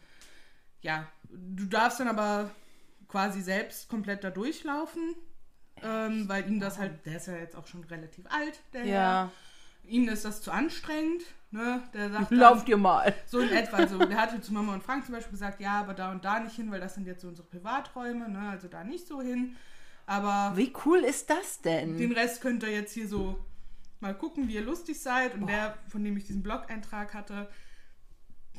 ja, 0.81 1.09
du 1.29 1.65
darfst 1.67 1.99
dann 2.01 2.09
aber 2.09 2.51
quasi 3.11 3.41
selbst 3.41 3.89
komplett 3.89 4.23
da 4.25 4.31
durchlaufen, 4.31 5.15
ähm, 5.83 6.29
weil 6.29 6.49
ihm 6.49 6.61
das 6.61 6.79
halt, 6.79 7.05
der 7.07 7.17
ist 7.17 7.27
ja 7.27 7.37
jetzt 7.37 7.57
auch 7.57 7.67
schon 7.67 7.85
relativ 7.85 8.25
alt, 8.29 8.61
der 8.73 8.81
Herr. 8.83 8.89
ja, 8.89 9.33
Ihm 9.85 10.09
ist 10.09 10.25
das 10.27 10.43
zu 10.43 10.53
anstrengend, 10.53 11.23
ne? 11.51 11.83
Der 11.95 12.11
sagt 12.11 12.31
dann, 12.31 12.39
lauft 12.39 12.69
ihr 12.69 12.77
mal. 12.77 13.15
so 13.27 13.41
in 13.41 13.49
etwa 13.51 13.87
so. 13.89 13.99
Der 13.99 14.19
hatte 14.19 14.41
zu 14.41 14.53
Mama 14.53 14.75
und 14.75 14.83
Frank 14.83 15.07
zum 15.07 15.15
Beispiel 15.15 15.33
gesagt, 15.33 15.61
ja, 15.61 15.81
aber 15.81 15.95
da 15.95 16.13
und 16.13 16.25
da 16.25 16.39
nicht 16.39 16.55
hin, 16.55 16.71
weil 16.71 16.81
das 16.81 16.95
sind 16.95 17.07
jetzt 17.07 17.23
so 17.23 17.29
unsere 17.29 17.49
Privaträume, 17.49 18.29
ne? 18.29 18.51
Also 18.51 18.69
da 18.69 18.85
nicht 18.85 19.07
so 19.07 19.21
hin. 19.23 19.57
Aber 20.07 20.57
Wie 20.57 20.73
cool 20.85 20.99
ist 20.99 21.31
das 21.31 21.61
denn? 21.63 21.97
den 21.97 22.13
Rest 22.13 22.41
könnt 22.43 22.63
ihr 22.63 22.71
jetzt 22.71 22.93
hier 22.93 23.09
so 23.09 23.43
mal 24.01 24.15
gucken, 24.15 24.49
wie 24.49 24.55
ihr 24.55 24.63
lustig 24.63 25.01
seid. 25.01 25.35
Und 25.35 25.47
der, 25.47 25.77
von 25.89 26.05
dem 26.05 26.17
ich 26.17 26.25
diesen 26.27 26.43
Blog-Eintrag 26.43 27.15
hatte, 27.15 27.49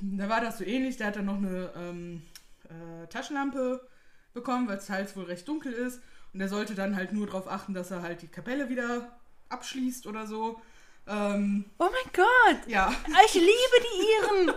da 0.02 0.28
war 0.28 0.42
das 0.42 0.58
so 0.58 0.64
ähnlich. 0.64 0.98
Der 0.98 1.08
hat 1.08 1.16
dann 1.18 1.26
noch 1.26 1.38
eine 1.38 1.72
ähm, 1.76 2.24
äh, 2.66 3.08
Taschenlampe 3.08 3.88
bekommen, 4.34 4.68
weil 4.68 4.78
es 4.78 4.90
halt 4.90 5.16
wohl 5.16 5.26
recht 5.26 5.48
dunkel 5.48 5.74
ist. 5.74 6.02
Und 6.34 6.40
der 6.40 6.48
sollte 6.50 6.76
dann 6.76 6.96
halt 6.96 7.12
nur 7.14 7.26
darauf 7.28 7.48
achten, 7.50 7.74
dass 7.74 7.92
er 7.92 8.02
halt 8.02 8.22
die 8.22 8.28
Kapelle 8.28 8.70
wieder 8.70 9.12
abschließt 9.50 10.08
oder 10.08 10.26
so. 10.28 10.62
Ähm, 11.08 11.66
oh 11.80 11.90
mein 11.92 12.14
Gott! 12.14 12.68
ja. 12.68 12.94
Ich 13.26 13.34
liebe 13.34 13.48
die 13.50 14.48
Iren! 14.48 14.56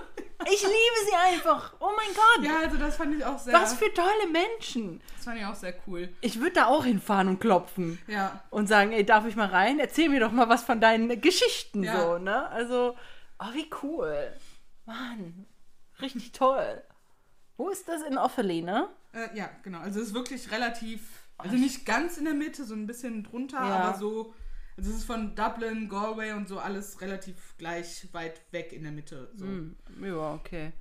Ich 0.53 0.63
liebe 0.63 1.09
sie 1.11 1.17
einfach! 1.17 1.73
Oh 1.81 1.91
mein 1.97 2.15
Gott! 2.15 2.45
Ja, 2.47 2.59
also 2.59 2.77
das 2.77 2.97
fand 2.97 3.17
ich 3.17 3.25
auch 3.25 3.39
sehr, 3.39 3.55
Was 3.55 3.75
für 3.75 3.93
tolle 3.95 4.29
Menschen! 4.31 5.01
das 5.17 5.25
fand 5.25 5.39
ich 5.39 5.47
auch 5.47 5.55
sehr 5.55 5.75
cool. 5.87 6.11
Ich 6.21 6.39
würde 6.39 6.53
da 6.53 6.67
auch 6.67 6.85
hinfahren 6.85 7.29
und 7.29 7.41
klopfen. 7.41 7.99
Ja, 8.07 8.43
und 8.51 8.67
sagen, 8.69 8.93
ey, 8.93 9.05
darf 9.07 9.27
ich 9.27 9.37
mal 9.37 9.49
rein? 9.49 9.81
Erzähl 9.81 10.11
mir 10.11 10.21
doch 10.21 10.33
mal 10.33 10.49
was 10.49 10.63
von 10.63 10.81
deinen 10.81 11.21
Geschichten 11.21 11.83
Ja. 11.83 12.01
so, 12.01 12.19
ne? 12.19 12.47
Also, 12.51 12.95
oh, 13.41 13.55
wie 13.55 13.71
cool. 13.83 14.33
Mann, 14.85 15.47
richtig 16.03 16.33
toll. 16.33 16.83
Wo 17.57 17.69
ist 17.71 17.87
das 17.89 18.03
in 18.03 18.19
Offaly, 18.19 18.63
ne? 18.63 18.89
Äh, 19.13 19.37
ja, 19.37 19.49
genau. 19.63 19.79
Also 19.81 20.01
es 20.01 20.09
ist 20.09 20.15
wirklich 20.15 20.51
relativ, 20.51 21.29
also 21.39 21.55
nicht 21.57 21.87
ganz 21.87 22.17
in 22.19 22.25
der 22.25 22.35
Mitte, 22.35 22.65
so 22.65 22.75
ein 22.75 22.87
bisschen 22.87 23.23
drunter, 23.25 23.59
Ja. 23.59 23.77
aber 23.77 23.99
so, 23.99 24.35
also 24.77 24.91
es 24.91 24.97
ist 24.99 25.05
von 25.05 25.35
Dublin, 25.37 25.89
Galway 25.89 26.33
und 26.33 26.49
so 26.49 26.59
alles 26.59 27.01
relativ 27.01 27.55
gleich 27.59 28.09
weit 28.13 28.41
weg 28.53 28.73
in 28.73 28.83
der 28.83 28.93
Mitte. 28.93 29.31
So. 29.35 29.45
Hm, 29.47 29.77
ja, 30.03 30.35
okay. 30.35 30.73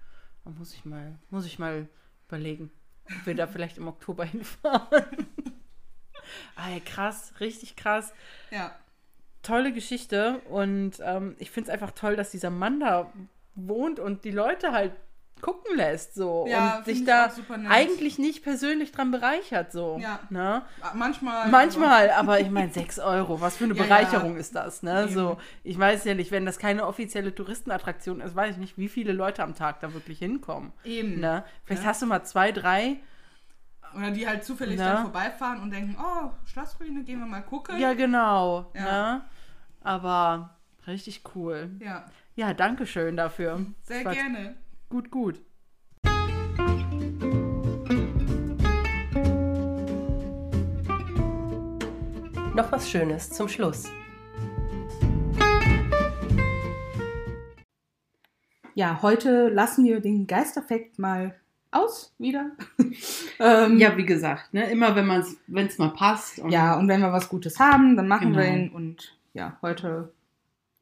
Da 0.44 0.50
muss 0.50 0.74
ich 0.74 0.84
mal, 0.84 1.18
muss 1.30 1.46
ich 1.46 1.60
mal 1.60 1.88
überlegen, 2.28 2.72
ob 3.06 3.26
wir 3.28 3.36
da 3.36 3.46
vielleicht 3.48 3.78
im 3.78 3.88
Oktober 3.88 4.26
hinfahren. 4.26 5.28
ah, 6.56 6.70
ja, 6.70 6.80
krass, 6.80 7.34
richtig 7.40 7.76
krass. 7.76 8.14
Ja, 8.52 8.76
Tolle 9.44 9.74
Geschichte 9.74 10.40
und 10.50 10.94
ähm, 11.02 11.36
ich 11.38 11.52
finde 11.52 11.70
es 11.70 11.74
einfach 11.74 11.92
toll, 11.92 12.16
dass 12.16 12.32
dieser 12.32 12.50
Mann 12.50 12.80
da 12.80 13.12
wohnt 13.56 14.00
und 14.00 14.24
die 14.24 14.32
Leute 14.32 14.72
halt 14.72 14.94
gucken 15.44 15.76
lässt 15.76 16.16
so 16.16 16.46
Ja, 16.48 16.78
und 16.78 16.86
sich 16.86 17.02
ich 17.02 17.06
da 17.06 17.30
eigentlich 17.70 18.18
nicht 18.18 18.44
persönlich 18.44 18.94
dran 18.94 19.12
bereichert 19.12 19.72
so. 19.74 20.00
Ja. 20.02 20.20
Ne? 20.30 20.64
manchmal. 20.94 21.50
Manchmal, 21.50 22.10
aber 22.12 22.40
ich 22.40 22.50
meine, 22.50 22.72
6 22.72 23.00
Euro, 23.00 23.42
was 23.42 23.58
für 23.58 23.66
eine 23.66 23.74
Ja, 23.78 23.84
Bereicherung 23.84 24.38
ist 24.38 24.56
das, 24.56 24.84
ne? 24.84 25.04
Eben. 25.04 25.14
So, 25.14 25.38
ich 25.64 25.78
weiß 25.78 26.06
ja 26.06 26.16
nicht, 26.16 26.32
wenn 26.32 26.46
das 26.46 26.58
keine 26.58 26.88
offizielle 26.88 27.36
Touristenattraktion 27.36 28.22
ist, 28.22 28.36
weiß 28.36 28.52
ich 28.52 28.58
nicht, 28.58 28.78
wie 28.78 28.88
viele 28.88 29.12
Leute 29.12 29.44
am 29.44 29.54
Tag 29.54 29.82
da 29.82 29.94
wirklich 29.94 30.18
hinkommen. 30.18 30.72
Eben. 30.86 31.20
Ne? 31.20 31.44
Vielleicht 31.66 31.86
hast 31.86 32.02
du 32.02 32.06
mal 32.06 32.24
zwei, 32.24 32.54
drei. 32.54 32.98
Oder 33.96 34.12
die 34.12 34.26
halt 34.26 34.46
zufällig 34.46 34.80
Na? 34.80 34.94
dann 34.94 35.02
vorbeifahren 35.04 35.62
und 35.62 35.72
denken, 35.72 35.98
oh, 36.02 36.32
Schlossruine, 36.46 37.04
gehen 37.04 37.20
wir 37.20 37.28
mal 37.28 37.42
gucken. 37.44 37.78
Ja, 37.80 37.94
genau. 37.94 38.72
Ja. 38.74 38.82
Ne? 39.16 39.22
Aber 39.84 40.56
richtig 40.88 41.22
cool. 41.36 41.70
Ja, 41.80 42.06
Ja, 42.36 42.54
danke 42.54 42.88
schön 42.88 43.18
dafür. 43.18 43.66
sehr 43.84 44.06
gerne. 44.06 44.56
Gut, 44.94 45.10
gut. 45.10 45.42
Noch 52.56 52.72
was 52.72 52.90
Schönes 52.90 53.30
zum 53.32 53.48
Schluss. 53.48 53.86
Ja, 58.76 59.02
heute 59.02 59.50
lassen 59.50 59.86
wir 59.86 60.00
den 60.00 60.28
Geisteffekt 60.28 61.00
mal 61.00 61.36
aus 61.72 62.14
wieder. 62.20 62.52
ähm, 63.40 63.78
Ja, 63.80 63.98
wie 63.98 64.06
gesagt, 64.06 64.54
ne, 64.54 64.70
immer 64.70 64.96
wenn 64.96 65.08
man 65.08 65.26
wenn 65.48 65.68
es 65.68 65.78
mal 65.80 65.90
passt. 65.90 66.40
Und 66.40 66.52
ja, 66.52 66.78
und 66.78 66.88
wenn 66.88 67.02
wir 67.02 67.12
was 67.12 67.30
Gutes 67.30 67.60
haben, 67.60 67.96
dann 67.96 68.08
machen 68.08 68.36
wir 68.36 68.44
Genau. 68.44 68.56
ihn. 68.66 68.70
Und 68.70 69.18
ja, 69.34 69.58
heute 69.64 70.14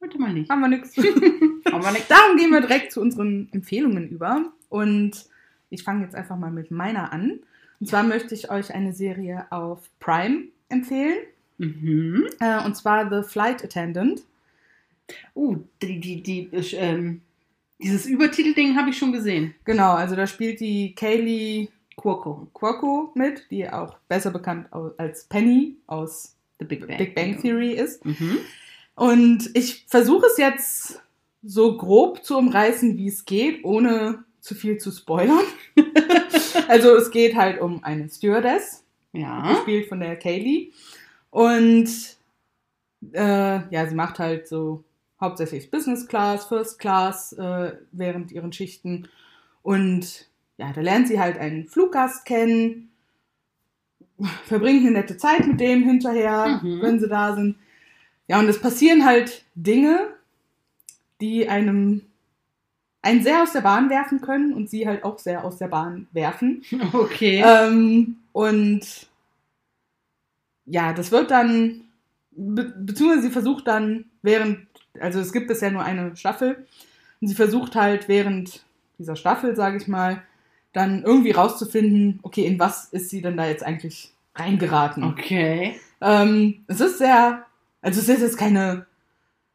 Heute 0.02 0.20
mal 0.20 0.34
nicht. 0.34 0.50
haben 0.50 0.60
wir 0.62 0.68
nichts. 0.68 0.96
Aber 1.66 1.92
nicht. 1.92 2.10
Darum 2.10 2.38
gehen 2.38 2.52
wir 2.52 2.62
direkt 2.62 2.92
zu 2.92 3.02
unseren 3.02 3.50
Empfehlungen 3.52 4.10
über. 4.10 4.52
Und 4.70 5.26
ich 5.70 5.84
fange 5.84 6.04
jetzt 6.04 6.16
einfach 6.16 6.38
mal 6.38 6.52
mit 6.52 6.72
meiner 6.72 7.12
an. 7.12 7.40
Und 7.80 7.88
zwar 7.88 8.04
möchte 8.04 8.36
ich 8.36 8.52
euch 8.52 8.74
eine 8.74 8.94
Serie 8.94 9.48
auf 9.50 9.90
Prime 10.00 10.44
empfehlen. 10.70 11.18
Mhm. 11.58 12.28
Äh, 12.40 12.64
und 12.66 12.76
zwar 12.76 13.10
The 13.10 13.28
Flight 13.28 13.64
Attendant. 13.64 14.24
Uh, 15.36 15.58
die, 15.82 16.00
die, 16.00 16.22
die, 16.22 16.50
äh, 16.54 16.76
ähm, 16.78 17.22
dieses 17.82 18.06
Übertitelding 18.06 18.78
habe 18.78 18.92
ich 18.92 18.98
schon 18.98 19.12
gesehen. 19.12 19.56
Genau, 19.66 19.94
also 19.94 20.16
da 20.16 20.28
spielt 20.28 20.60
die 20.60 20.94
Kaylee 20.96 21.70
Quirko, 21.98 22.48
Cuoco 22.54 23.12
mit, 23.16 23.48
die 23.52 23.68
auch 23.70 23.98
besser 24.08 24.32
bekannt 24.32 24.68
als 24.98 25.26
Penny 25.26 25.76
aus 25.88 26.36
The 26.60 26.66
Big 26.66 26.88
Bang. 26.88 26.98
Big 26.98 27.16
Bang 27.16 27.42
Theory 27.42 27.74
ist. 27.74 28.06
Mhm. 28.06 28.38
Und 28.96 29.50
ich 29.54 29.86
versuche 29.88 30.26
es 30.28 30.38
jetzt 30.38 31.02
so 31.44 31.78
grob 31.78 32.24
zu 32.24 32.38
umreißen, 32.38 32.98
wie 32.98 33.08
es 33.08 33.26
geht, 33.26 33.64
ohne 33.66 34.24
zu 34.40 34.56
viel 34.56 34.78
zu 34.78 34.92
spoilern. 34.92 35.44
also 36.68 36.96
es 36.96 37.12
geht 37.12 37.36
halt 37.36 37.60
um 37.62 37.84
eine 37.84 38.10
Stewardess, 38.10 38.84
Ja. 39.14 39.54
gespielt 39.54 39.88
von 39.90 40.00
der 40.00 40.16
Kaylee. 40.18 40.72
Und 41.30 41.90
äh, 43.14 43.74
ja, 43.74 43.88
sie 43.88 43.96
macht 43.96 44.20
halt 44.20 44.48
so 44.48 44.84
hauptsächlich 45.20 45.70
Business 45.72 46.08
Class, 46.08 46.46
First 46.46 46.80
Class 46.80 47.34
äh, 47.34 47.74
während 47.92 48.32
ihren 48.32 48.52
Schichten. 48.54 49.08
Und 49.64 50.28
ja, 50.58 50.72
da 50.74 50.82
lernt 50.82 51.08
sie 51.08 51.20
halt 51.20 51.38
einen 51.38 51.68
Fluggast 51.68 52.26
kennen, 52.26 52.92
verbringt 54.46 54.82
eine 54.82 54.92
nette 54.92 55.18
Zeit 55.18 55.48
mit 55.48 55.60
dem 55.60 55.84
hinterher, 55.84 56.60
Mhm. 56.64 56.82
wenn 56.82 57.00
sie 57.00 57.08
da 57.08 57.36
sind. 57.36 57.58
Ja, 58.28 58.40
und 58.40 58.48
es 58.48 58.60
passieren 58.62 59.06
halt 59.06 59.44
Dinge, 59.56 60.14
die 61.22 61.48
einem 61.48 62.02
einen 63.02 63.24
sehr 63.24 63.42
aus 63.42 63.54
der 63.54 63.62
Bahn 63.62 63.90
werfen 63.90 64.22
können 64.22 64.54
und 64.54 64.70
sie 64.70 64.88
halt 64.88 65.04
auch 65.04 65.18
sehr 65.18 65.44
aus 65.44 65.58
der 65.58 65.68
Bahn 65.68 66.08
werfen. 66.12 66.64
Okay. 66.94 67.44
Ähm, 67.46 68.18
und 68.32 69.08
ja, 70.66 70.94
das 70.94 71.12
wird 71.12 71.32
dann, 71.32 71.86
be 72.32 72.74
beziehungsweise 72.78 73.24
sie 73.24 73.32
versucht 73.32 73.68
dann 73.68 74.06
während, 74.22 74.60
also 75.00 75.20
es 75.20 75.34
gibt 75.34 75.48
bisher 75.48 75.72
nur 75.72 75.84
eine 75.84 76.16
Staffel, 76.16 76.66
und 77.20 77.28
sie 77.28 77.36
versucht 77.36 77.76
halt 77.76 78.08
während 78.08 78.64
dieser 78.98 79.16
Staffel, 79.16 79.56
sage 79.56 79.78
ich 79.78 79.88
mal, 79.88 80.22
dann 80.74 81.04
irgendwie 81.04 81.32
rauszufinden, 81.32 82.20
okay, 82.24 82.46
in 82.46 82.60
was 82.60 82.86
ist 82.86 83.10
sie 83.10 83.22
denn 83.22 83.38
da 83.38 83.48
jetzt 83.48 83.64
eigentlich 83.64 84.14
reingeraten. 84.36 85.04
okay. 85.04 85.80
Ähm, 86.00 86.64
es 86.68 86.80
ist 86.80 86.98
sehr, 86.98 87.46
also 87.82 88.00
es 88.00 88.10
ist 88.10 88.22
jetzt 88.22 88.38
keine 88.38 88.86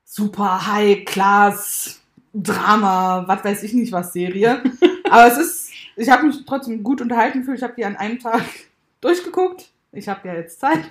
super 0.07 0.67
High-Class 0.67 2.01
Drama, 2.33 3.25
was 3.27 3.45
weiß 3.45 3.63
ich 3.65 3.73
nicht 3.75 3.93
was 3.93 4.13
Serie. 4.13 4.63
Aber 5.11 5.27
es 5.27 5.37
ist, 5.39 5.71
ich 5.97 6.09
habe 6.11 6.27
mich 6.27 6.45
trotzdem 6.47 6.83
gut 6.83 7.01
unterhalten 7.01 7.41
gefühlt. 7.41 7.59
Ich 7.59 7.65
habe 7.65 7.75
die 7.77 7.85
an 7.85 7.97
einem 7.97 8.19
Tag 8.19 8.43
durchgeguckt. 9.01 9.71
Ich 9.93 10.09
habe 10.09 10.29
ja 10.29 10.35
jetzt 10.35 10.61
Zeit. 10.61 10.85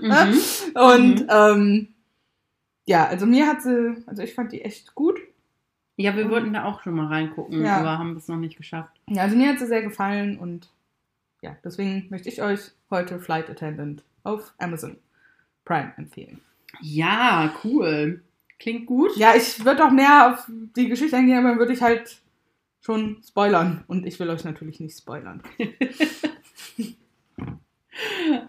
Mhm. 0.00 0.40
Und 0.74 1.20
Mhm. 1.22 1.26
ähm, 1.28 1.88
ja, 2.86 3.06
also 3.06 3.26
mir 3.26 3.46
hat 3.46 3.62
sie, 3.62 3.96
also 4.06 4.22
ich 4.22 4.34
fand 4.34 4.52
die 4.52 4.62
echt 4.62 4.94
gut. 4.94 5.18
Ja, 5.96 6.16
wir 6.16 6.30
wollten 6.30 6.52
da 6.52 6.64
auch 6.64 6.82
schon 6.82 6.94
mal 6.94 7.06
reingucken, 7.08 7.64
Ja. 7.64 7.78
aber 7.78 7.98
haben 7.98 8.16
es 8.16 8.26
noch 8.28 8.36
nicht 8.36 8.56
geschafft. 8.56 8.92
Ja, 9.08 9.22
also 9.22 9.36
mir 9.36 9.50
hat 9.50 9.58
sie 9.58 9.66
sehr 9.66 9.82
gefallen 9.82 10.38
und 10.38 10.68
ja, 11.42 11.56
deswegen 11.64 12.06
möchte 12.10 12.28
ich 12.28 12.40
euch 12.40 12.60
heute 12.90 13.18
Flight 13.18 13.50
Attendant 13.50 14.02
auf 14.24 14.52
Amazon 14.58 14.96
Prime 15.64 15.92
empfehlen. 15.96 16.40
Ja, 16.82 17.54
cool. 17.64 18.22
Klingt 18.58 18.86
gut. 18.86 19.16
Ja, 19.16 19.34
ich 19.34 19.64
würde 19.64 19.84
auch 19.84 19.90
mehr 19.90 20.32
auf 20.32 20.50
die 20.76 20.88
Geschichte 20.88 21.16
eingehen, 21.16 21.38
aber 21.38 21.48
dann 21.50 21.58
würde 21.58 21.72
ich 21.72 21.82
halt 21.82 22.18
schon 22.80 23.22
spoilern. 23.26 23.84
Und 23.86 24.06
ich 24.06 24.18
will 24.20 24.30
euch 24.30 24.44
natürlich 24.44 24.80
nicht 24.80 24.96
spoilern. 24.96 25.42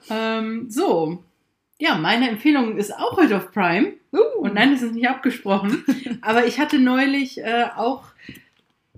Ähm, 0.10 0.70
so. 0.70 1.24
Ja, 1.80 1.96
meine 1.96 2.30
Empfehlung 2.30 2.78
ist 2.78 2.96
auch 2.96 3.18
heute 3.18 3.38
auf 3.38 3.52
Prime. 3.52 3.94
Uh, 4.12 4.40
Und 4.40 4.54
nein, 4.54 4.72
es 4.74 4.82
ist 4.82 4.94
nicht 4.94 5.10
abgesprochen. 5.10 5.84
Aber 6.22 6.46
ich 6.46 6.60
hatte 6.60 6.80
neulich 6.80 7.40
äh, 7.40 7.66
auch 7.76 8.06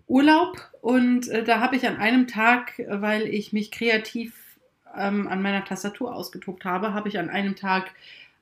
Urlaub 0.08 0.58
und 0.82 1.28
äh, 1.30 1.44
da 1.44 1.60
habe 1.62 1.76
ich 1.76 1.88
an 1.88 1.98
einem 1.98 2.28
Tag, 2.28 2.80
weil 2.88 3.24
ich 3.24 3.54
mich 3.54 3.72
kreativ 3.72 4.36
ähm, 4.96 5.28
an 5.28 5.42
meiner 5.42 5.66
Tastatur 5.66 6.14
ausgetobt 6.14 6.64
habe, 6.64 6.94
habe 6.94 7.10
ich 7.10 7.18
an 7.18 7.30
einem 7.30 7.56
Tag 7.56 7.92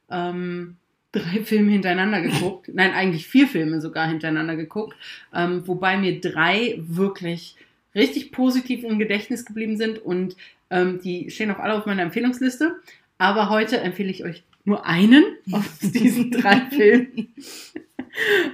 ähm, 0.10 0.76
drei 1.14 1.44
Filme 1.44 1.72
hintereinander 1.72 2.22
geguckt. 2.22 2.70
Nein, 2.74 2.92
eigentlich 2.92 3.28
vier 3.28 3.48
Filme 3.48 3.80
sogar 3.80 4.08
hintereinander 4.08 4.58
geguckt. 4.58 4.98
Ähm, 5.34 5.66
wobei 5.66 5.98
mir 5.98 6.20
drei 6.20 6.76
wirklich 6.80 7.56
richtig 7.96 8.32
positiv 8.32 8.84
im 8.84 9.00
Gedächtnis 9.00 9.46
geblieben 9.46 9.78
sind 9.78 10.00
und 10.00 10.36
ähm, 10.70 11.00
die 11.02 11.30
stehen 11.30 11.52
auch 11.52 11.60
alle 11.60 11.76
auf 11.76 11.86
meiner 11.86 12.02
Empfehlungsliste. 12.02 12.76
Aber 13.18 13.50
heute 13.50 13.80
empfehle 13.80 14.10
ich 14.10 14.26
euch 14.26 14.44
nur 14.66 14.86
einen 14.86 15.24
aus 15.52 15.80
diesen 15.82 16.32
drei 16.32 16.62
Filmen. 16.72 17.34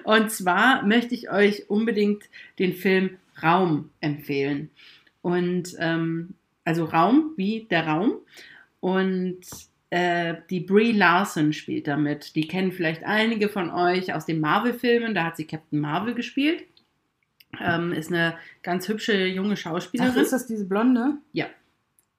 Und 0.03 0.29
zwar 0.31 0.85
möchte 0.85 1.15
ich 1.15 1.31
euch 1.31 1.69
unbedingt 1.69 2.23
den 2.59 2.73
Film 2.73 3.17
Raum 3.41 3.89
empfehlen. 4.01 4.69
Und 5.21 5.75
ähm, 5.79 6.33
also 6.65 6.85
Raum 6.85 7.33
wie 7.37 7.67
der 7.69 7.87
Raum. 7.87 8.15
Und 8.81 9.39
äh, 9.89 10.35
die 10.49 10.59
Brie 10.59 10.91
Larson 10.91 11.53
spielt 11.53 11.87
damit. 11.87 12.35
Die 12.35 12.47
kennen 12.47 12.71
vielleicht 12.71 13.03
einige 13.03 13.49
von 13.49 13.69
euch 13.71 14.13
aus 14.13 14.25
den 14.25 14.39
Marvel-Filmen. 14.39 15.15
Da 15.15 15.23
hat 15.25 15.37
sie 15.37 15.45
Captain 15.45 15.79
Marvel 15.79 16.13
gespielt. 16.13 16.63
Ähm, 17.59 17.91
ist 17.93 18.11
eine 18.11 18.37
ganz 18.61 18.87
hübsche 18.87 19.25
junge 19.25 19.53
Ach, 19.53 19.57
Schauspielerin. 19.57 20.21
ist 20.21 20.31
das 20.33 20.45
diese 20.45 20.65
Blonde? 20.65 21.13
Ja. 21.33 21.47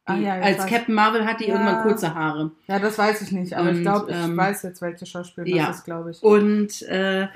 Ah, 0.05 0.17
ja, 0.17 0.35
Als 0.35 0.67
Captain 0.67 0.95
Marvel 0.95 1.25
hat 1.25 1.39
die 1.41 1.45
Ja. 1.45 1.53
irgendwann 1.55 1.83
kurze 1.83 2.15
Haare. 2.15 2.51
Ja, 2.67 2.81
das 2.81 2.99
weiß 2.99 3.23
ich 3.23 3.31
nicht, 3.31 3.55
aber 3.55 3.71
ich 3.71 3.77
Und, 3.77 3.83
glaube, 3.83 4.11
ich 4.11 4.17
ähm, 4.17 4.37
weiß 4.37 4.63
jetzt, 4.65 4.83
welche 4.83 5.07
Schauspielerin 5.07 5.57
ja. 5.57 5.67
das 5.69 5.79
ist, 5.79 5.85
glaube 5.85 6.11
ich. 6.11 6.23
Und 6.23 6.83
äh, 6.83 7.29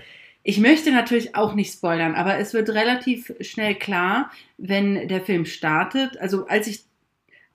ich 0.42 0.58
möchte 0.58 0.90
natürlich 0.90 1.36
auch 1.36 1.54
nicht 1.54 1.72
spoilern, 1.72 2.16
aber 2.16 2.38
es 2.38 2.52
wird 2.52 2.70
relativ 2.70 3.32
schnell 3.40 3.76
klar, 3.76 4.30
wenn 4.58 5.06
der 5.06 5.20
Film 5.20 5.46
startet. 5.46 6.18
Also 6.20 6.46
als 6.48 6.66
ich, 6.66 6.84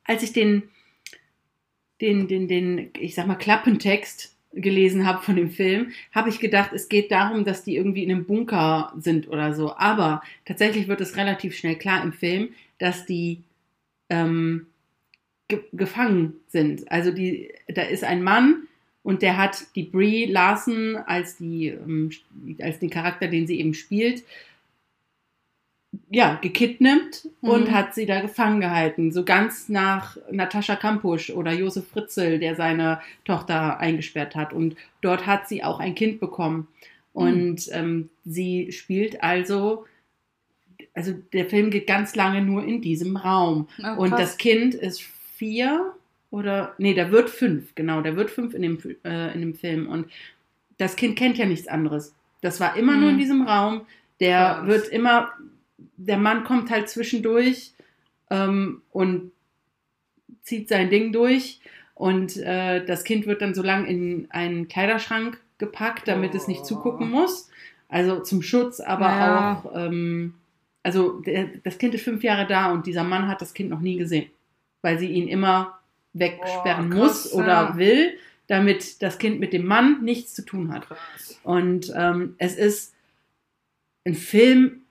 als 0.05 0.23
ich 0.23 0.31
den, 0.31 0.69
den, 2.01 2.27
den, 2.27 2.47
den, 2.47 2.89
ich 2.99 3.15
sag 3.15 3.27
mal, 3.27 3.35
Klappentext 3.35 4.35
gelesen 4.53 5.05
habe 5.05 5.21
von 5.21 5.35
dem 5.35 5.51
Film, 5.51 5.91
habe 6.11 6.29
ich 6.29 6.39
gedacht, 6.39 6.71
es 6.73 6.89
geht 6.89 7.11
darum, 7.11 7.45
dass 7.45 7.63
die 7.63 7.75
irgendwie 7.75 8.03
in 8.03 8.11
einem 8.11 8.25
Bunker 8.25 8.93
sind 8.97 9.27
oder 9.27 9.53
so. 9.53 9.75
Aber 9.75 10.23
tatsächlich 10.45 10.87
wird 10.87 11.01
es 11.01 11.17
relativ 11.17 11.55
schnell 11.55 11.75
klar 11.75 12.03
im 12.03 12.13
Film, 12.13 12.49
dass 12.79 13.05
die 13.05 13.43
ähm, 14.09 14.67
ge 15.47 15.59
gefangen 15.73 16.33
sind. 16.47 16.91
Also 16.91 17.11
die, 17.11 17.51
da 17.67 17.83
ist 17.83 18.03
ein 18.03 18.23
Mann 18.23 18.63
und 19.03 19.21
der 19.21 19.37
hat 19.37 19.75
die 19.75 19.83
Brie 19.83 20.25
Larson 20.25 20.95
als 20.95 21.37
die 21.37 21.67
ähm, 21.67 22.11
als 22.61 22.79
den 22.79 22.89
Charakter, 22.89 23.27
den 23.27 23.45
sie 23.45 23.59
eben 23.59 23.73
spielt, 23.73 24.23
ja 26.11 26.35
gekidnappt 26.41 27.27
und 27.41 27.67
Mhm. 27.69 27.71
hat 27.71 27.95
sie 27.95 28.05
da 28.05 28.21
gefangen 28.21 28.61
gehalten, 28.61 29.11
so 29.11 29.23
ganz 29.25 29.69
nach 29.69 30.17
Natascha 30.31 30.75
Kampusch 30.75 31.29
oder 31.31 31.51
Josef 31.51 31.87
Fritzl, 31.87 32.37
der 32.39 32.55
seine 32.55 32.99
Tochter 33.25 33.79
eingesperrt 33.79 34.35
hat 34.35 34.53
und 34.53 34.75
dort 35.01 35.25
hat 35.25 35.47
sie 35.47 35.63
auch 35.63 35.79
ein 35.79 35.95
Kind 35.95 36.19
bekommen 36.19 36.67
und 37.13 37.69
ähm, 37.71 38.09
sie 38.23 38.71
spielt 38.71 39.23
also 39.23 39.85
also 40.93 41.13
der 41.33 41.45
Film 41.45 41.69
geht 41.71 41.87
ganz 41.87 42.15
lange 42.15 42.41
nur 42.41 42.63
in 42.63 42.81
diesem 42.81 43.15
Raum 43.17 43.67
Ah, 43.81 43.93
und 43.95 44.11
das 44.11 44.37
Kind 44.37 44.73
ist 44.75 45.01
vier 45.01 45.93
oder, 46.31 46.73
nee, 46.77 46.93
der 46.93 47.11
wird 47.11 47.29
fünf, 47.29 47.73
genau, 47.75 48.01
der 48.01 48.15
wird 48.15 48.29
fünf 48.29 48.53
in 48.53 48.61
dem, 48.61 48.77
äh, 49.03 49.33
in 49.33 49.39
dem 49.41 49.55
Film. 49.55 49.87
Und 49.87 50.07
das 50.77 50.95
Kind 50.95 51.17
kennt 51.17 51.37
ja 51.39 51.45
nichts 51.45 51.67
anderes. 51.67 52.13
Das 52.41 52.59
war 52.59 52.75
immer 52.77 52.95
nur 52.97 53.09
in 53.09 53.15
Mhm. 53.15 53.19
diesem 53.19 53.41
Raum. 53.47 53.81
Der 54.19 54.63
wird 54.65 54.89
immer, 54.89 55.31
der 56.07 56.17
Mann 56.17 56.43
kommt 56.43 56.69
halt 56.71 56.89
zwischendurch 56.89 57.73
ähm, 58.29 58.81
und 58.91 59.31
zieht 60.43 60.69
sein 60.69 60.89
Ding 60.89 61.11
durch. 61.11 61.59
Und 61.95 62.37
äh, 62.37 62.85
das 62.85 63.03
Kind 63.03 63.27
wird 63.27 63.41
dann 63.41 63.53
so 63.53 63.61
lang 63.61 63.85
in 63.85 64.27
einen 64.31 64.67
Kleiderschrank 64.69 65.39
gepackt, 65.57 66.07
damit 66.07 66.33
es 66.33 66.47
nicht 66.47 66.65
zugucken 66.65 67.09
muss. 67.11 67.49
Also 67.89 68.19
zum 68.21 68.41
Schutz, 68.41 68.79
aber 68.79 69.05
Ja. 69.07 69.53
auch, 69.65 69.75
ähm, 69.75 70.35
also 70.83 71.19
der, 71.21 71.49
das 71.63 71.77
Kind 71.77 71.93
ist 71.95 72.03
fünf 72.03 72.23
Jahre 72.23 72.47
da 72.47 72.71
und 72.71 72.85
dieser 72.87 73.03
Mann 73.03 73.27
hat 73.27 73.41
das 73.41 73.53
Kind 73.53 73.69
noch 73.69 73.81
nie 73.81 73.97
gesehen, 73.97 74.29
weil 74.81 74.97
sie 74.97 75.07
ihn 75.09 75.27
immer 75.27 75.77
wegsperren 76.13 76.91
Oh, 76.93 76.95
muss 76.95 77.23
krass, 77.23 77.33
oder 77.33 77.47
ja. 77.47 77.77
will, 77.77 78.13
damit 78.47 79.01
das 79.01 79.17
Kind 79.17 79.39
mit 79.39 79.51
dem 79.53 79.65
Mann 79.65 80.01
nichts 80.03 80.33
zu 80.33 80.45
tun 80.45 80.71
hat. 80.73 80.87
Und 81.43 81.91
ähm, 81.95 82.35
es 82.37 82.55
ist 82.55 82.93
ein 84.05 84.15
Film 84.15 84.81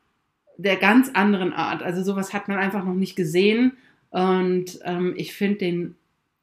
der 0.58 0.76
ganz 0.76 1.10
anderen 1.14 1.52
Art. 1.52 1.82
Also 1.82 2.02
sowas 2.02 2.34
hat 2.34 2.48
man 2.48 2.58
einfach 2.58 2.84
noch 2.84 2.94
nicht 2.94 3.16
gesehen. 3.16 3.76
Und 4.10 4.78
ähm, 4.84 5.14
ich 5.16 5.32
finde 5.34 5.58
den, 5.58 5.94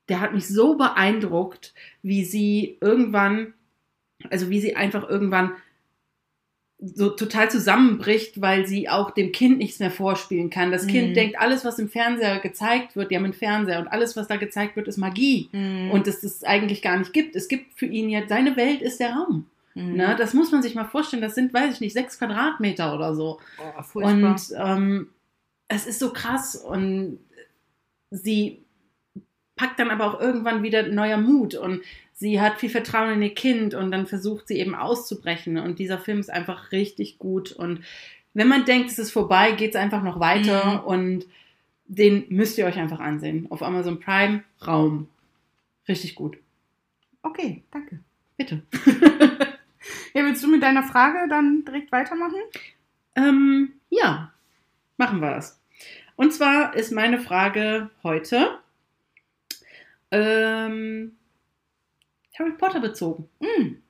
der 0.09 0.21
hat 0.21 0.33
mich 0.33 0.47
so 0.47 0.77
beeindruckt, 0.77 1.73
wie 2.01 2.23
sie 2.23 2.77
irgendwann, 2.81 3.53
also 4.29 4.49
wie 4.49 4.61
sie 4.61 4.75
einfach 4.75 5.07
irgendwann 5.07 5.51
so 6.79 7.09
total 7.09 7.49
zusammenbricht, 7.49 8.41
weil 8.41 8.67
sie 8.67 8.89
auch 8.89 9.11
dem 9.11 9.31
Kind 9.31 9.57
nichts 9.57 9.79
mehr 9.79 9.91
vorspielen 9.91 10.49
kann. 10.49 10.71
Das 10.71 10.85
Mhm. 10.85 10.89
Kind 10.89 11.17
denkt, 11.17 11.39
alles, 11.39 11.65
was 11.65 11.79
im 11.79 11.89
Fernseher 11.89 12.39
gezeigt 12.39 12.95
wird, 12.95 13.11
die 13.11 13.15
haben 13.15 13.23
einen 13.23 13.33
Fernseher 13.33 13.79
und 13.79 13.87
alles, 13.87 14.15
was 14.15 14.27
da 14.27 14.35
gezeigt 14.35 14.75
wird, 14.75 14.87
ist 14.87 14.97
Magie. 14.97 15.49
Mhm. 15.51 15.91
Und 15.91 16.07
dass 16.07 16.23
es 16.23 16.43
eigentlich 16.43 16.81
gar 16.81 16.97
nicht 16.97 17.13
gibt. 17.13 17.35
Es 17.35 17.47
gibt 17.47 17.77
für 17.77 17.85
ihn 17.85 18.09
ja, 18.09 18.21
seine 18.27 18.55
Welt 18.55 18.81
ist 18.81 18.99
der 18.99 19.13
Raum. 19.13 19.45
Mhm. 19.75 19.95
Ne? 19.95 20.15
Das 20.17 20.33
muss 20.33 20.51
man 20.51 20.63
sich 20.63 20.73
mal 20.73 20.85
vorstellen. 20.85 21.21
Das 21.21 21.35
sind, 21.35 21.53
weiß 21.53 21.75
ich 21.75 21.81
nicht, 21.81 21.93
sechs 21.93 22.17
Quadratmeter 22.17 22.95
oder 22.95 23.13
so. 23.13 23.39
oh, 23.59 23.83
furchtbar. 23.83 24.31
Und 24.31 24.41
ähm, 24.57 25.09
es 25.67 25.85
ist 25.85 25.99
so 25.99 26.11
krass. 26.11 26.55
Und 26.55 27.19
sie 28.09 28.63
packt 29.55 29.79
dann 29.79 29.91
aber 29.91 30.05
auch 30.05 30.19
irgendwann 30.19 30.63
wieder 30.63 30.87
neuer 30.87 31.17
Mut. 31.17 31.55
Und 31.55 31.81
sie 32.13 32.41
hat 32.41 32.59
viel 32.59 32.69
Vertrauen 32.69 33.13
in 33.13 33.21
ihr 33.21 33.35
Kind. 33.35 33.73
Und 33.73 33.91
dann 33.91 34.07
versucht 34.07 34.47
sie 34.47 34.57
eben 34.59 34.75
auszubrechen. 34.75 35.57
Und 35.57 35.77
dieser 35.77 35.99
Film 35.99 36.19
ist 36.19 36.31
einfach 36.31 36.71
richtig 36.71 37.19
gut. 37.19 37.51
Und 37.51 37.81
wenn 38.33 38.47
man 38.47 38.65
denkt, 38.65 38.89
es 38.89 38.99
ist 38.99 39.11
vorbei, 39.11 39.51
geht 39.51 39.71
es 39.71 39.81
einfach 39.81 40.03
noch 40.03 40.19
weiter. 40.19 40.81
Mhm. 40.81 40.87
Und 40.87 41.25
den 41.87 42.25
müsst 42.29 42.57
ihr 42.57 42.65
euch 42.65 42.77
einfach 42.77 42.99
ansehen. 42.99 43.47
Auf 43.51 43.61
Amazon 43.61 43.99
Prime, 43.99 44.43
Raum. 44.65 45.07
Richtig 45.87 46.15
gut. 46.15 46.37
okay, 47.21 47.63
danke. 47.71 47.99
Bitte. 48.37 48.61
Ja, 50.15 50.23
willst 50.23 50.41
du 50.43 50.47
mit 50.47 50.63
deiner 50.63 50.83
Frage 50.83 51.27
dann 51.29 51.65
direkt 51.65 51.91
weitermachen? 51.91 52.39
Ähm, 53.15 53.73
ja, 53.89 54.31
machen 54.95 55.19
wir 55.19 55.31
das. 55.31 55.59
Und 56.15 56.33
zwar 56.33 56.73
ist 56.73 56.91
meine 56.93 57.19
Frage 57.19 57.89
heute 58.01 58.59
ähm, 60.11 61.17
Harry 62.39 62.51
Potter 62.53 62.79
bezogen. 62.79 63.27
Mhm. 63.41 63.81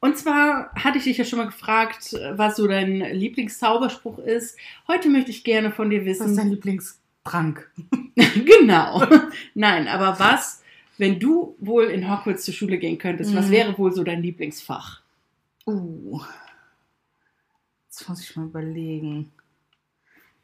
Und 0.00 0.16
zwar 0.16 0.72
hatte 0.74 0.96
ich 0.98 1.04
dich 1.04 1.18
ja 1.18 1.24
schon 1.24 1.40
mal 1.40 1.46
gefragt, 1.46 2.14
was 2.32 2.56
so 2.56 2.66
dein 2.66 3.00
Lieblingszauberspruch 3.00 4.18
ist. 4.20 4.56
Heute 4.86 5.08
möchte 5.10 5.30
ich 5.30 5.44
gerne 5.44 5.72
von 5.72 5.90
dir 5.90 6.02
Was 6.06 6.12
ist 6.12 6.20
dein 6.20 6.30
wissen. 6.36 6.50
Lieblingstrank? 6.52 7.70
genau. 8.14 9.04
Nein, 9.54 9.88
aber 9.88 10.18
was, 10.20 10.62
wenn 10.98 11.18
du 11.18 11.56
wohl 11.58 11.84
in 11.86 12.08
Hogwarts 12.10 12.44
zur 12.44 12.54
Schule 12.54 12.78
gehen 12.78 12.96
könntest, 12.96 13.34
was 13.34 13.48
Mhm. 13.48 13.50
wäre 13.50 13.78
wohl 13.78 13.92
so 13.92 14.04
dein 14.04 14.22
Lieblingsfach? 14.22 15.02
Uh. 15.68 16.20
Jetzt 17.84 18.08
muss 18.08 18.22
ich 18.22 18.34
mal 18.36 18.46
überlegen. 18.46 19.30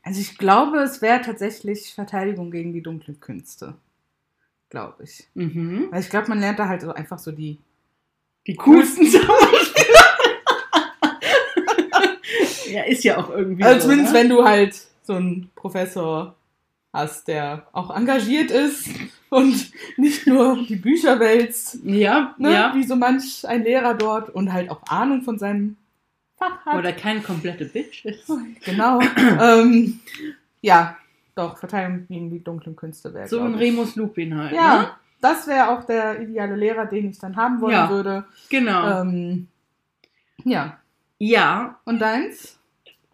Also 0.03 0.21
ich 0.21 0.37
glaube, 0.37 0.81
es 0.81 1.01
wäre 1.01 1.23
tatsächlich 1.23 1.95
Verteidigung 1.95 2.51
gegen 2.51 2.75
die 2.75 2.83
dunklen 2.83 3.21
Künste. 3.21 3.75
Glaube 4.69 5.05
ich. 5.05 5.27
Mhm. 5.33 5.89
Weil 5.91 6.03
ich 6.03 6.11
glaube, 6.11 6.29
man 6.29 6.41
lernt 6.41 6.59
da 6.59 6.69
halt 6.69 6.83
so 6.83 6.93
einfach 6.93 7.19
so 7.19 7.33
die. 7.33 7.59
Die 8.47 8.55
coolsten 8.55 9.07
Zauberspiele. 9.07 9.99
ja, 12.75 12.83
ist 12.83 13.05
ja 13.05 13.17
auch 13.17 13.31
irgendwie. 13.31 13.65
Also 13.65 13.81
so, 13.81 13.87
zumindest 13.87 14.13
ne? 14.13 14.19
wenn 14.19 14.29
du 14.29 14.45
halt 14.45 14.75
so 15.05 15.15
einen 15.15 15.51
Professor 15.55 16.37
hast, 16.93 17.29
der 17.29 17.67
auch 17.73 17.97
engagiert 17.97 18.51
ist 18.51 18.91
und 19.35 19.71
nicht 19.97 20.27
nur 20.27 20.65
die 20.67 20.77
Bücher 20.77 21.19
wälzt, 21.21 21.79
Ja, 21.85 22.35
ne? 22.39 22.53
ja. 22.53 22.75
wie 22.75 22.85
so 22.85 22.97
manch 22.97 23.47
ein 23.47 23.65
Lehrer 23.65 23.95
dort 23.95 24.31
und 24.31 24.53
halt 24.53 24.71
auch 24.71 24.83
Ahnung 24.89 25.23
von 25.23 25.39
seinem 25.39 25.77
Fach 26.37 26.65
hat. 26.67 26.77
Oder 26.77 26.93
kein 26.93 27.23
komplette 27.23 27.65
Bitch 27.67 28.05
ist. 28.05 28.31
Genau. 28.65 29.01
ähm, 29.41 30.01
ja, 30.61 30.97
doch, 31.35 31.59
Verteidigung 31.59 32.07
gegen 32.09 32.31
die 32.31 32.43
dunklen 32.43 32.77
Künste 32.77 33.13
wäre. 33.15 33.29
So 33.29 33.41
ein. 33.41 33.55
Remus 33.55 33.97
Lupin 33.97 34.37
halt. 34.37 34.53
Ne? 34.53 34.57
Ja, 34.57 34.97
das 35.21 35.47
wäre 35.47 35.69
auch 35.69 35.85
der 35.85 36.21
ideale 36.21 36.57
Lehrer, 36.57 36.87
den 36.87 37.11
ich 37.11 37.19
dann 37.19 37.37
haben 37.37 37.61
wollen 37.61 37.73
Ja. 37.75 37.91
würde. 37.91 38.25
Genau. 38.51 39.01
Ähm, 39.03 39.49
ja. 40.45 40.79
Ja, 41.19 41.79
Und 41.85 42.01
deins? 42.01 42.59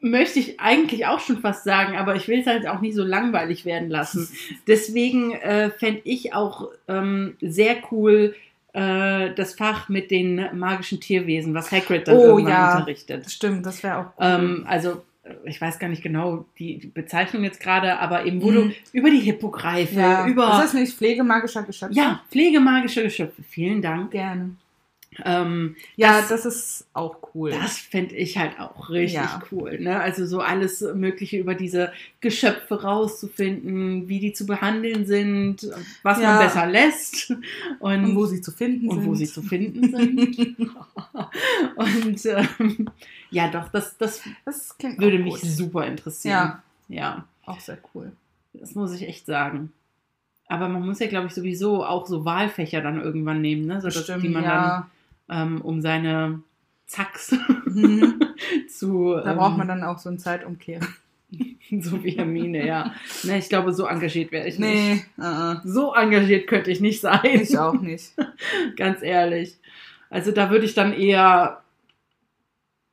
Möchte 0.00 0.38
ich 0.38 0.60
eigentlich 0.60 1.06
auch 1.06 1.20
schon 1.20 1.38
fast 1.40 1.64
sagen, 1.64 1.96
aber 1.96 2.16
ich 2.16 2.26
will 2.28 2.40
es 2.40 2.46
halt 2.46 2.66
auch 2.66 2.80
nicht 2.80 2.94
so 2.94 3.04
langweilig 3.04 3.64
werden 3.64 3.90
lassen. 3.90 4.28
Deswegen 4.66 5.32
äh, 5.32 5.70
fände 5.70 6.00
ich 6.04 6.32
auch 6.34 6.68
ähm, 6.88 7.36
sehr 7.40 7.76
cool 7.90 8.34
äh, 8.72 9.34
das 9.34 9.54
Fach 9.54 9.88
mit 9.88 10.10
den 10.10 10.40
magischen 10.58 11.00
Tierwesen, 11.00 11.54
was 11.54 11.70
Hagrid 11.72 12.08
dann 12.08 12.16
Oh, 12.16 12.22
irgendwann 12.38 12.48
ja. 12.52 12.72
unterrichtet. 12.76 13.30
Stimmt, 13.30 13.66
das 13.66 13.82
wäre 13.82 13.98
auch 13.98 14.04
cool. 14.18 14.26
Ähm, 14.26 14.64
also 14.68 15.02
äh, 15.24 15.34
ich 15.44 15.60
weiß 15.60 15.78
gar 15.78 15.88
nicht 15.88 16.02
genau 16.02 16.44
die, 16.58 16.78
die 16.78 16.86
Bezeichnung 16.86 17.42
jetzt 17.44 17.60
gerade, 17.60 17.98
aber 17.98 18.24
eben 18.24 18.40
wo 18.42 18.50
Mhm. 18.50 18.54
du 18.54 18.70
über 18.92 19.10
die 19.10 19.18
Hippogreife, 19.20 19.98
ja. 19.98 20.26
über 20.26 20.52
Ist 20.52 20.62
das 20.64 20.74
nicht 20.74 20.96
pflegemagischer 20.96 21.64
Geschöpfe? 21.64 21.94
ja, 21.94 22.22
pflegemagische 22.30 23.02
Geschöpfe. 23.02 23.42
Vielen 23.48 23.82
Dank. 23.82 24.12
Gerne. 24.12 24.52
Ähm, 25.24 25.76
Ja, 25.96 26.18
Das- 26.20 26.28
das, 26.28 26.46
ist 26.46 26.86
auch 26.92 27.16
cool. 27.34 27.50
Das 27.50 27.78
fände 27.78 28.14
ich 28.16 28.36
halt 28.38 28.58
auch 28.58 28.90
richtig 28.90 29.14
Ja. 29.14 29.42
cool. 29.52 29.78
Ne? 29.80 30.00
Also 30.00 30.26
so 30.26 30.40
alles 30.40 30.80
Mögliche 30.94 31.38
über 31.38 31.54
diese 31.54 31.92
Geschöpfe 32.20 32.82
rauszufinden, 32.82 34.08
wie 34.08 34.20
die 34.20 34.32
zu 34.32 34.46
behandeln 34.46 35.06
sind, 35.06 35.68
was 36.02 36.20
Ja. 36.20 36.34
man 36.34 36.44
besser 36.46 36.66
lässt 36.66 37.30
und, 37.80 38.04
und 38.04 38.16
wo 38.16 38.26
sie 38.26 38.40
zu 38.40 38.52
finden 38.52 38.88
und 38.88 39.00
sind. 39.00 39.06
wo 39.08 39.14
sie 39.14 39.26
zu 39.26 39.42
finden 39.42 39.90
sind. 39.96 40.58
und 41.76 42.26
ähm, 42.26 42.86
ja, 43.30 43.48
doch, 43.48 43.68
das, 43.68 43.96
das 43.98 44.22
das 44.44 44.76
würde 44.98 45.18
mich 45.18 45.34
gut. 45.40 45.44
super 45.50 45.86
interessieren. 45.86 46.32
Ja, 46.32 46.62
ja, 46.88 47.24
auch 47.46 47.60
sehr 47.60 47.78
cool. 47.94 48.12
das 48.52 48.74
muss 48.74 48.92
ich 48.94 49.06
echt 49.06 49.26
sagen. 49.26 49.72
Aber 50.48 50.68
man 50.68 50.84
muss 50.84 50.98
ja, 50.98 51.06
glaube 51.06 51.28
ich, 51.28 51.34
sowieso 51.34 51.84
auch 51.84 52.06
so 52.08 52.24
Wahlfächer 52.24 52.80
dann 52.80 53.00
irgendwann 53.00 53.40
nehmen, 53.40 53.66
ne? 53.66 53.80
so 53.80 53.88
dass, 53.88 54.04
die 54.20 54.28
man 54.28 54.42
ja. 54.42 54.68
dann, 54.80 54.90
ähm, 55.30 55.60
um 55.62 55.80
seine 55.80 56.42
Zacks 56.86 57.34
Mhm. 57.66 58.20
zu. 58.68 59.14
Da 59.14 59.30
ähm, 59.32 59.36
braucht 59.38 59.56
man 59.56 59.68
dann 59.68 59.84
auch 59.84 59.98
so 59.98 60.08
einen 60.08 60.18
Zeitumkehrer. 60.18 60.86
So 61.80 62.02
wie 62.02 62.10
Hermine, 62.10 62.66
ja. 62.66 62.92
Ne, 63.22 63.38
ich 63.38 63.48
glaube, 63.48 63.72
so 63.72 63.86
engagiert 63.86 64.32
wäre 64.32 64.48
ich 64.48 64.58
nicht. 64.58 65.06
Nee, 65.16 65.24
uh 65.24 65.54
So 65.62 65.94
engagiert 65.94 66.48
könnte 66.48 66.72
ich 66.72 66.80
nicht 66.80 67.00
sein. 67.00 67.20
ich 67.22 67.56
auch 67.56 67.80
nicht. 67.80 68.14
Ganz 68.76 69.00
ehrlich. 69.02 69.56
Also 70.08 70.32
da 70.32 70.50
würde 70.50 70.64
ich 70.64 70.74
dann 70.74 70.92
eher, 70.92 71.62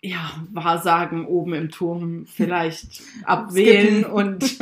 ja, 0.03 0.19
Wahrsagen 0.53 1.25
oben 1.25 1.55
im 1.55 1.71
Turm 1.71 2.27
vielleicht 2.27 3.01
abwählen 3.23 4.05
und 4.05 4.59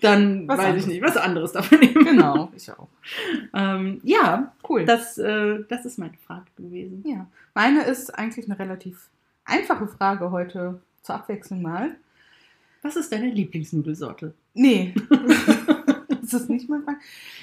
dann, 0.00 0.46
Was 0.48 0.58
weiß 0.58 0.64
anderes. 0.66 0.82
ich 0.84 0.88
nicht, 0.92 1.02
was 1.02 1.16
anderes 1.16 1.52
davon 1.52 1.78
nehmen. 1.80 2.04
genau, 2.04 2.50
ich 2.54 2.70
auch. 2.70 2.88
Ähm, 3.54 4.00
ja, 4.04 4.52
Cool. 4.68 4.84
das, 4.84 5.18
äh, 5.18 5.60
das 5.68 5.84
ist 5.84 5.98
meine 5.98 6.16
Frage 6.26 6.46
gewesen. 6.56 7.02
ja. 7.06 7.26
Meine 7.54 7.82
ist 7.84 8.16
eigentlich 8.16 8.46
eine 8.46 8.58
relativ 8.58 9.08
einfache 9.44 9.88
Frage 9.88 10.30
heute 10.30 10.80
zur 11.02 11.14
Abwechslung 11.16 11.62
mal. 11.62 11.96
Was 12.82 12.96
ist 12.96 13.10
deine 13.12 13.30
Lieblingsnudelsorte? 13.30 14.34
Nee. 14.54 14.94
ist 16.22 16.32
das 16.34 16.48
nicht 16.48 16.68
meine 16.68 16.84
Frage? 16.84 16.98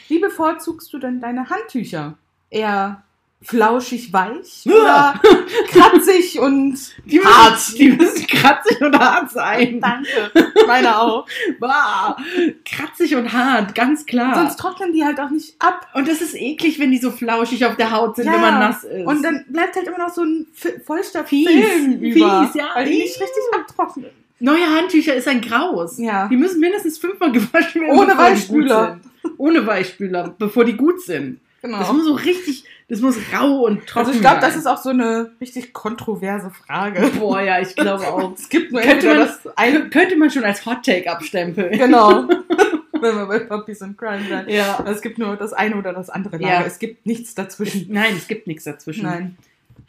Wie 0.08 0.20
bevorzugst 0.20 0.94
du 0.94 1.00
denn 1.00 1.20
deine 1.20 1.50
Handtücher? 1.50 2.18
Eher 2.50 3.04
flauschig 3.42 4.12
weich 4.12 4.66
Ja. 4.66 4.74
oder 4.74 5.22
kratzig 5.70 6.40
und 6.40 6.78
Die 7.06 7.18
müssen, 7.20 7.30
hart? 7.30 7.78
Die 7.78 7.90
müssen 7.90 8.26
kratzig 8.28 8.82
und 8.82 8.98
hart 8.98 9.30
sein. 9.32 9.80
Danke. 9.82 10.54
Meine 10.68 11.00
auch. 11.00 11.28
Bah, 11.60 12.18
kratzig 12.66 13.16
und 13.16 13.32
hart, 13.34 13.76
ganz 13.76 14.06
klar. 14.06 14.34
Sonst 14.36 14.58
trocknen 14.58 14.94
die 14.94 15.04
halt 15.06 15.20
auch 15.20 15.30
nicht 15.30 15.56
ab. 15.60 15.88
und 15.94 16.08
das 16.08 16.22
ist 16.22 16.36
eklig, 16.36 16.80
wenn 16.80 16.92
die 16.92 16.98
so 16.98 17.12
flauschig 17.12 17.66
auf 17.66 17.76
der 17.76 17.92
Haut 17.92 18.16
sind, 18.16 18.26
Ja, 18.26 18.34
wenn 18.34 18.42
man 18.42 18.60
nass 18.60 18.84
ist. 18.84 19.06
Und 19.06 19.22
dann 19.24 19.46
bleibt 19.50 19.76
halt 19.76 19.88
immer 19.88 20.00
noch 20.00 20.10
so 20.14 20.24
ein 20.24 20.48
feuchter 20.86 21.24
Fies, 21.24 21.48
Film 21.48 22.00
fies, 22.00 22.20
ja. 22.56 22.70
Weil 22.74 22.86
die 22.90 22.98
nicht 22.98 23.20
richtig 23.22 23.44
abtrocknen. 23.54 24.10
Neue 24.40 24.66
Handtücher 24.70 25.14
ist 25.16 25.28
ein 25.28 25.40
Graus. 25.42 25.98
Ja. 25.98 26.28
Die 26.28 26.36
müssen 26.36 26.60
mindestens 26.60 26.98
fünfmal 26.98 27.32
gewaschen 27.32 27.82
werden. 27.82 27.98
Ohne 28.00 28.18
Weichspüler. 28.18 29.00
Ohne 29.38 29.66
Weichspüler, 29.66 30.36
bevor 30.38 30.66
die 30.66 30.74
gut 30.76 31.02
sind. 31.02 31.40
Das 31.62 31.72
Genau. 31.72 31.94
muss 31.94 32.06
so 32.06 32.14
richtig, 32.14 32.64
das 32.88 33.02
muss 33.02 33.18
rau 33.34 33.62
und 33.66 33.88
trocken 33.88 34.08
Also 34.08 34.12
ich 34.12 34.22
glaube, 34.22 34.42
das 34.42 34.56
ist 34.56 34.68
auch 34.68 34.78
so 34.78 34.90
eine 34.90 35.32
richtig 35.42 35.74
kontroverse 35.74 36.52
Frage. 36.52 37.10
Boah, 37.20 37.42
ja, 37.42 37.60
ich 37.60 37.76
glaube 37.76 38.06
auch. 38.08 38.34
Es 38.36 38.48
gibt 38.50 38.72
nur 38.72 38.82
Könnte 38.82 39.08
man- 39.08 39.18
das 39.20 39.40
eine. 39.58 39.90
Könnte 39.90 40.16
man 40.18 40.30
schon 40.30 40.44
als 40.44 40.66
Hot 40.66 40.84
Take 40.86 41.10
abstempeln. 41.12 41.78
Genau. 41.78 42.28
Wenn 42.98 43.16
wir 43.18 43.26
bei 43.26 43.40
Puppies 43.40 43.82
and 43.82 43.98
Crime 43.98 44.24
sind. 44.28 44.50
Ja. 44.50 44.84
Es 44.88 45.02
gibt 45.02 45.18
nur 45.18 45.36
das 45.36 45.52
eine 45.54 45.76
oder 45.76 45.94
das 45.94 46.10
andere 46.10 46.40
Ja. 46.42 46.54
Lager. 46.60 46.66
Es 46.68 46.80
gibt 46.80 47.06
nichts 47.06 47.36
dazwischen. 47.36 47.88
Nein, 47.90 48.14
es 48.18 48.28
gibt 48.28 48.48
nichts 48.48 48.64
dazwischen. 48.64 49.04
Nein. 49.04 49.38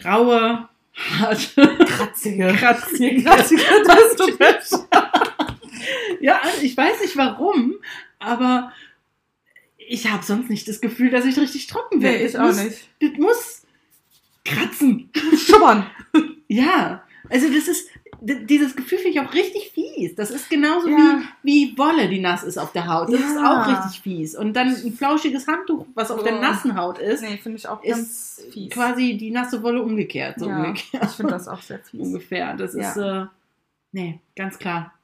Raue, 0.05 0.69
harte, 1.21 1.77
Kratzige. 1.87 2.49
kratzige. 2.55 3.05
Je 3.17 3.23
kratziger, 3.23 3.63
desto 3.87 4.37
besser. 4.37 4.87
Ja, 6.21 6.41
also 6.43 6.63
ich 6.63 6.77
weiß 6.77 7.01
nicht 7.03 7.17
warum, 7.17 7.75
aber 8.19 8.73
ich 9.89 10.11
habe 10.11 10.25
sonst 10.25 10.51
nicht 10.51 10.67
das 10.69 10.81
Gefühl, 10.81 11.11
dass 11.11 11.25
ich 11.25 11.39
richtig 11.39 11.67
trocken 11.67 12.03
werde. 12.03 12.19
Nee, 12.19 12.27
ich 12.27 12.33
Das 12.33 12.41
auch 12.41 12.47
muss, 12.47 12.65
nicht. 12.65 12.89
Das 13.01 13.11
muss 13.19 13.63
kratzen. 14.45 15.11
Schubbern. 15.37 15.87
Ja, 16.49 17.03
also 17.29 17.49
das 17.53 17.67
ist, 17.67 17.89
dieses 18.21 18.77
Gefühl 18.77 18.99
finde 18.99 19.19
ich 19.19 19.21
auch 19.21 19.35
richtig 19.35 19.73
fies. 19.75 20.15
Das 20.15 20.31
ist 20.31 20.49
genauso 20.49 20.89
Ja. 20.89 21.21
wie, 21.43 21.71
wie 21.73 21.77
Wolle, 21.77 22.09
die 22.09 22.21
nass 22.21 22.45
ist 22.45 22.57
auf 22.57 22.71
der 22.71 22.87
Haut. 22.87 23.13
Das 23.13 23.19
ist 23.21 23.35
Ja. 23.35 23.65
auch 23.65 23.69
richtig 23.85 24.01
fies. 24.01 24.37
Und 24.37 24.53
dann 24.55 24.69
ein 24.69 24.93
flauschiges 24.93 25.49
Handtuch, 25.49 25.87
was 25.97 26.13
auf 26.13 26.23
der 26.23 26.39
Oh. 26.39 26.41
nassen 26.41 26.77
Haut 26.79 27.01
ist, 27.01 27.23
Nee, 27.23 27.37
finde 27.39 27.59
ich 27.59 27.67
auch 27.69 27.83
ist 27.83 27.91
ganz 27.91 28.43
fies. 28.53 28.71
quasi 28.71 29.17
die 29.17 29.33
nasse 29.33 29.61
Wolle 29.65 29.83
umgekehrt. 29.83 30.39
So 30.39 30.49
ja, 30.49 30.57
umgekehrt. 30.57 31.03
ich 31.05 31.11
finde 31.17 31.33
das 31.33 31.49
auch 31.49 31.61
sehr 31.63 31.81
fies. 31.81 32.01
Ungefähr. 32.07 32.55
Das 32.55 32.75
ist, 32.75 32.97
äh, 32.97 33.25
nee, 33.91 34.21
ganz 34.37 34.57
klar. 34.61 34.95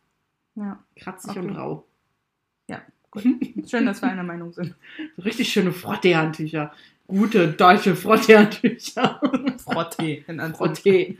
Ja, 0.54 0.78
Kratzig 0.94 1.30
Okay. 1.32 1.40
und 1.40 1.56
rau. 1.56 1.84
Gut. 3.12 3.24
Schön, 3.68 3.86
dass 3.86 4.02
wir 4.02 4.08
einer 4.08 4.24
Meinung 4.24 4.52
sind. 4.52 4.74
So 5.16 5.22
richtig 5.24 5.52
schöne 5.52 5.72
Frottee-Handtücher. 5.72 6.72
Gute 7.06 7.48
deutsche 7.52 7.94
Frottee-Handtücher. 7.94 9.20
Frottee. 9.62 10.24
In 10.26 10.40
Frottee. 10.54 11.16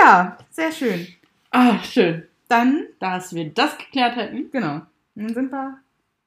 Ja, 0.00 0.38
sehr 0.50 0.72
schön. 0.72 1.06
Ah, 1.50 1.78
schön. 1.82 2.22
Dann, 2.48 2.86
Dass 3.00 3.34
wir 3.34 3.50
das 3.50 3.76
geklärt 3.76 4.16
hätten. 4.16 4.50
genau, 4.50 4.82
dann 5.14 5.34
sind 5.34 5.50
wir 5.50 5.78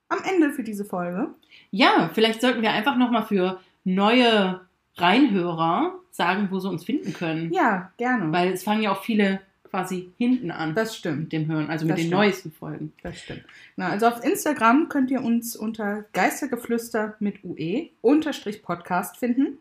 am 0.10 0.20
Ende 0.24 0.52
für 0.52 0.64
diese 0.64 0.84
Folge. 0.84 1.30
Ja, 1.72 2.10
vielleicht 2.14 2.42
sollten 2.42 2.62
wir 2.62 2.72
einfach 2.72 2.98
nochmal 2.98 3.26
für 3.26 3.60
neue 3.86 4.62
Reinhörer 4.96 5.94
sagen, 6.12 6.50
wo 6.52 6.60
sie 6.60 6.68
uns 6.68 6.84
finden 6.84 7.14
können. 7.14 7.54
Ja, 7.54 7.92
gerne. 7.98 8.32
Weil 8.34 8.52
es 8.52 8.64
fangen 8.64 8.82
ja 8.82 8.92
auch 8.92 9.04
viele 9.04 9.40
quasi 9.70 10.12
hinten 10.18 10.52
an 10.52 10.76
das 10.76 10.90
mit 10.90 10.98
stimmt. 10.98 11.32
dem 11.34 11.48
Hören, 11.48 11.70
also 11.70 11.86
mit 11.86 11.92
Das 11.92 11.98
den 11.98 12.08
stimmt. 12.08 12.20
neuesten 12.20 12.52
Folgen. 12.52 12.94
Das 13.04 13.20
stimmt. 13.20 13.44
Na, 13.76 13.90
also 13.90 14.08
auf 14.08 14.24
Instagram 14.24 14.90
könnt 14.90 15.12
ihr 15.12 15.22
uns 15.24 15.56
unter 15.56 16.06
Geistergeflüster 16.14 17.16
mit 17.20 17.44
UE 17.44 17.90
unterstrich 18.02 18.64
Podcast 18.64 19.18
finden. 19.18 19.58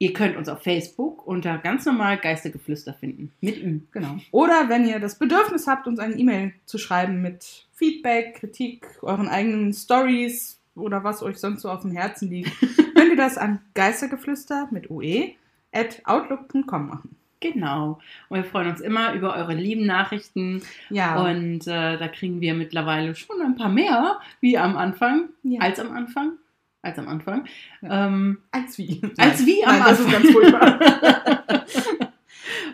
Ihr 0.00 0.12
könnt 0.12 0.36
uns 0.36 0.48
auf 0.48 0.62
Facebook 0.62 1.26
unter 1.26 1.58
ganz 1.58 1.84
normal 1.84 2.18
Geistergeflüster 2.18 2.94
finden. 2.94 3.32
Mit 3.40 3.60
Ü. 3.62 3.80
Genau. 3.90 4.18
Oder 4.30 4.68
wenn 4.68 4.86
ihr 4.86 5.00
das 5.00 5.18
Bedürfnis 5.18 5.66
habt, 5.66 5.88
uns 5.88 5.98
eine 5.98 6.14
E-Mail 6.14 6.52
zu 6.66 6.78
schreiben 6.78 7.20
mit 7.20 7.66
Feedback, 7.74 8.36
Kritik, 8.36 8.86
euren 9.02 9.26
eigenen 9.28 9.72
Stories 9.72 10.60
oder 10.76 11.02
was 11.02 11.22
euch 11.24 11.38
sonst 11.38 11.62
so 11.62 11.70
auf 11.70 11.80
dem 11.82 11.90
Herzen 11.90 12.30
liegt, 12.30 12.52
könnt 12.94 13.10
ihr 13.10 13.16
das 13.16 13.36
an 13.38 13.58
geistergeflüster 13.74 14.68
mit 14.70 14.88
UE 14.88 15.32
at 15.72 16.00
outlook.com 16.04 16.86
machen. 16.88 17.16
Genau. 17.40 17.98
Und 18.28 18.36
wir 18.36 18.44
freuen 18.44 18.68
uns 18.68 18.80
immer 18.80 19.12
über 19.12 19.36
eure 19.36 19.54
lieben 19.54 19.86
Nachrichten. 19.86 20.62
Ja. 20.90 21.22
Und 21.24 21.66
äh, 21.66 21.96
da 21.96 22.08
kriegen 22.08 22.40
wir 22.40 22.54
mittlerweile 22.54 23.14
schon 23.14 23.40
ein 23.40 23.54
paar 23.54 23.68
mehr, 23.68 24.20
wie 24.40 24.58
am 24.58 24.76
Anfang, 24.76 25.28
ja. 25.42 25.60
als 25.60 25.78
am 25.78 25.92
Anfang. 25.92 26.32
Als 26.82 26.98
am 26.98 27.08
Anfang. 27.08 27.46
Ja. 27.82 28.06
Ähm, 28.06 28.38
als 28.50 28.78
wie. 28.78 29.00
als 29.18 29.44
wie 29.46 29.64
am 29.64 29.78
Nein, 29.78 29.84
das 29.88 30.00
ist 30.00 30.06
Anfang. 30.06 30.22
ganz 30.22 30.32
furchtbar. 30.32 31.64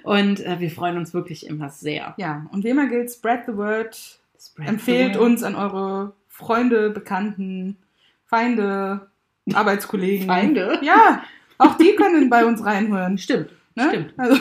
Und 0.04 0.44
äh, 0.44 0.60
wir 0.60 0.70
freuen 0.70 0.98
uns 0.98 1.14
wirklich 1.14 1.46
immer 1.46 1.70
sehr. 1.70 2.14
ja, 2.18 2.46
und 2.52 2.62
wie 2.62 2.68
immer 2.68 2.86
gilt, 2.86 3.10
spread 3.10 3.46
the 3.46 3.56
word. 3.56 3.96
Spread 4.38 4.68
Empfehlt 4.68 5.14
the 5.14 5.18
word. 5.18 5.26
uns 5.26 5.42
an 5.42 5.56
eure 5.56 6.12
Freunde, 6.28 6.90
Bekannten, 6.90 7.78
Feinde, 8.26 9.08
Arbeitskollegen. 9.52 10.26
Feinde. 10.26 10.78
Ja, 10.82 11.24
auch 11.56 11.76
die 11.78 11.96
können 11.96 12.28
bei 12.28 12.44
uns 12.44 12.64
reinhören. 12.64 13.16
Stimmt, 13.16 13.50
Ne? 13.74 13.88
stimmt. 13.88 14.14
Also, 14.16 14.40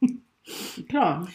Klar. 0.88 1.28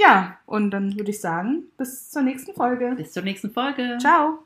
ja, 0.00 0.38
und 0.46 0.70
dann 0.70 0.96
würde 0.96 1.10
ich 1.10 1.20
sagen, 1.20 1.64
bis 1.76 2.10
zur 2.10 2.22
nächsten 2.22 2.54
Folge. 2.54 2.94
Bis 2.96 3.12
zur 3.12 3.22
nächsten 3.22 3.50
Folge. 3.50 3.98
Ciao. 4.00 4.44